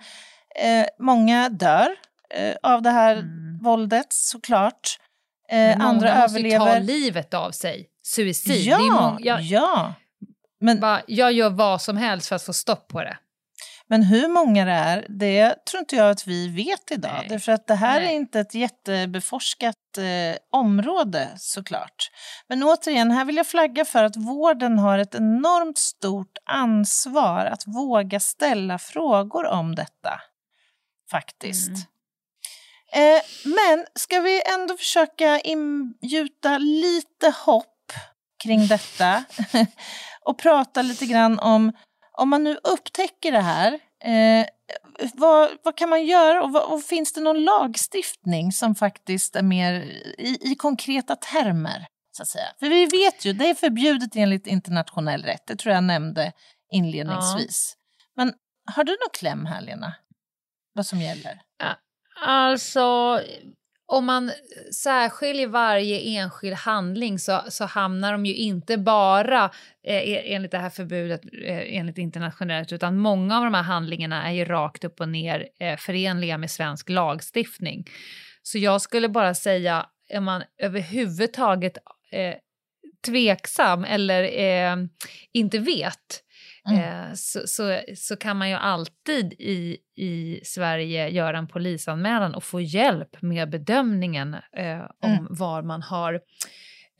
Eh, 0.62 0.86
många 0.98 1.48
dör 1.48 1.88
eh, 2.34 2.54
av 2.62 2.82
det 2.82 2.90
här 2.90 3.16
Mm. 3.16 3.58
våldet 3.62 4.12
såklart. 4.12 4.98
Eh, 5.48 5.56
Men 5.56 5.78
många 5.78 5.88
andra 5.90 6.20
måste 6.22 6.38
ta 6.40 6.46
överlever. 6.48 6.80
livet 6.80 7.34
av 7.34 7.50
sig. 7.50 7.88
Suicid. 8.02 8.64
Ja, 8.64 8.78
många, 8.78 9.16
jag, 9.20 9.42
ja. 9.42 9.94
Men, 10.60 10.80
bara, 10.80 11.02
jag 11.06 11.32
gör 11.32 11.50
vad 11.50 11.82
som 11.82 11.96
helst 11.96 12.28
för 12.28 12.36
att 12.36 12.42
få 12.42 12.52
stopp 12.52 12.88
på 12.88 13.00
det. 13.00 13.18
men 13.90 14.02
hur 14.02 14.28
många 14.28 14.64
det 14.64 14.72
är, 14.72 15.06
det 15.08 15.64
tror 15.70 15.80
inte 15.80 15.96
jag 15.96 16.10
att 16.10 16.26
vi 16.26 16.48
vet 16.48 16.90
idag. 16.90 17.12
Nej. 17.18 17.26
Därför 17.28 17.52
att 17.52 17.66
det 17.66 17.74
här 17.74 18.00
Nej. 18.00 18.08
är 18.08 18.12
inte 18.16 18.40
ett 18.40 18.54
jättebeforskat 18.54 19.76
eh, 19.98 20.36
område 20.52 21.28
såklart. 21.36 22.10
Men 22.48 22.62
återigen, 22.62 23.10
här 23.10 23.24
vill 23.24 23.36
jag 23.36 23.46
flagga 23.46 23.84
för 23.84 24.04
att 24.04 24.16
vården 24.16 24.78
har 24.78 24.98
ett 24.98 25.14
enormt 25.14 25.78
stort 25.78 26.38
ansvar 26.44 27.46
att 27.46 27.62
våga 27.66 28.20
ställa 28.20 28.78
frågor 28.78 29.46
om 29.46 29.74
detta. 29.74 30.20
Faktiskt. 31.10 31.68
Mm. 31.68 31.80
Eh, 32.92 33.20
men 33.44 33.86
ska 33.94 34.20
vi 34.20 34.42
ändå 34.54 34.76
försöka 34.76 35.40
ingjuta 35.40 36.58
lite 36.58 37.30
hopp 37.44 37.92
kring 38.42 38.66
detta 38.66 39.24
och 40.24 40.38
prata 40.38 40.82
lite 40.82 41.06
grann 41.06 41.38
om, 41.38 41.72
om 42.12 42.28
man 42.28 42.44
nu 42.44 42.58
upptäcker 42.64 43.32
det 43.32 43.40
här, 43.40 43.72
eh, 44.04 44.46
vad, 45.14 45.50
vad 45.62 45.76
kan 45.76 45.88
man 45.88 46.06
göra 46.06 46.42
och, 46.42 46.52
vad, 46.52 46.72
och 46.72 46.82
finns 46.82 47.12
det 47.12 47.20
någon 47.20 47.44
lagstiftning 47.44 48.52
som 48.52 48.74
faktiskt 48.74 49.36
är 49.36 49.42
mer 49.42 49.72
i, 50.18 50.38
i 50.40 50.54
konkreta 50.54 51.16
termer? 51.16 51.86
Så 52.16 52.22
att 52.22 52.28
säga. 52.28 52.46
För 52.58 52.68
vi 52.68 52.86
vet 52.86 53.24
ju, 53.24 53.32
det 53.32 53.50
är 53.50 53.54
förbjudet 53.54 54.16
enligt 54.16 54.46
internationell 54.46 55.22
rätt, 55.22 55.46
det 55.46 55.56
tror 55.56 55.74
jag 55.74 55.84
nämnde 55.84 56.32
inledningsvis. 56.72 57.76
Men 58.16 58.34
har 58.74 58.84
du 58.84 58.92
någon 58.92 59.10
kläm 59.12 59.46
här 59.46 59.60
Lena? 59.60 59.94
Vad 60.72 60.86
som 60.86 61.00
gäller? 61.00 61.40
Alltså, 62.20 63.20
om 63.86 64.04
man 64.04 64.30
särskiljer 64.74 65.46
varje 65.46 66.00
enskild 66.00 66.56
handling 66.56 67.18
så, 67.18 67.40
så 67.48 67.64
hamnar 67.64 68.12
de 68.12 68.26
ju 68.26 68.34
inte 68.34 68.78
bara 68.78 69.44
eh, 69.86 69.96
e-, 69.96 70.34
enligt 70.34 70.50
det 70.50 70.58
här 70.58 70.70
förbudet 70.70 71.20
eh, 71.44 71.76
enligt 71.78 71.98
internationellt 71.98 72.72
utan 72.72 72.98
många 72.98 73.38
av 73.38 73.44
de 73.44 73.54
här 73.54 73.62
handlingarna 73.62 74.28
är 74.28 74.32
ju 74.32 74.44
rakt 74.44 74.84
upp 74.84 75.00
och 75.00 75.08
ner 75.08 75.48
eh, 75.60 75.76
förenliga 75.76 76.38
med 76.38 76.50
svensk 76.50 76.88
lagstiftning. 76.88 77.84
Så 78.42 78.58
jag 78.58 78.82
skulle 78.82 79.08
bara 79.08 79.34
säga, 79.34 79.86
är 80.08 80.20
man 80.20 80.42
överhuvudtaget 80.58 81.78
eh, 82.10 82.34
tveksam 83.06 83.84
eller 83.84 84.22
eh, 84.22 84.76
inte 85.32 85.58
vet 85.58 86.22
Mm. 86.70 86.82
eh, 87.08 87.14
så, 87.14 87.40
så, 87.46 87.80
så 87.96 88.16
kan 88.16 88.36
man 88.36 88.48
ju 88.48 88.54
alltid 88.54 89.32
i, 89.32 89.76
i 89.96 90.40
Sverige 90.44 91.08
göra 91.08 91.38
en 91.38 91.48
polisanmälan 91.48 92.34
och 92.34 92.44
få 92.44 92.60
hjälp 92.60 93.22
med 93.22 93.50
bedömningen 93.50 94.34
eh, 94.34 94.80
om 95.02 95.10
Mm. 95.10 95.26
vad 95.30 95.64
man 95.64 95.82
har 95.82 96.20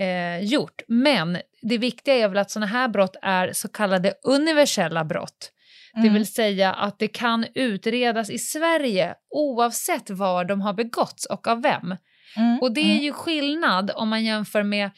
eh, 0.01 0.45
gjort. 0.45 0.83
Men 0.89 1.39
det 1.63 1.79
viktiga 1.79 2.15
är 2.15 2.29
väl 2.29 2.39
att 2.39 2.51
sådana 2.51 2.67
här 2.67 2.89
brott 2.89 3.17
är 3.23 3.53
så 3.53 3.69
kallade 3.69 4.15
universella 4.25 5.05
brott. 5.05 5.53
Det 5.95 6.01
Mm. 6.01 6.15
vill 6.15 6.27
säga 6.33 6.73
att 6.75 6.99
det 6.99 7.09
kan 7.09 7.47
utredas 7.55 8.31
i 8.31 8.39
Sverige 8.39 9.15
oavsett 9.31 10.11
var 10.11 10.45
de 10.45 10.61
har 10.61 10.73
begåtts 10.73 11.27
och 11.27 11.49
av 11.49 11.63
vem. 11.63 11.97
Mm, 12.37 12.59
Och 12.61 12.73
det 12.75 12.81
mm. 12.81 12.97
är 12.97 13.01
ju 13.03 13.13
skillnad 13.13 13.91
om 13.95 14.09
man 14.09 14.25
jämför 14.25 14.63
med 14.63 14.91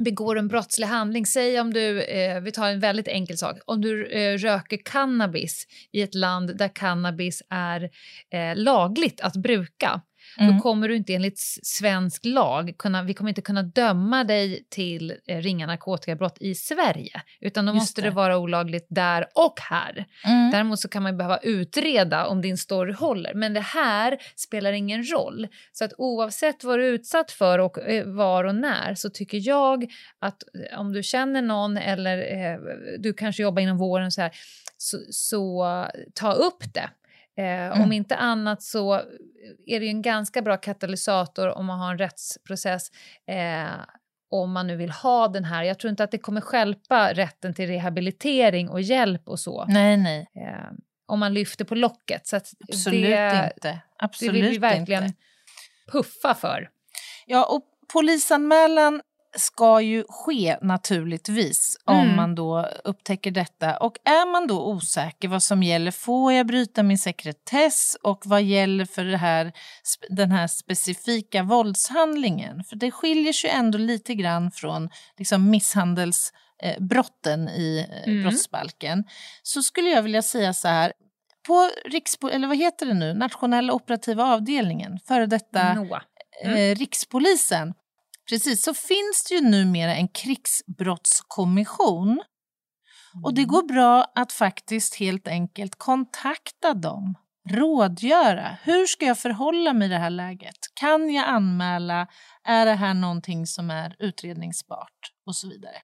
begår 0.00 0.38
en 0.38 0.48
brottslig 0.48 0.86
handling. 0.86 1.26
Säg 1.26 1.60
om 1.60 1.72
du, 1.72 2.02
eh, 2.02 2.40
vi 2.40 2.52
tar 2.52 2.68
en 2.68 2.80
väldigt 2.80 3.08
enkel 3.08 3.38
sak, 3.38 3.58
om 3.64 3.80
du 3.80 4.06
eh, 4.06 4.38
röker 4.38 4.78
cannabis 4.84 5.66
i 5.92 6.02
ett 6.02 6.14
land 6.14 6.56
där 6.56 6.68
cannabis 6.68 7.42
är 7.50 7.90
eh, 8.32 8.56
lagligt 8.56 9.20
att 9.20 9.36
bruka. 9.36 10.00
Mm. 10.38 10.56
Då 10.56 10.62
kommer 10.62 10.88
du 10.88 10.96
inte 10.96 11.14
enligt 11.14 11.38
svensk 11.62 12.24
lag 12.24 12.74
kunna, 12.78 13.02
vi 13.02 13.14
kommer 13.14 13.28
inte 13.28 13.42
kunna 13.42 13.62
döma 13.62 14.24
dig 14.24 14.64
till 14.68 15.14
eh, 15.26 15.38
ringa 15.38 15.66
narkotikabrott 15.66 16.36
i 16.40 16.54
Sverige, 16.54 17.22
utan 17.40 17.66
då 17.66 17.72
Just 17.72 17.82
måste 17.82 18.00
det. 18.00 18.08
det 18.08 18.14
vara 18.14 18.38
olagligt 18.38 18.86
där 18.88 19.26
och 19.34 19.60
här. 19.60 20.06
Mm. 20.24 20.50
Däremot 20.50 20.80
så 20.80 20.88
kan 20.88 21.02
man 21.02 21.16
behöva 21.16 21.38
utreda 21.38 22.26
om 22.26 22.42
din 22.42 22.58
story 22.58 22.92
håller. 22.92 23.34
Men 23.34 23.54
det 23.54 23.60
här 23.60 24.18
spelar 24.36 24.72
ingen 24.72 25.12
roll. 25.12 25.48
Så 25.72 25.84
att 25.84 25.92
oavsett 25.98 26.64
vad 26.64 26.78
du 26.78 26.86
är 26.88 26.92
utsatt 26.92 27.30
för 27.30 27.58
och 27.58 27.78
eh, 27.78 28.06
var 28.06 28.44
och 28.44 28.54
när 28.54 28.94
så 28.94 29.10
tycker 29.10 29.48
jag 29.48 29.92
att 30.18 30.42
eh, 30.72 30.80
om 30.80 30.92
du 30.92 31.02
känner 31.02 31.42
någon 31.42 31.76
eller 31.76 32.18
eh, 32.18 32.58
du 32.98 33.12
kanske 33.12 33.42
jobbar 33.42 33.62
inom 33.62 33.78
vården 33.78 34.10
så 34.10 34.20
här 34.20 34.32
så, 34.76 34.98
så 35.10 35.64
eh, 35.64 35.88
ta 36.14 36.32
upp 36.32 36.74
det. 36.74 36.90
Eh, 37.38 37.72
Om 37.72 37.78
Mm. 37.78 37.92
inte 37.92 38.16
annat 38.16 38.62
så 38.62 38.94
är 39.66 39.80
det 39.80 39.86
ju 39.86 39.90
en 39.90 40.02
ganska 40.02 40.42
bra 40.42 40.56
katalysator 40.56 41.48
om 41.48 41.66
man 41.66 41.78
har 41.78 41.90
en 41.92 41.98
rättsprocess 41.98 42.90
eh, 43.26 43.70
om 44.30 44.52
man 44.52 44.66
nu 44.66 44.76
vill 44.76 44.90
ha 44.90 45.28
den 45.28 45.44
här. 45.44 45.62
Jag 45.62 45.78
tror 45.78 45.90
inte 45.90 46.04
att 46.04 46.10
det 46.10 46.18
kommer 46.18 46.40
skälpa 46.40 47.12
rätten 47.12 47.54
till 47.54 47.66
rehabilitering 47.68 48.68
och 48.68 48.80
hjälp 48.80 49.28
och 49.28 49.40
så 49.40 49.64
Nej, 49.68 49.96
nej. 49.96 50.26
eh, 50.34 50.70
om 51.06 51.20
man 51.20 51.34
lyfter 51.34 51.64
på 51.64 51.74
locket. 51.74 52.26
Så 52.26 52.36
Absolut 52.36 53.02
det, 53.10 53.52
inte. 53.54 53.68
det 53.68 53.78
Absolut 53.98 54.34
vill 54.34 54.50
vi 54.50 54.58
verkligen 54.58 55.04
inte. 55.04 55.16
puffa 55.92 56.34
för. 56.34 56.70
Ja, 57.26 57.44
och 57.44 57.62
polisanmälan 57.92 59.00
ska 59.38 59.80
ju 59.80 60.04
ske 60.08 60.56
naturligtvis 60.62 61.76
om 61.84 61.96
Mm. 62.00 62.16
man 62.16 62.34
då 62.34 62.66
upptäcker 62.84 63.30
detta. 63.30 63.76
Och 63.76 63.96
är 64.04 64.32
man 64.32 64.46
då 64.46 64.66
osäker 64.72 65.28
vad 65.28 65.42
som 65.42 65.62
gäller, 65.62 65.90
får 65.90 66.32
jag 66.32 66.46
bryta 66.46 66.82
min 66.82 66.98
sekretess 66.98 67.96
och 68.02 68.22
vad 68.24 68.42
gäller 68.42 68.84
för 68.84 69.04
det 69.04 69.16
här, 69.16 69.52
den 70.08 70.30
här 70.32 70.46
specifika 70.46 71.42
våldshandlingen? 71.42 72.64
För 72.64 72.76
det 72.76 72.90
skiljer 72.90 73.32
sig 73.32 73.50
ändå 73.50 73.78
lite 73.78 74.14
grann 74.14 74.50
från 74.50 74.90
liksom, 75.18 75.50
misshandelsbrotten 75.50 77.48
i 77.48 77.86
eh, 77.90 78.08
Mm. 78.12 78.22
brottsbalken. 78.22 79.04
Så 79.42 79.62
skulle 79.62 79.90
jag 79.90 80.02
vilja 80.02 80.22
säga 80.22 80.52
så 80.54 80.68
här, 80.68 80.92
på 81.46 81.70
Rikspo- 81.90 82.30
eller 82.30 82.48
vad 82.48 82.56
heter 82.56 82.86
det 82.86 82.94
nu, 82.94 83.14
nationella 83.14 83.72
operativa 83.72 84.24
avdelningen, 84.24 84.98
före 85.06 85.26
detta 85.26 85.74
Noah. 85.74 86.02
eh, 86.44 86.74
Rikspolisen. 86.74 87.74
Precis, 88.30 88.62
så 88.62 88.74
finns 88.74 89.24
det 89.28 89.34
ju 89.34 89.40
numera 89.40 89.94
en 89.94 90.08
krigsbrottskommission. 90.08 92.22
Och 93.24 93.34
det 93.34 93.44
går 93.44 93.62
bra 93.62 94.12
att 94.14 94.32
faktiskt 94.32 94.94
helt 94.94 95.28
enkelt 95.28 95.78
kontakta 95.78 96.74
dem, 96.74 97.14
rådgöra. 97.50 98.58
Hur 98.62 98.86
ska 98.86 99.06
jag 99.06 99.18
förhålla 99.18 99.72
mig 99.72 99.86
i 99.86 99.90
det 99.90 99.98
här 99.98 100.10
läget? 100.10 100.56
Kan 100.74 101.10
jag 101.10 101.28
anmäla? 101.28 102.06
Är 102.44 102.66
det 102.66 102.74
här 102.74 102.94
någonting 102.94 103.46
som 103.46 103.70
är 103.70 103.96
utredningsbart? 103.98 105.12
Och 105.26 105.36
så 105.36 105.48
vidare. 105.48 105.76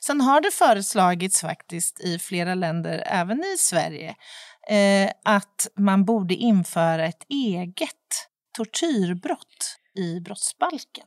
Sen 0.00 0.20
har 0.20 0.40
det 0.40 0.50
föreslagits 0.50 1.40
faktiskt 1.40 2.00
i 2.00 2.18
flera 2.18 2.54
länder, 2.54 3.02
även 3.06 3.40
i 3.40 3.56
Sverige, 3.58 4.16
eh, 4.70 5.10
att 5.24 5.68
man 5.76 6.04
borde 6.04 6.34
införa 6.34 7.06
ett 7.06 7.24
eget 7.28 8.28
tortyrbrott 8.56 9.78
i 9.98 10.20
brottsbalken. 10.20 11.06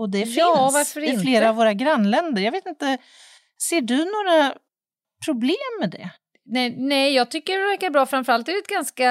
Och 0.00 0.10
det 0.10 0.18
Ja, 0.18 0.70
finns 0.74 0.96
i 0.96 1.06
inte? 1.06 1.22
flera 1.22 1.48
av 1.48 1.56
våra 1.56 1.74
grannländer. 1.74 2.42
Jag 2.42 2.52
vet 2.52 2.66
inte, 2.66 2.98
ser 3.62 3.80
du 3.80 3.96
några 3.96 4.54
problem 5.24 5.56
med 5.80 5.90
det? 5.90 6.10
Nej, 6.44 6.74
nej, 6.78 7.14
jag 7.14 7.30
tycker 7.30 7.52
det 7.52 7.66
verkar 7.66 7.90
bra. 7.90 8.06
Framförallt 8.06 8.48
är 8.48 8.52
det 8.52 8.58
ett 8.58 8.66
ganska 8.66 9.10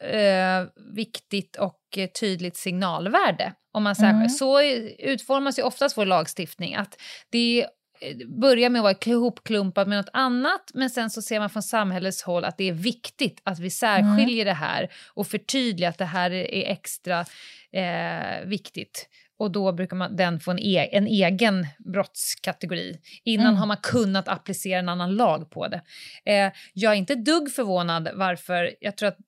eh, 0.00 0.66
viktigt 0.94 1.56
och 1.56 1.98
tydligt 2.20 2.56
signalvärde. 2.56 3.52
Om 3.72 3.82
man 3.82 3.96
säger. 3.96 4.10
Mm. 4.12 4.28
Så 4.28 4.62
utformas 4.98 5.58
ju 5.58 5.62
oftast 5.62 5.96
vår 5.96 6.06
lagstiftning. 6.06 6.74
Att 6.74 7.00
det 7.30 7.66
eh, 8.00 8.16
börjar 8.40 8.70
med 8.70 8.78
att 8.78 9.06
vara 9.06 9.14
ihopklumpat 9.14 9.88
med 9.88 9.98
något 9.98 10.10
annat 10.12 10.70
men 10.74 10.90
sen 10.90 11.10
så 11.10 11.22
ser 11.22 11.40
man 11.40 11.50
från 11.50 11.62
samhällets 11.62 12.22
håll 12.22 12.44
att 12.44 12.58
det 12.58 12.68
är 12.68 12.72
viktigt 12.72 13.40
att 13.44 13.58
vi 13.58 13.70
särskiljer 13.70 14.44
det 14.44 14.52
här 14.52 14.88
och 15.14 15.26
förtydligar 15.26 15.90
att 15.90 15.98
det 15.98 16.04
här 16.04 16.30
är 16.30 16.72
extra 16.72 17.24
eh, 17.72 18.46
viktigt. 18.46 19.08
Och 19.38 19.50
då 19.50 19.72
brukar 19.72 19.96
man, 19.96 20.16
den 20.16 20.40
få 20.40 20.50
en, 20.50 20.58
e 20.58 20.88
en 20.92 21.06
egen 21.06 21.66
brottskategori. 21.78 22.98
Innan 23.24 23.46
Mm. 23.46 23.56
har 23.58 23.66
man 23.66 23.76
kunnat 23.82 24.28
applicera 24.28 24.78
en 24.78 24.88
annan 24.88 25.14
lag 25.16 25.50
på 25.50 25.68
det. 25.68 25.80
Eh, 26.24 26.52
jag 26.74 26.92
är 26.92 26.96
inte 26.96 27.14
dugg 27.14 27.50
förvånad 27.52 28.08
varför, 28.14 28.74
jag 28.80 28.96
tror 28.96 29.08
att 29.08 29.18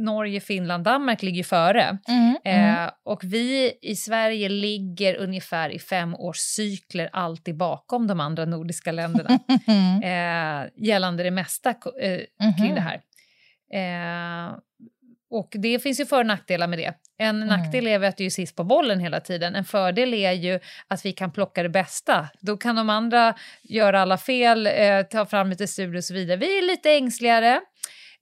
Norge, 0.00 0.40
Finland, 0.40 0.84
Danmark 0.84 1.22
ligger 1.22 1.44
före. 1.44 1.98
Eh, 2.84 2.90
och 3.04 3.24
vi 3.24 3.72
i 3.82 3.96
Sverige 3.96 4.48
ligger 4.48 5.14
ungefär 5.16 5.70
i 5.70 5.78
femårscykler 5.78 7.08
alltid 7.12 7.56
bakom 7.56 8.06
de 8.06 8.20
andra 8.20 8.44
nordiska 8.44 8.92
länderna 8.92 9.38
Mm. 9.66 10.02
eh, 10.02 10.70
gällande 10.76 11.22
det 11.22 11.30
mesta 11.30 11.70
eh, 11.70 12.20
kring 12.58 12.74
det 12.74 12.80
här. 12.80 13.00
Och 15.30 15.48
det 15.52 15.78
finns 15.78 16.00
ju 16.00 16.06
för 16.06 16.20
och 16.20 16.26
nackdelar 16.26 16.66
med 16.66 16.78
det. 16.78 16.94
En 17.18 17.40
nackdel 17.40 17.86
är 17.86 18.02
att 18.02 18.16
du 18.16 18.24
är 18.26 18.30
sist 18.30 18.56
på 18.56 18.64
bollen 18.64 19.00
hela 19.00 19.20
tiden. 19.20 19.54
En 19.54 19.64
fördel 19.64 20.14
är 20.14 20.32
ju 20.32 20.60
att 20.88 21.04
vi 21.04 21.12
kan 21.12 21.32
plocka 21.32 21.62
det 21.62 21.68
bästa. 21.68 22.28
Då 22.40 22.56
kan 22.56 22.76
de 22.76 22.90
andra 22.90 23.34
göra 23.62 24.02
alla 24.02 24.18
fel, 24.18 24.66
eh, 24.66 25.02
ta 25.02 25.26
fram 25.26 25.50
lite 25.50 25.66
studier 25.66 25.96
och 25.96 26.04
så 26.04 26.14
vidare. 26.14 26.36
Vi 26.36 26.58
är 26.58 26.62
lite 26.62 26.90
ängsligare. 26.90 27.60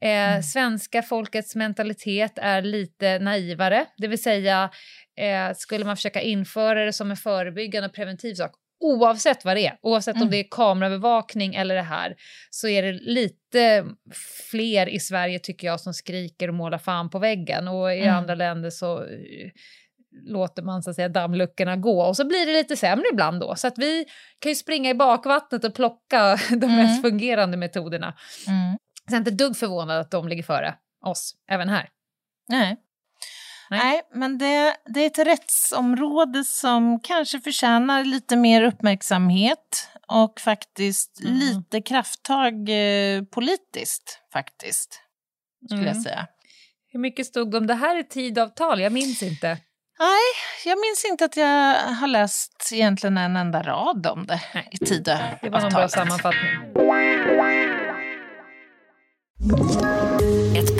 Eh, 0.00 0.40
Svenska 0.40 1.02
folkets 1.02 1.54
mentalitet 1.54 2.38
är 2.38 2.62
lite 2.62 3.18
naivare. 3.18 3.86
Det 3.96 4.08
vill 4.08 4.22
säga, 4.22 4.70
eh, 5.18 5.54
skulle 5.56 5.84
man 5.84 5.96
försöka 5.96 6.20
införa 6.20 6.84
det 6.84 6.92
som 6.92 7.10
en 7.10 7.16
förebyggande 7.16 7.88
och 7.88 7.94
preventiv 7.94 8.34
sak 8.34 8.52
Oavsett 8.80 9.44
vad 9.44 9.56
det 9.56 9.66
är, 9.66 9.78
oavsett 9.82 10.14
om 10.14 10.20
Mm. 10.22 10.30
det 10.30 10.36
är 10.36 10.46
kameraövervakning 10.50 11.54
eller 11.54 11.74
det 11.74 11.82
här, 11.82 12.14
så 12.50 12.68
är 12.68 12.82
det 12.82 12.92
lite 12.92 13.84
fler 14.50 14.88
i 14.88 15.00
Sverige 15.00 15.38
tycker 15.38 15.66
jag 15.66 15.80
som 15.80 15.94
skriker 15.94 16.48
och 16.48 16.54
målar 16.54 16.78
fan 16.78 17.10
på 17.10 17.18
väggen 17.18 17.68
och 17.68 17.92
i 17.94 18.00
Mm. 18.02 18.14
andra 18.16 18.34
länder 18.34 18.70
så 18.70 18.98
eh, 19.02 19.50
låter 20.24 20.62
man 20.62 20.82
så 20.82 20.90
att 20.90 20.96
säga 20.96 21.08
dammluckorna 21.08 21.76
gå 21.76 22.02
och 22.02 22.16
så 22.16 22.24
blir 22.24 22.46
det 22.46 22.52
lite 22.52 22.76
sämre 22.76 23.04
ibland 23.12 23.40
då. 23.40 23.54
Så 23.56 23.66
att 23.66 23.78
vi 23.78 24.04
kan 24.38 24.50
ju 24.52 24.56
springa 24.56 24.90
i 24.90 24.94
bakvattnet 24.94 25.64
och 25.64 25.74
plocka 25.74 26.36
de 26.50 26.54
Mm. 26.54 26.76
mest 26.76 27.02
fungerande 27.02 27.56
metoderna. 27.56 28.14
Mm. 28.48 28.76
Så 29.08 29.14
jag 29.14 29.14
är 29.14 29.18
inte 29.18 29.30
dugg 29.44 29.56
förvånad 29.56 30.00
att 30.00 30.10
de 30.10 30.28
ligger 30.28 30.42
före 30.42 30.74
oss, 31.06 31.34
även 31.50 31.68
här. 31.68 31.88
Nej. 32.48 32.76
Nej. 33.70 33.80
Nej. 33.84 34.02
men 34.14 34.38
det, 34.38 34.76
det 34.94 35.00
är 35.00 35.06
ett 35.06 35.18
rättsområde 35.26 36.44
som 36.44 37.00
kanske 37.00 37.40
förtjänar 37.40 38.04
lite 38.04 38.36
mer 38.36 38.62
uppmärksamhet 38.62 39.88
och 40.08 40.40
faktiskt 40.40 41.20
Mm. 41.20 41.34
lite 41.34 41.80
krafttag 41.82 42.54
eh, 42.68 43.22
politiskt, 43.22 44.20
faktiskt, 44.32 45.00
skulle 45.68 45.80
Mm. 45.82 45.94
jag 45.94 46.02
säga. 46.02 46.26
Hur 46.92 47.00
mycket 47.00 47.26
stod 47.26 47.50
det 47.50 47.58
om 47.58 47.66
det 47.66 47.74
här 47.74 47.98
i 48.00 48.04
tidavtal? 48.04 48.80
Jag 48.80 48.92
minns 48.92 49.22
inte. 49.22 49.58
Nej, 49.98 50.20
jag 50.64 50.78
minns 50.80 51.04
inte 51.10 51.24
att 51.24 51.36
jag 51.36 51.74
har 51.74 52.06
läst 52.08 52.70
egentligen 52.72 53.18
en 53.18 53.36
enda 53.36 53.62
rad 53.62 54.06
om 54.06 54.26
det 54.26 54.40
Nej. 54.54 54.68
i 54.70 54.78
Tidöavtalet. 54.78 55.38
Det 55.42 55.50
var 55.50 55.60
en 55.60 55.72
bra 55.72 55.88
sammanfattning. 55.88 56.50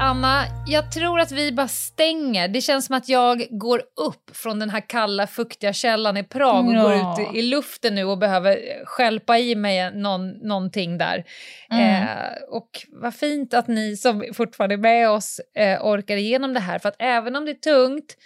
Anna. 0.00 0.44
Jag 0.66 0.92
tror 0.92 1.20
att 1.20 1.32
vi 1.32 1.52
bara 1.52 1.68
stänger. 1.68 2.48
Det 2.48 2.60
känns 2.60 2.86
som 2.86 2.96
att 2.96 3.08
jag 3.08 3.46
går 3.50 3.82
upp 3.96 4.36
från 4.36 4.58
den 4.58 4.70
här 4.70 4.88
kalla, 4.88 5.26
fuktiga 5.26 5.72
källan 5.72 6.16
i 6.16 6.24
Prag 6.24 6.66
och 6.66 6.74
Ja. 6.74 6.82
går 6.82 6.94
ut 6.94 7.36
i 7.36 7.42
luften 7.42 7.94
nu 7.94 8.04
och 8.04 8.18
behöver 8.18 8.84
skälpa 8.84 9.38
i 9.38 9.54
mig 9.54 9.94
någon, 9.94 10.28
någonting 10.30 10.98
där. 10.98 11.24
Mm. 11.70 12.02
Eh, 12.02 12.08
och 12.48 12.68
vad 12.88 13.14
fint 13.14 13.54
att 13.54 13.68
ni 13.68 13.96
som 13.96 14.24
fortfarande 14.34 14.74
är 14.74 14.78
med 14.78 15.10
oss 15.10 15.40
eh, 15.54 15.86
orkar 15.86 16.16
igenom 16.16 16.54
det 16.54 16.60
här. 16.60 16.78
För 16.78 16.88
att 16.88 16.96
även 16.98 17.36
om 17.36 17.44
det 17.44 17.50
är 17.50 17.54
tungt 17.54 18.16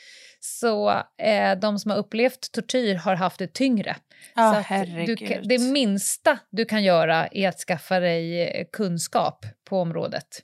så 0.41 0.91
eh, 1.23 1.59
de 1.61 1.79
som 1.79 1.91
har 1.91 1.99
upplevt 1.99 2.53
tortyr 2.53 2.95
har 2.95 3.15
haft 3.15 3.39
det 3.39 3.55
tyngre. 3.55 3.97
Ja, 4.35 4.65
så 4.69 4.75
du, 5.07 5.17
det 5.45 5.59
minsta 5.59 6.39
du 6.51 6.65
kan 6.65 6.85
göra 6.85 7.27
är 7.27 7.49
att 7.49 7.59
skaffa 7.59 8.01
dig 8.01 8.49
eh, 8.49 8.67
kunskap 8.73 9.47
på 9.69 9.81
området. 9.81 10.43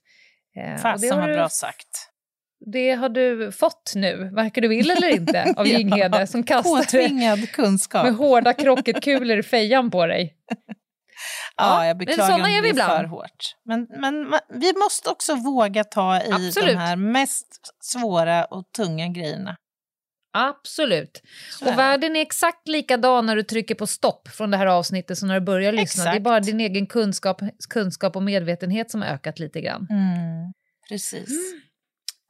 Eh, 0.59 0.77
Fasen 0.77 1.11
har 1.11 1.19
vad 1.21 1.29
du- 1.29 1.35
bra 1.35 1.49
sagt. 1.49 1.89
Det 2.73 2.93
har 2.93 3.09
du 3.09 3.53
fått 3.53 3.93
nu, 3.95 4.31
varken 4.35 4.63
du 4.63 4.69
vill 4.69 4.91
eller 4.91 5.09
inte, 5.15 5.43
av 5.57 5.67
Ja, 5.69 5.79
Ginghede 5.79 6.27
som 6.27 6.43
kastar 6.43 6.77
Påtvingad 6.79 7.51
kunskap. 7.53 8.05
med 8.05 8.15
hårda 8.15 8.53
krocketkulor 8.55 9.39
i 9.39 9.43
fejan 9.43 9.91
på 9.91 10.07
dig. 10.07 10.35
Ja, 10.49 10.55
Ja, 11.57 11.87
jag 11.87 11.99
beklagar 11.99 12.35
om 12.35 12.41
är 12.45 12.63
det 12.63 12.69
ibland. 12.69 12.91
för 12.93 13.05
hårt. 13.05 13.55
Men, 13.65 13.87
men 13.91 14.31
vi 14.61 14.73
måste 14.85 15.11
också 15.11 15.35
våga 15.35 15.85
ta 15.85 16.17
i 16.17 16.33
Absolut. 16.33 16.69
de 16.69 16.75
här 16.77 16.97
mest 16.97 17.47
svåra 17.81 18.45
och 18.45 18.65
tunga 18.77 19.09
grejerna. 19.09 19.57
Absolut. 20.33 21.23
Så 21.51 21.69
Och 21.69 21.79
världen 21.79 22.17
är 22.17 22.21
exakt 22.21 22.69
likadan 22.69 23.27
när 23.27 23.37
du 23.37 23.43
trycker 23.43 23.75
på 23.75 23.87
stopp 23.87 24.29
från 24.29 24.51
det 24.51 24.57
här 24.57 24.67
avsnittet 24.67 25.19
som 25.19 25.29
när 25.29 25.41
du 25.41 25.47
börjar 25.47 25.73
lyssna. 25.73 26.05
Det 26.05 26.09
är 26.11 26.13
Exakt. 26.13 26.25
bara 26.25 26.41
din 26.41 26.61
egen 26.61 26.87
kunskap, 26.87 27.41
kunskap 27.71 28.17
och 28.17 28.23
medvetenhet 28.23 28.91
som 28.91 29.03
har 29.03 29.09
ökat 29.09 29.39
lite 29.39 29.61
grann. 29.61 29.87
Mm, 29.91 30.53
precis. 30.89 31.29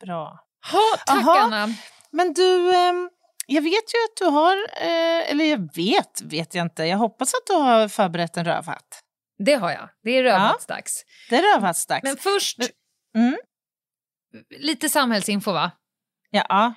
Bra. 0.00 0.38
Ha, 0.72 0.80
tack 1.06 1.16
Aha. 1.18 1.38
Anna! 1.40 1.68
Men 2.10 2.32
du, 2.32 2.74
ehm, 2.76 3.10
jag 3.46 3.62
vet 3.62 3.72
ju 3.94 3.98
att 4.04 4.16
du 4.18 4.24
har, 4.24 4.56
eh, 4.56 5.30
eller 5.30 5.44
jag 5.44 5.74
vet, 5.76 6.22
vet 6.22 6.54
jag 6.54 6.66
inte, 6.66 6.84
jag 6.84 6.98
hoppas 6.98 7.34
att 7.34 7.46
du 7.46 7.52
har 7.52 7.88
förberett 7.88 8.36
en 8.36 8.44
rövhatt. 8.44 9.00
Det 9.44 9.54
har 9.54 9.70
jag. 9.70 9.88
Det 10.02 10.10
är 10.10 10.22
rövhattsdags. 10.22 11.04
Det 11.30 11.36
är 11.36 11.54
rövhattsdags. 11.54 12.02
Men 12.04 12.16
först, 12.16 12.58
Mm. 13.14 13.36
lite 14.58 14.88
samhällsinfo 14.88 15.52
va? 15.52 15.70
Ja, 16.30 16.74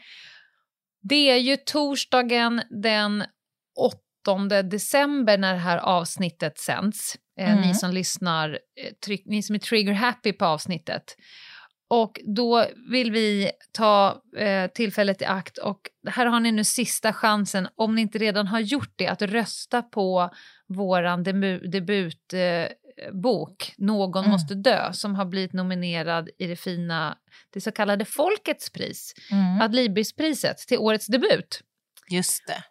Det 1.02 1.30
är 1.32 1.38
ju 1.38 1.58
torsdagen 1.58 2.62
den 2.70 3.24
8 4.26 4.62
december 4.64 5.38
när 5.38 5.54
det 5.54 5.60
här 5.60 5.78
avsnittet 5.78 6.58
sänds. 6.60 7.16
Eh, 7.40 7.52
Mm. 7.52 7.62
Ni 7.62 7.74
som 7.74 7.92
lyssnar, 7.92 8.50
eh, 8.50 8.94
tryck, 9.06 9.24
ni 9.26 9.44
som 9.44 9.56
är 9.56 9.60
trigger 9.60 9.94
happy 9.94 10.34
på 10.34 10.46
avsnittet. 10.46 11.16
Och 11.90 12.20
då 12.36 12.66
vill 12.92 13.12
vi 13.12 13.52
ta 13.72 14.22
eh, 14.38 14.68
tillfället 14.72 15.22
i 15.22 15.26
akt 15.26 15.58
och 15.58 15.80
här 16.10 16.26
har 16.26 16.40
ni 16.40 16.52
nu 16.52 16.64
sista 16.64 17.14
chansen, 17.14 17.68
om 17.76 17.96
ni 17.96 18.02
inte 18.02 18.18
redan 18.18 18.48
har 18.48 18.60
gjort 18.60 18.94
det, 18.96 19.08
att 19.08 19.22
rösta 19.22 19.82
på 19.82 20.30
våran 20.68 21.24
debut, 21.24 21.72
debut 21.72 22.34
eh, 22.34 22.68
bok, 23.14 23.74
Någon 23.78 24.24
Mm. 24.24 24.32
måste 24.32 24.56
dö, 24.56 24.94
som 24.94 25.16
har 25.16 25.26
blivit 25.26 25.54
nominerad 25.54 26.30
i 26.38 26.48
det 26.48 26.56
fina, 26.56 27.18
det 27.54 27.62
så 27.62 27.72
kallade 27.72 28.06
Folkets 28.06 28.70
pris, 28.70 29.14
Mm. 29.32 29.62
Adlibrispriset, 29.62 30.58
till 30.58 30.78
årets 30.78 31.08
debut. 31.08 31.62
Just 32.10 32.48
det. 32.48 32.64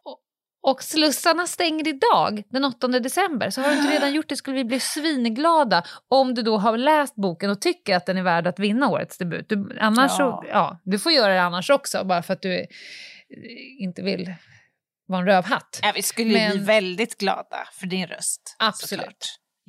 Och 0.62 0.82
slussarna 0.82 1.46
stänger 1.46 1.88
idag, 1.88 2.42
den 2.50 2.64
8 2.64 2.88
december. 2.88 3.50
Så 3.50 3.60
har 3.60 3.70
du 3.70 3.76
inte 3.78 3.90
redan 3.94 4.12
gjort 4.14 4.28
det 4.28 4.36
skulle 4.36 4.56
vi 4.56 4.64
bli 4.64 4.80
svinglada 4.80 5.82
om 6.08 6.34
du 6.34 6.42
då 6.42 6.58
har 6.58 6.76
läst 6.78 7.14
boken 7.14 7.50
och 7.50 7.60
tycker 7.60 7.96
att 7.96 8.06
den 8.06 8.16
är 8.16 8.22
värd 8.22 8.46
att 8.46 8.58
vinna 8.58 8.88
årets 8.88 9.18
debut. 9.18 9.48
Du, 9.48 9.78
annars 9.80 10.10
Ja. 10.10 10.16
Så, 10.16 10.44
ja, 10.48 10.80
du 10.84 10.98
får 10.98 11.12
göra 11.12 11.34
det 11.34 11.42
annars 11.42 11.70
också, 11.70 12.04
bara 12.04 12.22
för 12.22 12.32
att 12.32 12.42
du 12.42 12.54
eh, 12.60 12.66
inte 13.82 14.02
vill 14.02 14.34
vara 15.06 15.20
en 15.20 15.26
rövhatt. 15.26 15.80
Ja, 15.82 15.92
vi 15.94 16.02
skulle 16.02 16.32
Men- 16.32 16.50
bli 16.50 16.60
väldigt 16.60 17.18
glada 17.18 17.68
för 17.72 17.86
din 17.86 18.06
röst. 18.06 18.56
Absolut. 18.58 18.88
såklart. 19.00 19.24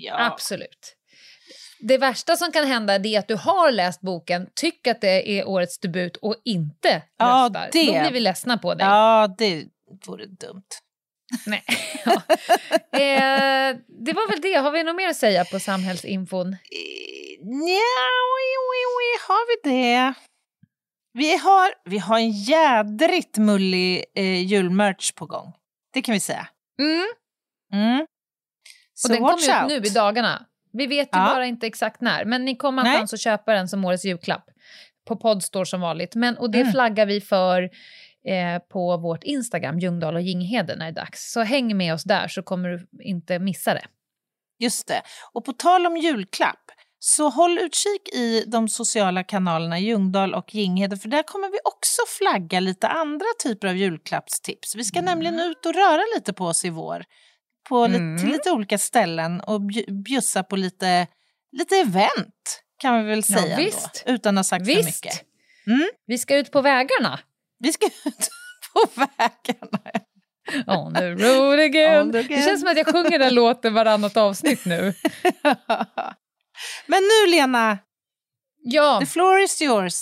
Ja. 0.07 0.25
Absolut. 0.25 0.95
Det 1.79 1.97
värsta 1.97 2.35
som 2.35 2.51
kan 2.51 2.67
hända 2.67 2.95
är 2.95 3.19
att 3.19 3.27
du 3.27 3.35
har 3.35 3.71
läst 3.71 4.01
boken, 4.01 4.47
tycker 4.55 4.91
att 4.91 5.01
det 5.01 5.39
är 5.39 5.47
årets 5.47 5.79
debut 5.79 6.17
och 6.17 6.35
inte 6.45 7.01
Ja, 7.17 7.45
röstar. 7.49 7.69
det- 7.71 7.85
Då 7.85 7.91
blir 8.01 8.11
vi 8.11 8.19
ledsna 8.19 8.57
på 8.57 8.73
dig. 8.73 8.87
ja, 8.87 9.35
det 9.37 9.65
vore 10.07 10.25
dumt. 10.25 10.63
Nej. 11.45 11.63
Ja. 12.05 12.11
Eh, 12.99 13.77
det 14.05 14.13
var 14.13 14.29
väl 14.29 14.41
det. 14.41 14.53
Har 14.53 14.71
vi 14.71 14.83
något 14.83 14.95
mer 14.95 15.07
att 15.09 15.15
säga 15.15 15.45
på 15.45 15.59
samhällsinfon? 15.59 16.47
Eh, 16.53 17.45
Nja, 17.45 17.91
har 19.27 19.47
vi 19.47 19.69
det? 19.71 20.13
Vi 21.13 21.37
har, 21.37 21.73
vi 21.89 21.97
har 21.97 22.17
en 22.19 22.31
jädrigt 22.31 23.37
mullig 23.37 24.05
eh, 24.15 24.41
julmerch 24.45 25.15
på 25.15 25.25
gång. 25.25 25.53
Det 25.93 26.01
kan 26.01 26.13
vi 26.13 26.19
säga. 26.19 26.47
Mm. 26.79 27.05
Mm. 27.73 28.05
Och 29.03 29.07
Så 29.07 29.07
den 29.07 29.17
kommer 29.17 29.33
ut 29.33 29.61
out. 29.71 29.83
nu 29.83 29.87
i 29.87 29.93
dagarna. 29.93 30.45
Vi 30.73 30.87
vet 30.87 31.07
ju 31.07 31.19
Ja. 31.19 31.25
bara 31.33 31.45
inte 31.45 31.67
exakt 31.67 32.01
när, 32.01 32.25
men 32.25 32.45
ni 32.45 32.55
kommer 32.55 32.83
ha 32.85 32.97
chans 32.97 33.13
att 33.13 33.19
köpa 33.19 33.53
den 33.53 33.67
som 33.67 33.85
årets 33.85 34.05
julklapp. 34.05 34.45
På 35.07 35.15
Podstore 35.15 35.65
som 35.65 35.81
vanligt. 35.81 36.15
Men, 36.15 36.37
och 36.37 36.51
det 36.51 36.59
Mm. 36.59 36.71
flaggar 36.71 37.05
vi 37.05 37.21
för 37.21 37.63
eh, 38.27 38.59
på 38.71 38.97
vårt 38.97 39.23
Instagram, 39.23 39.79
Ljungdahl 39.79 40.15
och 40.15 40.21
Ginghede, 40.21 40.75
när 40.75 40.85
det 40.85 40.91
är 40.91 41.05
dags. 41.05 41.31
Så 41.31 41.41
häng 41.41 41.77
med 41.77 41.93
oss 41.93 42.03
där 42.03 42.27
så 42.27 42.43
kommer 42.43 42.69
du 42.69 42.87
inte 43.03 43.39
missa 43.39 43.73
det. 43.73 43.85
Just 44.59 44.87
det. 44.87 45.01
Och 45.33 45.45
på 45.45 45.53
tal 45.53 45.85
om 45.85 45.97
julklapp, 45.97 46.71
så 46.99 47.29
håll 47.29 47.57
utkik 47.57 48.09
i 48.13 48.43
de 48.47 48.69
sociala 48.69 49.23
kanalerna 49.23 49.79
Ljungdahl 49.79 50.33
och 50.33 50.55
Ginghede 50.55 50.97
för 50.97 51.09
där 51.09 51.23
kommer 51.23 51.49
vi 51.51 51.57
också 51.65 52.01
flagga 52.19 52.59
lite 52.59 52.87
andra 52.87 53.25
typer 53.43 53.67
av 53.67 53.75
julklappstips. 53.77 54.75
Vi 54.75 54.83
ska 54.83 54.99
Mm. 54.99 55.05
nämligen 55.09 55.39
ut 55.39 55.65
och 55.65 55.73
röra 55.73 56.01
lite 56.15 56.33
på 56.33 56.45
oss 56.45 56.65
i 56.65 56.69
vår. 56.69 57.03
På 57.69 57.85
Mm. 57.85 58.17
till 58.19 58.29
lite 58.29 58.51
olika 58.51 58.77
ställen 58.77 59.41
och 59.41 59.59
bju- 59.61 60.03
bjussa 60.03 60.43
på 60.43 60.55
lite, 60.55 61.07
lite 61.51 61.75
event 61.75 62.61
kan 62.77 62.97
vi 63.03 63.09
väl 63.09 63.21
Ja, 63.29 63.39
säga 63.39 63.53
ändå, 63.53 63.65
visst. 63.65 64.03
utan 64.05 64.37
att 64.37 64.39
ha 64.39 64.43
sagt 64.43 64.65
för 64.65 64.75
Visst! 64.75 65.03
mycket. 65.05 65.21
Mm. 65.67 65.89
Vi 66.07 66.17
ska 66.17 66.35
ut 66.37 66.51
på 66.51 66.61
vägarna. 66.61 67.19
Vi 67.59 67.73
ska 67.73 67.85
ut 68.05 68.29
på 68.73 68.85
vägarna. 68.95 69.79
On 70.67 70.93
the 70.93 71.09
road 71.11 71.59
again. 71.59 72.01
On 72.01 72.11
the 72.11 72.21
Det 72.21 72.43
känns 72.43 72.61
som 72.61 72.69
att 72.69 72.77
jag 72.77 72.87
sjunger 72.87 73.19
den 73.19 73.33
låten 73.35 73.73
varannat 73.73 74.17
avsnitt 74.17 74.65
nu. 74.65 74.93
Men 76.87 77.01
nu 77.03 77.31
Lena, 77.31 77.77
Ja, 78.63 78.99
the 78.99 79.05
floor 79.05 79.39
is 79.39 79.61
yours. 79.61 79.95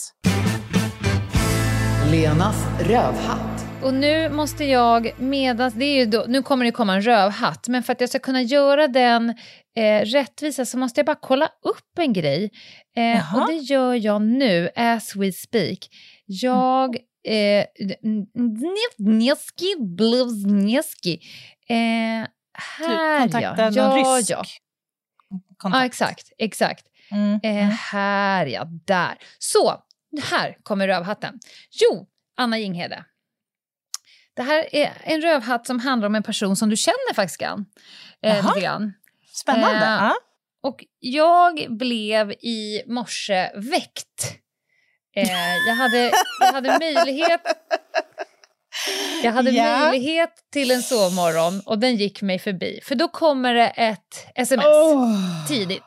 Lenas 2.12 2.56
rövhatt. 2.80 3.49
Och 3.84 3.94
nu 3.94 4.30
måste 4.30 4.66
jag 4.66 5.20
medans, 5.20 5.74
det 5.74 5.86
är 5.86 5.96
ju 6.00 6.06
då, 6.06 6.26
nu 6.28 6.44
kommer 6.44 6.66
det 6.66 6.72
komma 6.72 6.96
en 6.96 7.02
rövhatt, 7.02 7.68
men 7.68 7.84
för 7.84 7.94
att 7.94 8.02
jag 8.02 8.10
ska 8.10 8.20
kunna 8.20 8.42
göra 8.42 8.88
den 8.88 9.30
eh, 9.76 10.02
rättvisa 10.06 10.66
så 10.66 10.78
måste 10.78 11.00
jag 11.00 11.06
bara 11.06 11.20
kolla 11.22 11.46
upp 11.62 11.98
en 12.00 12.14
grej. 12.14 12.52
Eh, 12.98 13.36
och 13.36 13.48
det 13.48 13.56
gör 13.56 13.94
jag 13.94 14.22
nu, 14.22 14.70
as 14.76 15.16
we 15.16 15.32
speak. 15.32 15.78
Jag... 16.26 16.96
Eh, 17.28 17.66
Njeski, 18.98 19.76
Bluzneski. 19.80 21.14
Eh, 21.70 21.76
Du 22.80 22.86
här 22.86 23.20
kontaktar 23.22 23.72
ja. 23.76 23.88
någon 23.88 24.00
Ja, 24.02 24.18
rysk 24.18 24.32
ja. 24.32 24.44
kontakt. 25.58 25.80
ja, 25.82 25.86
exakt. 25.86 26.32
exakt. 26.38 26.86
Mm. 27.12 27.40
Eh, 27.44 27.70
här 27.70 28.46
ja, 28.46 28.66
där. 28.86 29.18
Så, 29.40 29.76
här 30.32 30.58
kommer 30.64 30.88
rövhatten. 30.88 31.40
Jo, 31.72 32.08
Anna 32.38 32.58
Jinghede. 32.58 33.04
Det 34.40 34.44
här 34.44 34.76
är 34.76 34.92
en 35.04 35.22
rövhatt 35.22 35.68
som 35.68 35.80
handlar 35.80 36.08
om 36.08 36.16
en 36.16 36.24
person 36.24 36.56
som 36.56 36.70
du 36.70 36.76
känner 36.76 37.14
faktiskt 37.14 37.40
grann. 37.40 37.66
Eh, 38.24 38.58
grann. 38.60 38.94
Spännande. 39.34 39.86
Eh, 39.86 39.92
ja. 39.92 40.16
Och 40.64 40.86
jag 41.00 41.78
blev 41.78 42.32
i 42.32 42.84
morse 42.88 43.50
väckt. 43.56 44.38
Eh, 45.16 45.56
jag, 45.68 45.76
hade, 45.76 46.12
jag 46.40 46.54
hade 46.54 46.80
möjlighet 46.80 47.42
jag 49.24 49.32
hade 49.32 49.52
Ja. 49.52 49.80
möjlighet 49.80 50.34
till 50.54 50.72
en 50.72 50.82
sovmorgon 50.82 51.62
och 51.66 51.80
den 51.80 51.96
gick 51.96 52.22
mig 52.22 52.40
förbi. 52.40 52.80
För 52.84 52.96
då 52.96 53.08
kommer 53.08 53.54
det 53.54 53.68
ett 53.68 54.28
sms 54.36 54.66
tidigt. 55.48 55.84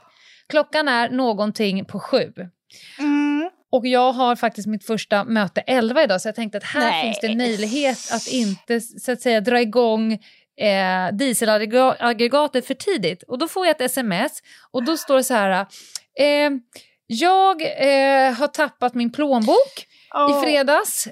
Klockan 0.49 0.89
är 0.89 1.11
någonting 1.11 1.85
på 1.85 2.01
sju. 2.01 2.33
Mm. 2.99 3.12
Och 3.73 3.87
jag 3.87 4.13
har 4.13 4.37
faktiskt 4.37 4.69
mitt 4.69 4.87
första 4.87 5.25
möte 5.25 5.61
11 5.61 6.03
idag 6.03 6.21
så 6.21 6.29
jag 6.29 6.35
tänkte 6.35 6.59
att 6.59 6.65
här 6.65 6.91
Nej. 6.91 7.03
finns 7.03 7.21
det 7.21 7.27
en 7.27 7.39
möjlighet 7.39 7.99
att 8.13 8.27
inte 8.27 8.81
så 8.81 9.13
att 9.13 9.21
säga 9.21 9.41
dra 9.41 9.61
igång 9.61 10.13
eh, 10.61 11.13
dieselaggregatet 11.13 12.67
för 12.67 12.75
tidigt. 12.75 13.23
Och 13.23 13.39
då 13.39 13.49
får 13.49 13.67
jag 13.67 13.71
ett 13.77 13.81
sms 13.81 14.43
och 14.71 14.85
då 14.85 14.97
står 14.97 15.17
det 15.17 15.25
så 15.25 15.35
här. 15.35 15.67
Eh, 16.19 16.51
jag 17.07 17.63
eh, 17.63 18.33
har 18.35 18.47
tappat 18.47 18.95
min 18.95 19.13
plånbok 19.13 19.87
i 20.31 20.45
fredags. 20.45 21.09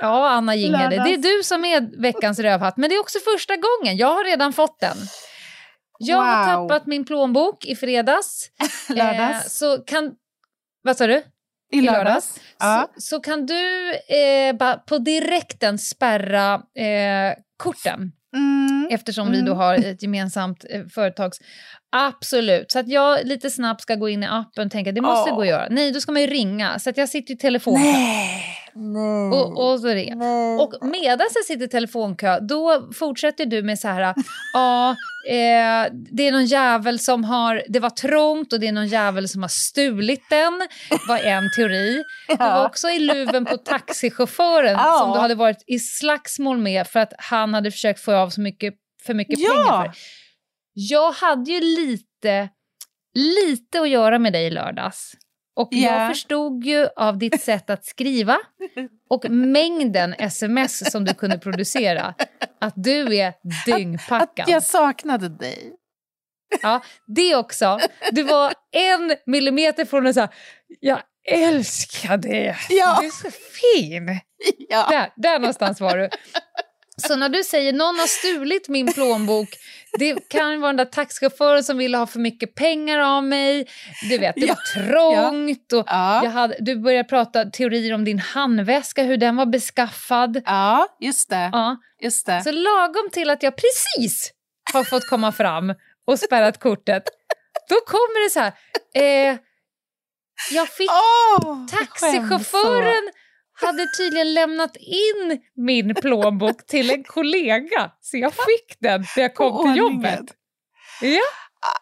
Ja, 0.00 0.28
Anna 0.30 0.54
Jinghede, 0.54 0.96
det 1.04 1.14
är 1.14 1.16
du 1.38 1.42
som 1.44 1.64
är 1.64 2.02
veckans 2.02 2.38
rövhatt. 2.38 2.76
Men 2.76 2.90
det 2.90 2.96
är 2.96 3.00
också 3.00 3.18
första 3.34 3.54
gången. 3.56 3.96
Jag 3.96 4.08
har 4.14 4.24
redan 4.24 4.52
fått 4.52 4.80
den. 4.80 4.96
Jag 5.98 6.16
har 6.16 6.56
Wow. 6.56 6.68
tappat 6.68 6.86
min 6.86 7.04
plånbok 7.04 7.64
i 7.64 7.76
fredags. 7.76 8.50
Lördags. 8.88 9.44
Eh, 9.44 9.48
så 9.48 9.78
kan... 9.78 10.12
Vad 10.82 10.96
sa 10.96 11.06
du? 11.06 11.22
I 11.72 11.80
lördags. 11.80 12.40
Ja. 12.58 12.88
Så, 12.94 13.00
så 13.00 13.20
kan 13.20 13.46
du 13.46 13.90
eh, 13.92 14.76
på 14.86 14.98
direkten 14.98 15.78
spärra 15.78 16.54
eh, 16.54 17.34
korten 17.56 18.12
Mm. 18.34 18.88
eftersom 18.90 19.30
vi 19.30 19.40
då 19.40 19.46
Mm. 19.52 19.56
har 19.58 19.74
ett 19.74 20.02
gemensamt 20.02 20.64
eh, 20.70 20.82
företags... 20.94 21.38
Absolut. 21.90 22.72
Så 22.72 22.78
att 22.78 22.88
jag 22.88 23.26
lite 23.26 23.50
snabbt 23.50 23.80
ska 23.82 23.94
gå 23.94 24.08
in 24.08 24.22
i 24.22 24.26
appen 24.26 24.66
och 24.66 24.72
tänka 24.72 24.92
det 24.92 25.00
måste 25.00 25.30
Åh. 25.30 25.36
gå 25.36 25.42
att 25.42 25.48
göra. 25.48 25.66
Nej, 25.70 25.92
då 25.92 26.00
ska 26.00 26.12
man 26.12 26.22
ju 26.22 26.28
ringa. 26.28 26.78
Så 26.78 26.90
att 26.90 26.96
jag 26.96 27.08
sitter 27.08 27.34
i 27.34 27.36
telefonkö. 27.36 27.80
Nej. 27.82 28.44
Nej. 28.74 29.40
Och, 29.40 29.70
och 29.72 29.80
så 29.80 29.88
ringer. 29.88 30.16
Nej. 30.16 30.58
Och 30.58 30.74
medan 30.86 31.26
jag 31.34 31.44
sitter 31.44 31.64
i 31.64 31.68
telefonkö, 31.68 32.38
då 32.40 32.88
fortsätter 32.92 33.46
du 33.46 33.62
med 33.62 33.78
så 33.78 33.88
här, 33.88 34.14
ja, 34.52 34.90
eh, 35.28 35.92
det 35.92 36.22
är 36.28 36.32
någon 36.32 36.46
jävel 36.46 36.98
som 36.98 37.24
har, 37.24 37.62
det 37.68 37.80
var 37.80 37.90
trångt 37.90 38.52
och 38.52 38.60
det 38.60 38.68
är 38.68 38.72
någon 38.72 38.86
jävel 38.88 39.28
som 39.28 39.42
har 39.42 39.48
stulit 39.48 40.22
den, 40.30 40.68
var 41.08 41.18
en 41.18 41.50
teori. 41.56 42.02
Du 42.28 42.36
var 42.36 42.66
också 42.66 42.88
i 42.88 42.98
luven 42.98 43.44
på 43.44 43.56
taxichauffören 43.56 44.72
Ja. 44.72 44.98
som 45.02 45.12
du 45.12 45.18
hade 45.18 45.34
varit 45.34 45.64
i 45.66 45.78
slagsmål 45.78 46.58
med 46.58 46.86
för 46.86 47.00
att 47.00 47.12
han 47.18 47.54
hade 47.54 47.70
försökt 47.70 48.00
få 48.00 48.14
av 48.14 48.30
så 48.30 48.40
mycket, 48.40 48.74
för 49.06 49.14
mycket 49.14 49.38
Ja. 49.38 49.50
pengar 49.52 49.82
för. 49.84 49.92
Jag 50.80 51.12
hade 51.12 51.50
ju 51.50 51.60
lite, 51.60 52.48
lite 53.14 53.80
att 53.80 53.88
göra 53.88 54.18
med 54.18 54.32
dig 54.32 54.46
i 54.46 54.50
lördags. 54.50 55.12
Och 55.56 55.68
Ja. 55.70 55.78
jag 56.00 56.10
förstod 56.10 56.64
ju 56.64 56.88
av 56.96 57.18
ditt 57.18 57.40
sätt 57.44 57.70
att 57.70 57.84
skriva 57.84 58.38
och 59.10 59.30
mängden 59.30 60.14
sms 60.18 60.90
som 60.92 61.04
du 61.04 61.14
kunde 61.14 61.38
producera 61.38 62.14
att 62.60 62.72
du 62.76 63.16
är 63.16 63.34
dyngpackad. 63.66 64.42
Att 64.44 64.48
jag 64.48 64.62
saknade 64.62 65.28
dig. 65.28 65.72
Ja, 66.62 66.82
det 67.06 67.36
också. 67.36 67.78
Du 68.12 68.22
var 68.22 68.52
en 68.72 69.16
millimeter 69.26 69.84
från 69.84 70.06
att 70.06 70.14
säga 70.14 70.28
jag 70.80 71.02
älskar 71.28 72.16
det. 72.16 72.56
Ja. 72.70 72.98
Du 73.00 73.06
är 73.06 73.10
så 73.10 73.30
fin. 73.30 74.20
Ja. 74.68 74.86
Där, 74.90 75.12
där 75.16 75.38
någonstans 75.38 75.80
var 75.80 75.98
du. 75.98 76.08
Så 77.06 77.16
när 77.16 77.28
du 77.28 77.44
säger 77.44 77.72
någon 77.72 77.98
har 77.98 78.06
stulit 78.06 78.68
min 78.68 78.92
plånbok, 78.92 79.48
det 79.98 80.28
kan 80.28 80.60
vara 80.60 80.68
den 80.72 80.76
där 80.76 80.84
taxichauffören 80.84 81.64
som 81.64 81.78
ville 81.78 81.98
ha 81.98 82.06
för 82.06 82.18
mycket 82.18 82.54
pengar 82.54 82.98
av 82.98 83.24
mig. 83.24 83.68
Du 84.10 84.18
vet, 84.18 84.34
det 84.34 84.46
Ja. 84.46 84.54
var 84.54 84.84
trångt 84.86 85.72
och 85.72 85.84
Ja. 85.86 86.24
jag 86.24 86.30
hade, 86.30 86.56
du 86.60 86.76
började 86.76 87.08
prata 87.08 87.44
teorier 87.44 87.94
om 87.94 88.04
din 88.04 88.18
handväska, 88.18 89.02
hur 89.02 89.16
den 89.16 89.36
var 89.36 89.46
beskaffad. 89.46 90.42
ja, 90.46 90.96
just 91.00 91.30
det. 91.30 91.50
Ja. 91.52 91.76
Just 92.02 92.26
det. 92.26 92.42
Så 92.42 92.50
lagom 92.52 93.10
till 93.12 93.30
att 93.30 93.42
jag 93.42 93.54
precis 93.56 94.32
har 94.72 94.84
fått 94.84 95.08
komma 95.08 95.32
fram 95.32 95.74
och 96.06 96.18
spärrat 96.18 96.60
kortet, 96.60 97.02
då 97.68 97.74
kommer 97.74 98.24
det 98.24 98.30
så 98.30 98.40
här. 98.40 98.52
Eh, 98.94 99.36
jag 100.52 100.68
fick 100.68 100.90
Åh, 100.90 101.66
Taxichauffören 101.66 103.10
hade 103.66 103.86
tydligen 103.98 104.34
lämnat 104.34 104.76
in 104.76 105.40
min 105.56 105.94
plånbok 105.94 106.66
till 106.66 106.90
en 106.90 107.04
kollega, 107.04 107.90
så 108.00 108.16
jag 108.16 108.32
fick 108.32 108.76
den 108.80 109.00
när 109.16 109.22
jag 109.22 109.34
kom 109.34 109.62
till 109.72 109.76
jobbet. 109.76 110.24
Ja, 111.02 111.20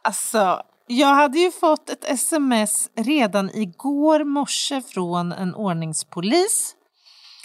Alltså, 0.05 0.63
Jag 0.87 1.15
hade 1.15 1.39
ju 1.39 1.51
fått 1.53 1.91
ett 1.91 2.05
sms 2.05 2.91
redan 2.97 3.51
igår 3.51 4.25
morse 4.25 4.83
från 4.83 5.33
en 5.33 5.55
ordningspolis 5.55 6.73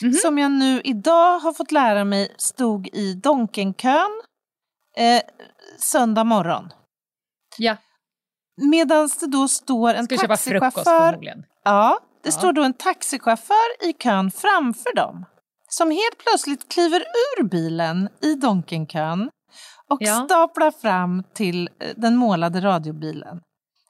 Mhm. 0.03 0.13
som 0.13 0.37
jag 0.37 0.51
nu 0.51 0.81
idag 0.83 1.39
har 1.39 1.53
fått 1.53 1.71
lära 1.71 2.03
mig 2.05 2.35
stod 2.37 2.87
i 2.93 3.13
Donkenkön 3.13 4.21
eh, 4.97 5.21
söndag 5.77 6.23
morgon. 6.23 6.69
Ja, 7.57 7.75
Medan 8.71 9.09
det 9.19 9.27
då 9.27 9.47
står 9.47 9.93
en 9.93 10.05
ska 10.05 10.17
köpa 10.17 10.37
frukost 10.37 10.75
taxichaufför 10.75 11.07
förmodligen. 11.09 11.43
Ja, 11.63 11.99
det 12.23 12.31
står 12.31 12.53
då 12.53 12.63
en 12.63 12.73
taxichaufför 12.73 13.85
i 13.89 13.93
kön 13.93 14.31
framför 14.31 14.95
dem 14.95 15.25
som 15.69 15.91
helt 15.91 16.17
plötsligt 16.17 16.71
kliver 16.73 16.99
ur 17.39 17.43
bilen 17.43 18.09
i 18.21 18.35
Donkenkön 18.35 19.29
och 19.89 19.97
Ja. 20.01 20.25
staplar 20.25 20.71
fram 20.71 21.23
till 21.33 21.69
eh, 21.79 21.89
den 21.95 22.15
målade 22.15 22.61
radiobilen 22.61 23.41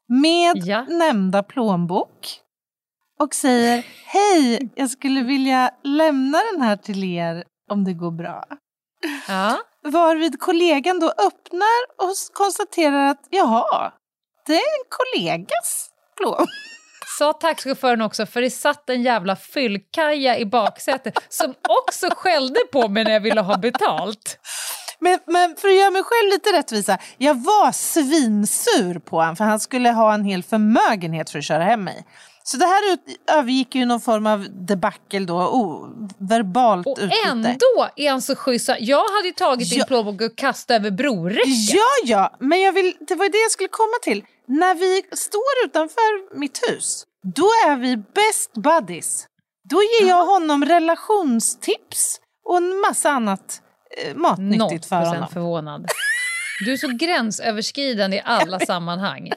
med 0.07 0.57
Ja. 0.65 0.81
nämnda 0.89 1.43
plånbok 1.43 2.39
och 3.19 3.33
säger 3.33 3.85
Hej, 4.05 4.69
jag 4.75 4.89
skulle 4.89 5.21
vilja 5.21 5.71
lämna 5.83 6.37
den 6.53 6.61
här 6.61 6.75
till 6.75 7.03
er 7.03 7.43
om 7.71 7.83
det 7.83 7.93
går 7.93 8.11
bra. 8.11 8.45
Ja. 9.27 9.57
Varvid 9.83 10.39
kollegan 10.39 10.99
då 10.99 11.07
öppnar 11.07 11.85
och 11.97 12.13
konstaterar 12.33 13.07
att 13.09 13.27
jaha, 13.29 13.91
det 14.45 14.53
är 14.53 14.57
en 14.57 14.85
kollegas 14.89 15.89
plånbok. 16.17 16.49
Sa 17.21 17.33
taxichauffören 17.33 18.01
också, 18.01 18.25
för 18.25 18.41
det 18.41 18.49
satt 18.49 18.89
en 18.89 19.01
jävla 19.03 19.35
fyllkaja 19.35 20.37
i 20.37 20.45
baksätet 20.45 21.13
som 21.29 21.53
också 21.83 22.07
skällde 22.15 22.59
på 22.71 22.87
mig 22.87 23.03
när 23.03 23.11
jag 23.11 23.19
ville 23.21 23.41
ha 23.41 23.57
betalt. 23.57 24.39
Men, 24.99 25.19
men 25.27 25.55
för 25.55 25.67
att 25.67 25.75
göra 25.75 25.91
mig 25.91 26.03
själv 26.03 26.29
lite 26.31 26.53
rättvisa, 26.57 26.97
jag 27.17 27.33
var 27.43 27.71
svinsur 27.71 28.99
på 28.99 29.15
honom 29.19 29.35
för 29.35 29.43
han 29.43 29.59
skulle 29.59 29.89
ha 29.89 30.13
en 30.13 30.23
hel 30.23 30.43
förmögenhet 30.43 31.29
för 31.29 31.39
att 31.39 31.45
köra 31.45 31.63
hem 31.63 31.83
mig. 31.83 32.05
Så 32.43 32.57
det 32.57 32.65
här 32.65 32.97
övergick 33.31 33.75
ju 33.75 33.85
någon 33.85 34.01
form 34.01 34.27
av 34.27 34.47
debacle 34.67 35.19
då, 35.19 35.35
oh, 35.37 35.89
verbalt 36.29 36.87
Och 36.87 36.97
utbyte. 37.01 37.15
ändå 37.29 37.87
är 37.95 38.09
han 38.11 38.21
så 38.21 38.35
schysst. 38.35 38.69
Jag 38.79 39.03
hade 39.09 39.27
ju 39.27 39.33
tagit 39.33 39.69
din 39.69 39.79
Ja. 39.79 39.85
plånbok 39.85 40.21
och 40.21 40.37
kastat 40.37 40.75
över 40.75 40.91
broräcket. 40.91 41.73
Ja, 41.73 41.85
ja, 42.03 42.35
men 42.39 42.61
jag 42.61 42.71
vill, 42.71 42.93
det 43.07 43.15
var 43.15 43.25
ju 43.25 43.31
det 43.31 43.37
jag 43.41 43.51
skulle 43.51 43.69
komma 43.69 43.97
till. 44.03 44.23
När 44.47 44.75
vi 44.75 45.01
står 45.15 45.65
utanför 45.65 46.37
mitt 46.39 46.59
hus, 46.69 47.03
då 47.23 47.43
är 47.67 47.75
vi 47.77 47.97
best 47.97 48.53
buddies. 48.53 49.27
Då 49.69 49.77
ger 49.83 50.07
jag 50.09 50.25
honom 50.25 50.65
relationstips 50.65 52.19
och 52.45 52.57
en 52.57 52.79
massa 52.87 53.09
annat 53.09 53.61
eh, 53.97 54.15
matnyttigt 54.15 54.85
för 54.85 54.95
0% 54.95 55.05
honom. 55.05 55.29
förvånad. 55.29 55.85
Du 56.65 56.73
är 56.73 56.77
så 56.77 56.87
gränsöverskridande 56.99 58.17
i 58.17 58.21
alla 58.25 58.59
sammanhang. 58.65 59.31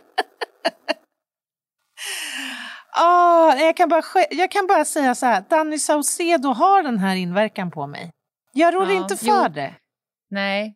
Ah, 2.96 3.54
jag, 3.54 3.76
kan 3.76 3.88
bara, 3.88 4.02
jag 4.30 4.50
kan 4.50 4.66
bara 4.66 4.84
säga 4.84 5.14
så 5.14 5.26
här, 5.26 5.44
Danny 5.50 5.78
Saucedo 5.78 6.48
har 6.48 6.82
den 6.82 6.98
här 6.98 7.16
inverkan 7.16 7.70
på 7.70 7.86
mig. 7.86 8.10
Jag 8.52 8.74
rår 8.74 8.84
Ja, 8.86 8.92
inte 8.92 9.16
för 9.16 9.26
jo. 9.26 9.48
det. 9.54 9.74
Nej. 10.30 10.74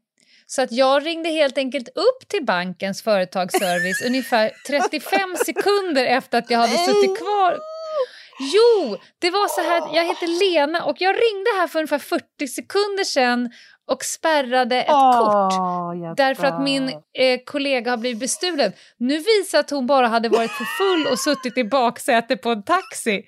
Så 0.50 0.62
att 0.62 0.72
jag 0.72 1.06
ringde 1.06 1.28
helt 1.28 1.58
enkelt 1.58 1.88
upp 1.88 2.28
till 2.28 2.44
bankens 2.44 3.02
företagsservice 3.02 4.02
ungefär 4.06 4.50
35 4.66 5.36
sekunder 5.46 6.04
efter 6.04 6.38
att 6.38 6.50
jag 6.50 6.58
hade 6.58 6.78
suttit 6.78 7.18
kvar. 7.18 7.58
Jo, 8.54 8.96
det 9.18 9.30
var 9.30 9.48
så 9.48 9.60
här, 9.60 9.96
jag 9.96 10.04
heter 10.04 10.26
Lena 10.40 10.84
och 10.84 10.96
jag 10.98 11.14
ringde 11.14 11.50
här 11.60 11.66
för 11.66 11.78
ungefär 11.78 11.98
40 11.98 12.48
sekunder 12.48 13.04
sedan 13.04 13.50
och 13.90 14.04
spärrade 14.04 14.82
ett 14.82 14.86
kort. 14.86 15.52
jag 16.02 16.16
Därför 16.16 16.46
att 16.46 16.62
min 16.62 16.88
eh, 16.88 17.40
kollega 17.46 17.90
har 17.90 17.96
blivit 17.96 18.20
bestulen. 18.20 18.72
Nu 18.98 19.18
visar 19.18 19.58
att 19.58 19.70
hon 19.70 19.86
bara 19.86 20.06
hade 20.06 20.28
varit 20.28 20.50
för 20.50 20.64
full 20.64 21.12
och 21.12 21.18
suttit 21.18 21.58
i 21.58 21.64
baksätet 21.64 22.42
på 22.42 22.50
en 22.50 22.62
taxi. 22.62 23.24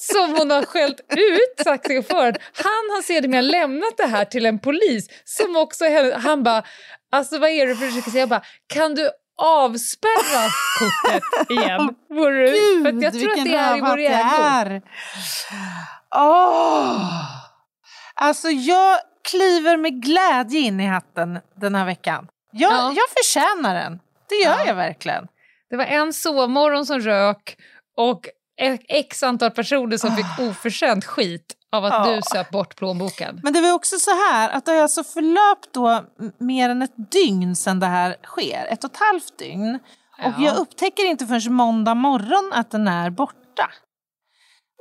Som 0.00 0.34
hon 0.38 0.50
har 0.50 0.62
skällt 0.64 1.00
ut 1.10 1.64
taxichauffören. 1.64 2.34
Han 2.54 2.90
har 2.96 3.02
sedermera 3.02 3.40
lämnat 3.40 3.96
det 3.96 4.06
här 4.06 4.24
till 4.24 4.46
en 4.46 4.58
polis 4.58 5.08
som 5.24 5.56
också, 5.56 5.84
han 6.16 6.42
bara, 6.42 6.62
alltså 7.12 7.38
vad 7.38 7.50
är 7.50 7.66
det 7.66 7.72
du 7.72 7.76
försöker 7.76 8.10
säga? 8.10 8.20
Jag 8.22 8.28
bara, 8.28 8.42
kan 8.66 8.94
du 8.94 9.10
avspärra 9.42 10.48
kortet 10.78 11.50
igen? 11.50 11.94
Vore 12.10 12.46
du? 12.46 12.52
Gud, 12.52 12.82
För 12.82 13.02
jag 13.04 13.12
tror 13.12 13.30
att 13.38 13.44
det 13.44 13.54
är 13.54 13.76
i 13.76 13.80
vår 13.80 13.98
ägo. 13.98 14.80
Åh! 16.16 17.24
Alltså 18.14 18.48
jag 18.48 18.98
kliver 19.30 19.76
med 19.76 20.02
glädje 20.02 20.60
in 20.60 20.80
i 20.80 20.86
hatten 20.86 21.38
den 21.60 21.74
här 21.74 21.84
veckan. 21.84 22.28
Jag, 22.52 22.72
Ja. 22.72 22.92
jag 22.96 23.08
förtjänar 23.16 23.74
den. 23.74 24.00
Det 24.28 24.34
gör 24.34 24.58
Ja. 24.58 24.66
jag 24.66 24.74
verkligen. 24.74 25.26
Det 25.70 25.76
var 25.76 25.84
en 25.84 26.12
sovmorgon 26.12 26.86
som 26.86 27.00
rök 27.00 27.56
och 27.96 28.28
x 28.88 29.22
antal 29.22 29.50
personer 29.50 29.96
som 29.96 30.16
fick 30.16 30.26
oförtjänt 30.50 31.04
skit 31.04 31.54
av 31.72 31.84
att 31.84 31.92
Ja. 32.06 32.14
du 32.14 32.20
söp 32.22 32.50
bort 32.50 32.76
plånboken. 32.76 33.40
Men 33.42 33.52
det 33.52 33.60
var 33.60 33.72
också 33.72 33.96
så 33.98 34.10
här 34.10 34.50
att 34.50 34.64
det 34.66 34.72
har 34.72 34.82
alltså 34.82 35.04
förlöpt 35.04 35.72
då 35.72 36.04
mer 36.38 36.68
än 36.68 36.82
ett 36.82 37.10
dygn 37.12 37.56
sedan 37.56 37.80
det 37.80 37.86
här 37.86 38.16
sker. 38.24 38.66
Ett 38.70 38.84
och 38.84 38.90
ett 38.90 38.96
halvt 38.96 39.38
dygn. 39.38 39.74
Och 40.24 40.32
Ja. 40.38 40.44
jag 40.44 40.56
upptäcker 40.56 41.04
inte 41.06 41.26
förrän 41.26 41.52
måndag 41.52 41.94
morgon 41.94 42.50
att 42.54 42.70
den 42.70 42.88
är 42.88 43.10
borta. 43.10 43.70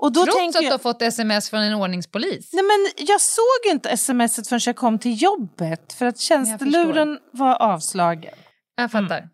Och 0.02 0.12
då 0.12 0.24
Trots 0.24 0.38
tänker 0.38 0.60
att 0.60 0.66
du 0.66 0.72
har 0.72 0.78
fått 0.78 1.02
sms 1.02 1.50
från 1.50 1.60
en 1.62 1.74
ordningspolis. 1.74 2.50
Nej, 2.54 2.64
men 2.64 3.06
jag 3.08 3.22
såg 3.22 3.72
inte 3.72 3.98
smset 3.98 4.48
förrän 4.48 4.60
jag 4.66 4.76
kom 4.76 5.00
till 5.00 5.22
jobbet 5.24 5.94
för 5.94 6.06
att 6.06 6.20
tjänsteluren 6.20 7.20
var 7.32 7.56
avslagen. 7.62 8.34
Jag 8.76 8.92
fattar. 8.92 9.30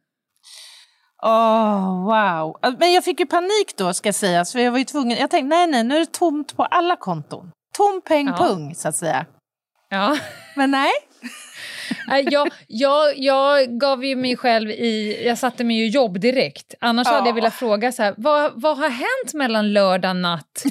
Åh, 1.25 2.03
wow. 2.05 2.57
Men 2.79 2.93
jag 2.93 3.03
fick 3.03 3.19
ju 3.19 3.25
panik 3.25 3.73
då 3.77 3.93
ska 3.93 4.13
sägas 4.13 4.51
för 4.51 4.59
jag 4.59 4.71
var 4.71 4.79
ju 4.79 4.85
tvungen. 4.85 5.17
Jag 5.17 5.29
tänkte 5.29 5.47
nej, 5.55 5.67
nej, 5.67 5.83
nu 5.83 5.95
är 5.95 5.99
det 5.99 6.11
tomt 6.13 6.57
på 6.57 6.63
alla 6.65 6.95
konton. 6.95 7.51
Tom 7.77 8.01
peng 8.07 8.27
Ja. 8.27 8.37
pung 8.37 8.75
så 8.75 8.87
att 8.87 8.95
säga. 8.95 9.25
Ja. 9.89 10.17
Men 10.55 10.71
nej. 10.71 10.91
Nej, 12.07 12.27
jag, 12.31 12.49
jag, 12.67 13.17
jag 13.17 13.79
gav 13.79 14.05
ju 14.05 14.15
mig 14.15 14.37
själv 14.37 14.69
i... 14.69 15.23
Jag 15.27 15.37
satte 15.37 15.63
mig 15.63 15.81
i 15.81 15.87
jobb 15.87 16.19
direkt. 16.19 16.73
Annars 16.81 17.07
Ja. 17.07 17.13
hade 17.13 17.29
jag 17.29 17.33
velat 17.35 17.53
fråga 17.53 17.91
så 17.91 18.03
här, 18.03 18.13
vad, 18.17 18.51
vad 18.55 18.77
har 18.77 18.89
hänt 18.89 19.33
mellan 19.33 19.73
lördag 19.73 20.15
natt 20.15 20.63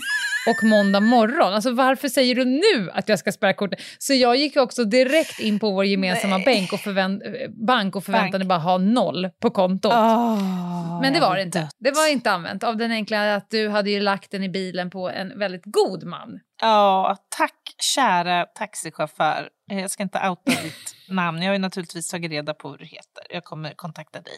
och 0.49 0.64
måndag 0.64 1.01
morgon? 1.01 1.55
Alltså 1.55 1.70
varför 1.72 2.09
säger 2.09 2.34
du 2.34 2.45
nu 2.45 2.90
att 2.95 3.09
jag 3.09 3.18
ska 3.18 3.32
spärra 3.32 3.55
kortet? 3.55 3.80
Så 3.99 4.14
jag 4.14 4.36
gick 4.36 4.57
också 4.57 4.84
direkt 4.84 5.40
in 5.40 5.59
på 5.59 5.70
vår 5.70 5.84
gemensamma 5.84 6.38
bank 6.38 6.72
och, 6.72 6.80
förvänt, 6.80 7.22
bank 7.66 7.97
och 7.97 8.05
förväntade 8.05 8.45
Bank. 8.45 8.49
bara 8.49 8.59
ha 8.72 8.78
noll 8.78 9.30
på 9.40 9.51
kontot. 9.51 9.93
Åh, 9.93 11.01
Men 11.01 11.12
det 11.12 11.20
var 11.20 11.36
det 11.36 11.43
inte. 11.43 11.68
Det 11.78 11.90
var 11.90 12.09
inte 12.12 12.30
använt 12.30 12.64
av 12.64 12.76
den 12.76 12.90
enkla 12.93 13.34
att 13.34 13.51
du 13.51 13.68
hade 13.68 13.90
ju 13.90 14.01
lagt 14.01 14.30
den 14.30 14.43
i 14.45 14.49
bilen 14.49 14.90
på 14.90 15.11
en 15.11 15.38
väldigt 15.38 15.62
god 15.64 16.05
man. 16.05 16.40
Ja, 16.61 17.16
tack 17.36 17.74
kära 17.95 18.45
taxichaufför. 18.45 19.49
Jag 19.66 19.90
ska 19.90 20.03
inte 20.03 20.18
outa 20.28 20.62
ditt 20.62 20.95
namn. 21.09 21.43
Jag 21.43 21.49
har 21.49 21.53
ju 21.55 21.59
naturligtvis 21.59 22.09
tagit 22.09 22.30
reda 22.30 22.55
på 22.55 22.68
vad 22.68 22.78
du 22.78 22.84
heter. 22.84 23.24
Jag 23.30 23.45
kommer 23.45 23.70
kontakta 23.76 24.20
dig 24.20 24.32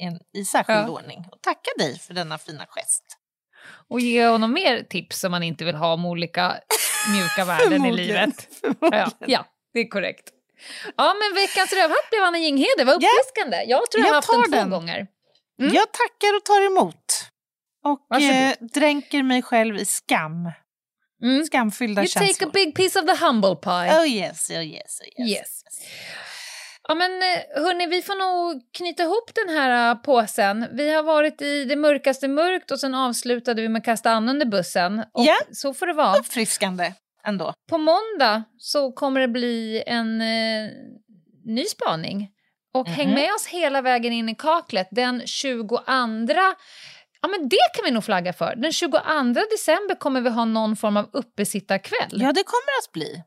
i, 0.00 0.04
en, 0.04 0.18
i 0.34 0.44
särskild 0.44 0.78
Ja. 0.78 0.88
ordning 0.88 1.24
och 1.32 1.42
tacka 1.42 1.70
dig 1.78 1.98
för 1.98 2.14
denna 2.14 2.38
fina 2.38 2.66
gest. 2.68 3.02
Och 3.88 4.00
ge 4.00 4.26
honom 4.26 4.52
mer 4.52 4.82
tips 4.82 5.24
om 5.24 5.30
man 5.30 5.42
inte 5.42 5.64
vill 5.64 5.74
ha 5.74 5.92
om 5.94 6.04
olika 6.06 6.56
mjuka 7.12 7.44
värden 7.46 7.86
i 7.86 7.92
livet. 7.92 8.48
Ja, 8.80 9.10
ja, 9.26 9.44
det 9.74 9.80
är 9.80 9.88
korrekt. 9.88 10.30
Ja, 10.96 11.14
men 11.14 11.34
veckans 11.42 11.72
rövhatt 11.72 12.10
blev 12.10 12.22
Anna 12.22 12.38
Jinghede. 12.38 12.84
Vad 12.84 12.94
uppfriskande. 12.94 13.56
Jag 13.66 13.90
tror 13.90 14.00
jag, 14.04 14.08
Jag 14.08 14.08
har 14.08 14.14
haft 14.14 14.30
den 14.30 14.44
två 14.44 14.50
den. 14.56 14.70
gånger. 14.70 15.06
Mm. 15.60 15.74
Jag 15.74 15.86
tackar 15.92 16.36
och 16.36 16.44
tar 16.44 16.66
emot. 16.66 17.04
Och 17.84 18.20
eh, 18.22 18.54
dränker 18.74 19.22
mig 19.22 19.42
själv 19.42 19.76
i 19.76 19.84
skam. 19.84 20.50
Mm. 21.22 21.44
Skamfyllda 21.44 22.02
You 22.02 22.08
take 22.08 22.26
känslor. 22.26 22.48
a 22.48 22.50
big 22.54 22.74
piece 22.74 22.98
of 23.00 23.06
the 23.06 23.24
humble 23.24 23.56
pie. 23.56 23.98
Oh 24.00 24.08
yes, 24.08 24.50
oh 24.50 24.64
yes, 24.64 25.00
oh 25.00 25.22
yes. 25.26 25.30
Yes. 25.30 25.62
Ja, 26.88 26.94
men 26.94 27.12
eh, 27.22 27.62
hörni, 27.62 27.86
vi 27.86 28.02
får 28.02 28.14
nog 28.14 28.62
knyta 28.78 29.02
ihop 29.02 29.30
den 29.34 29.56
här 29.56 29.90
eh, 29.90 29.94
påsen. 30.02 30.66
Vi 30.72 30.90
har 30.94 31.02
varit 31.02 31.42
i 31.42 31.64
det 31.64 31.76
mörkaste 31.76 32.28
mörkt 32.28 32.70
och 32.70 32.80
sen 32.80 32.94
avslutade 32.94 33.62
vi 33.62 33.68
med 33.68 33.78
att 33.80 33.84
kasta 33.84 34.10
an 34.10 34.28
under 34.28 34.46
bussen. 34.46 34.98
Och 34.98 35.24
Ja. 35.24 35.36
Så 35.52 35.74
får 35.74 35.86
det 35.86 35.92
vara. 35.92 36.16
Uppfriskande 36.18 36.92
ändå. 37.26 37.54
På 37.70 37.78
måndag 37.78 38.42
så 38.58 38.92
kommer 38.92 39.20
det 39.20 39.28
bli 39.28 39.82
en 39.86 40.20
eh, 40.20 40.70
ny 41.44 41.64
spaning. 41.64 42.30
Och 42.74 42.88
häng 42.88 43.06
Mhm. 43.08 43.14
med 43.14 43.34
oss 43.34 43.46
hela 43.46 43.82
vägen 43.82 44.12
in 44.12 44.28
i 44.28 44.34
kaklet 44.34 44.88
den 44.90 45.22
22... 45.26 45.80
Ja, 47.22 47.28
men 47.28 47.48
det 47.48 47.56
kan 47.74 47.84
vi 47.84 47.90
nog 47.90 48.04
flagga 48.04 48.32
för. 48.32 48.54
Den 48.56 48.72
22 48.72 48.98
december 49.50 49.94
kommer 49.98 50.20
vi 50.20 50.30
ha 50.30 50.44
någon 50.44 50.76
form 50.76 50.96
av 50.96 51.10
uppesittarkväll. 51.12 52.08
Ja, 52.10 52.32
det 52.32 52.42
kommer 52.44 52.72
att 52.86 52.92
bli. 52.92 53.22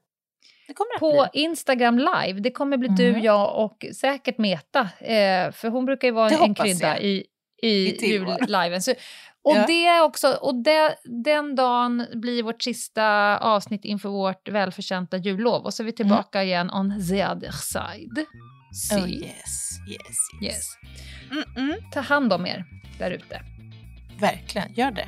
Det 0.67 0.73
kommer 0.73 0.93
att 0.95 0.99
på 0.99 1.27
bli. 1.33 1.41
Instagram 1.41 1.97
live. 1.97 2.39
Det 2.39 2.51
kommer 2.51 2.77
bli 2.77 2.87
du, 2.89 3.11
Mhm. 3.11 3.21
jag 3.21 3.63
och 3.65 3.85
säkert 3.95 4.37
Meta. 4.37 4.79
Eh, 4.99 5.51
för 5.51 5.69
hon 5.69 5.85
brukar 5.85 6.07
ju 6.07 6.13
vara 6.13 6.29
Det 6.29 6.35
en, 6.35 6.55
krydda 6.55 6.87
jag. 6.87 7.01
i, 7.01 7.23
i, 7.63 7.67
I 7.67 8.07
julliven. 8.11 8.37
Och 9.43 9.55
Ja. 9.55 9.65
det 9.67 9.85
är 9.87 10.03
också, 10.03 10.27
och 10.41 10.55
det, 10.63 10.95
den 11.25 11.55
dagen 11.55 12.05
blir 12.13 12.43
vårt 12.43 12.61
sista 12.61 13.37
avsnitt 13.37 13.85
inför 13.85 14.09
vårt 14.09 14.49
välförtjänta 14.49 15.17
jullov. 15.17 15.63
Och 15.65 15.73
så 15.73 15.83
är 15.83 15.85
vi 15.85 15.91
tillbaka 15.91 16.43
igen 16.43 16.69
on 16.73 17.07
the 17.09 17.25
other 17.27 17.51
side. 17.51 18.25
Si. 18.89 18.95
Oh 18.95 19.09
yes, 19.09 19.23
yes, 19.89 20.17
yes. 20.41 20.43
yes. 20.43 20.63
Mm-mm. 21.31 21.75
Ta 21.93 21.99
hand 21.99 22.33
om 22.33 22.45
er 22.45 22.65
där 22.99 23.11
ute. 23.11 23.41
Verkligen, 24.19 24.73
gör 24.73 24.91
det. 24.91 25.07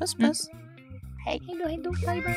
Puss 0.00 0.14
puss. 0.14 0.48
Hej 1.26 1.40
då, 1.46 1.68
hej 1.68 1.80
då, 1.84 1.90
bye 1.90 2.22
bye. 2.22 2.36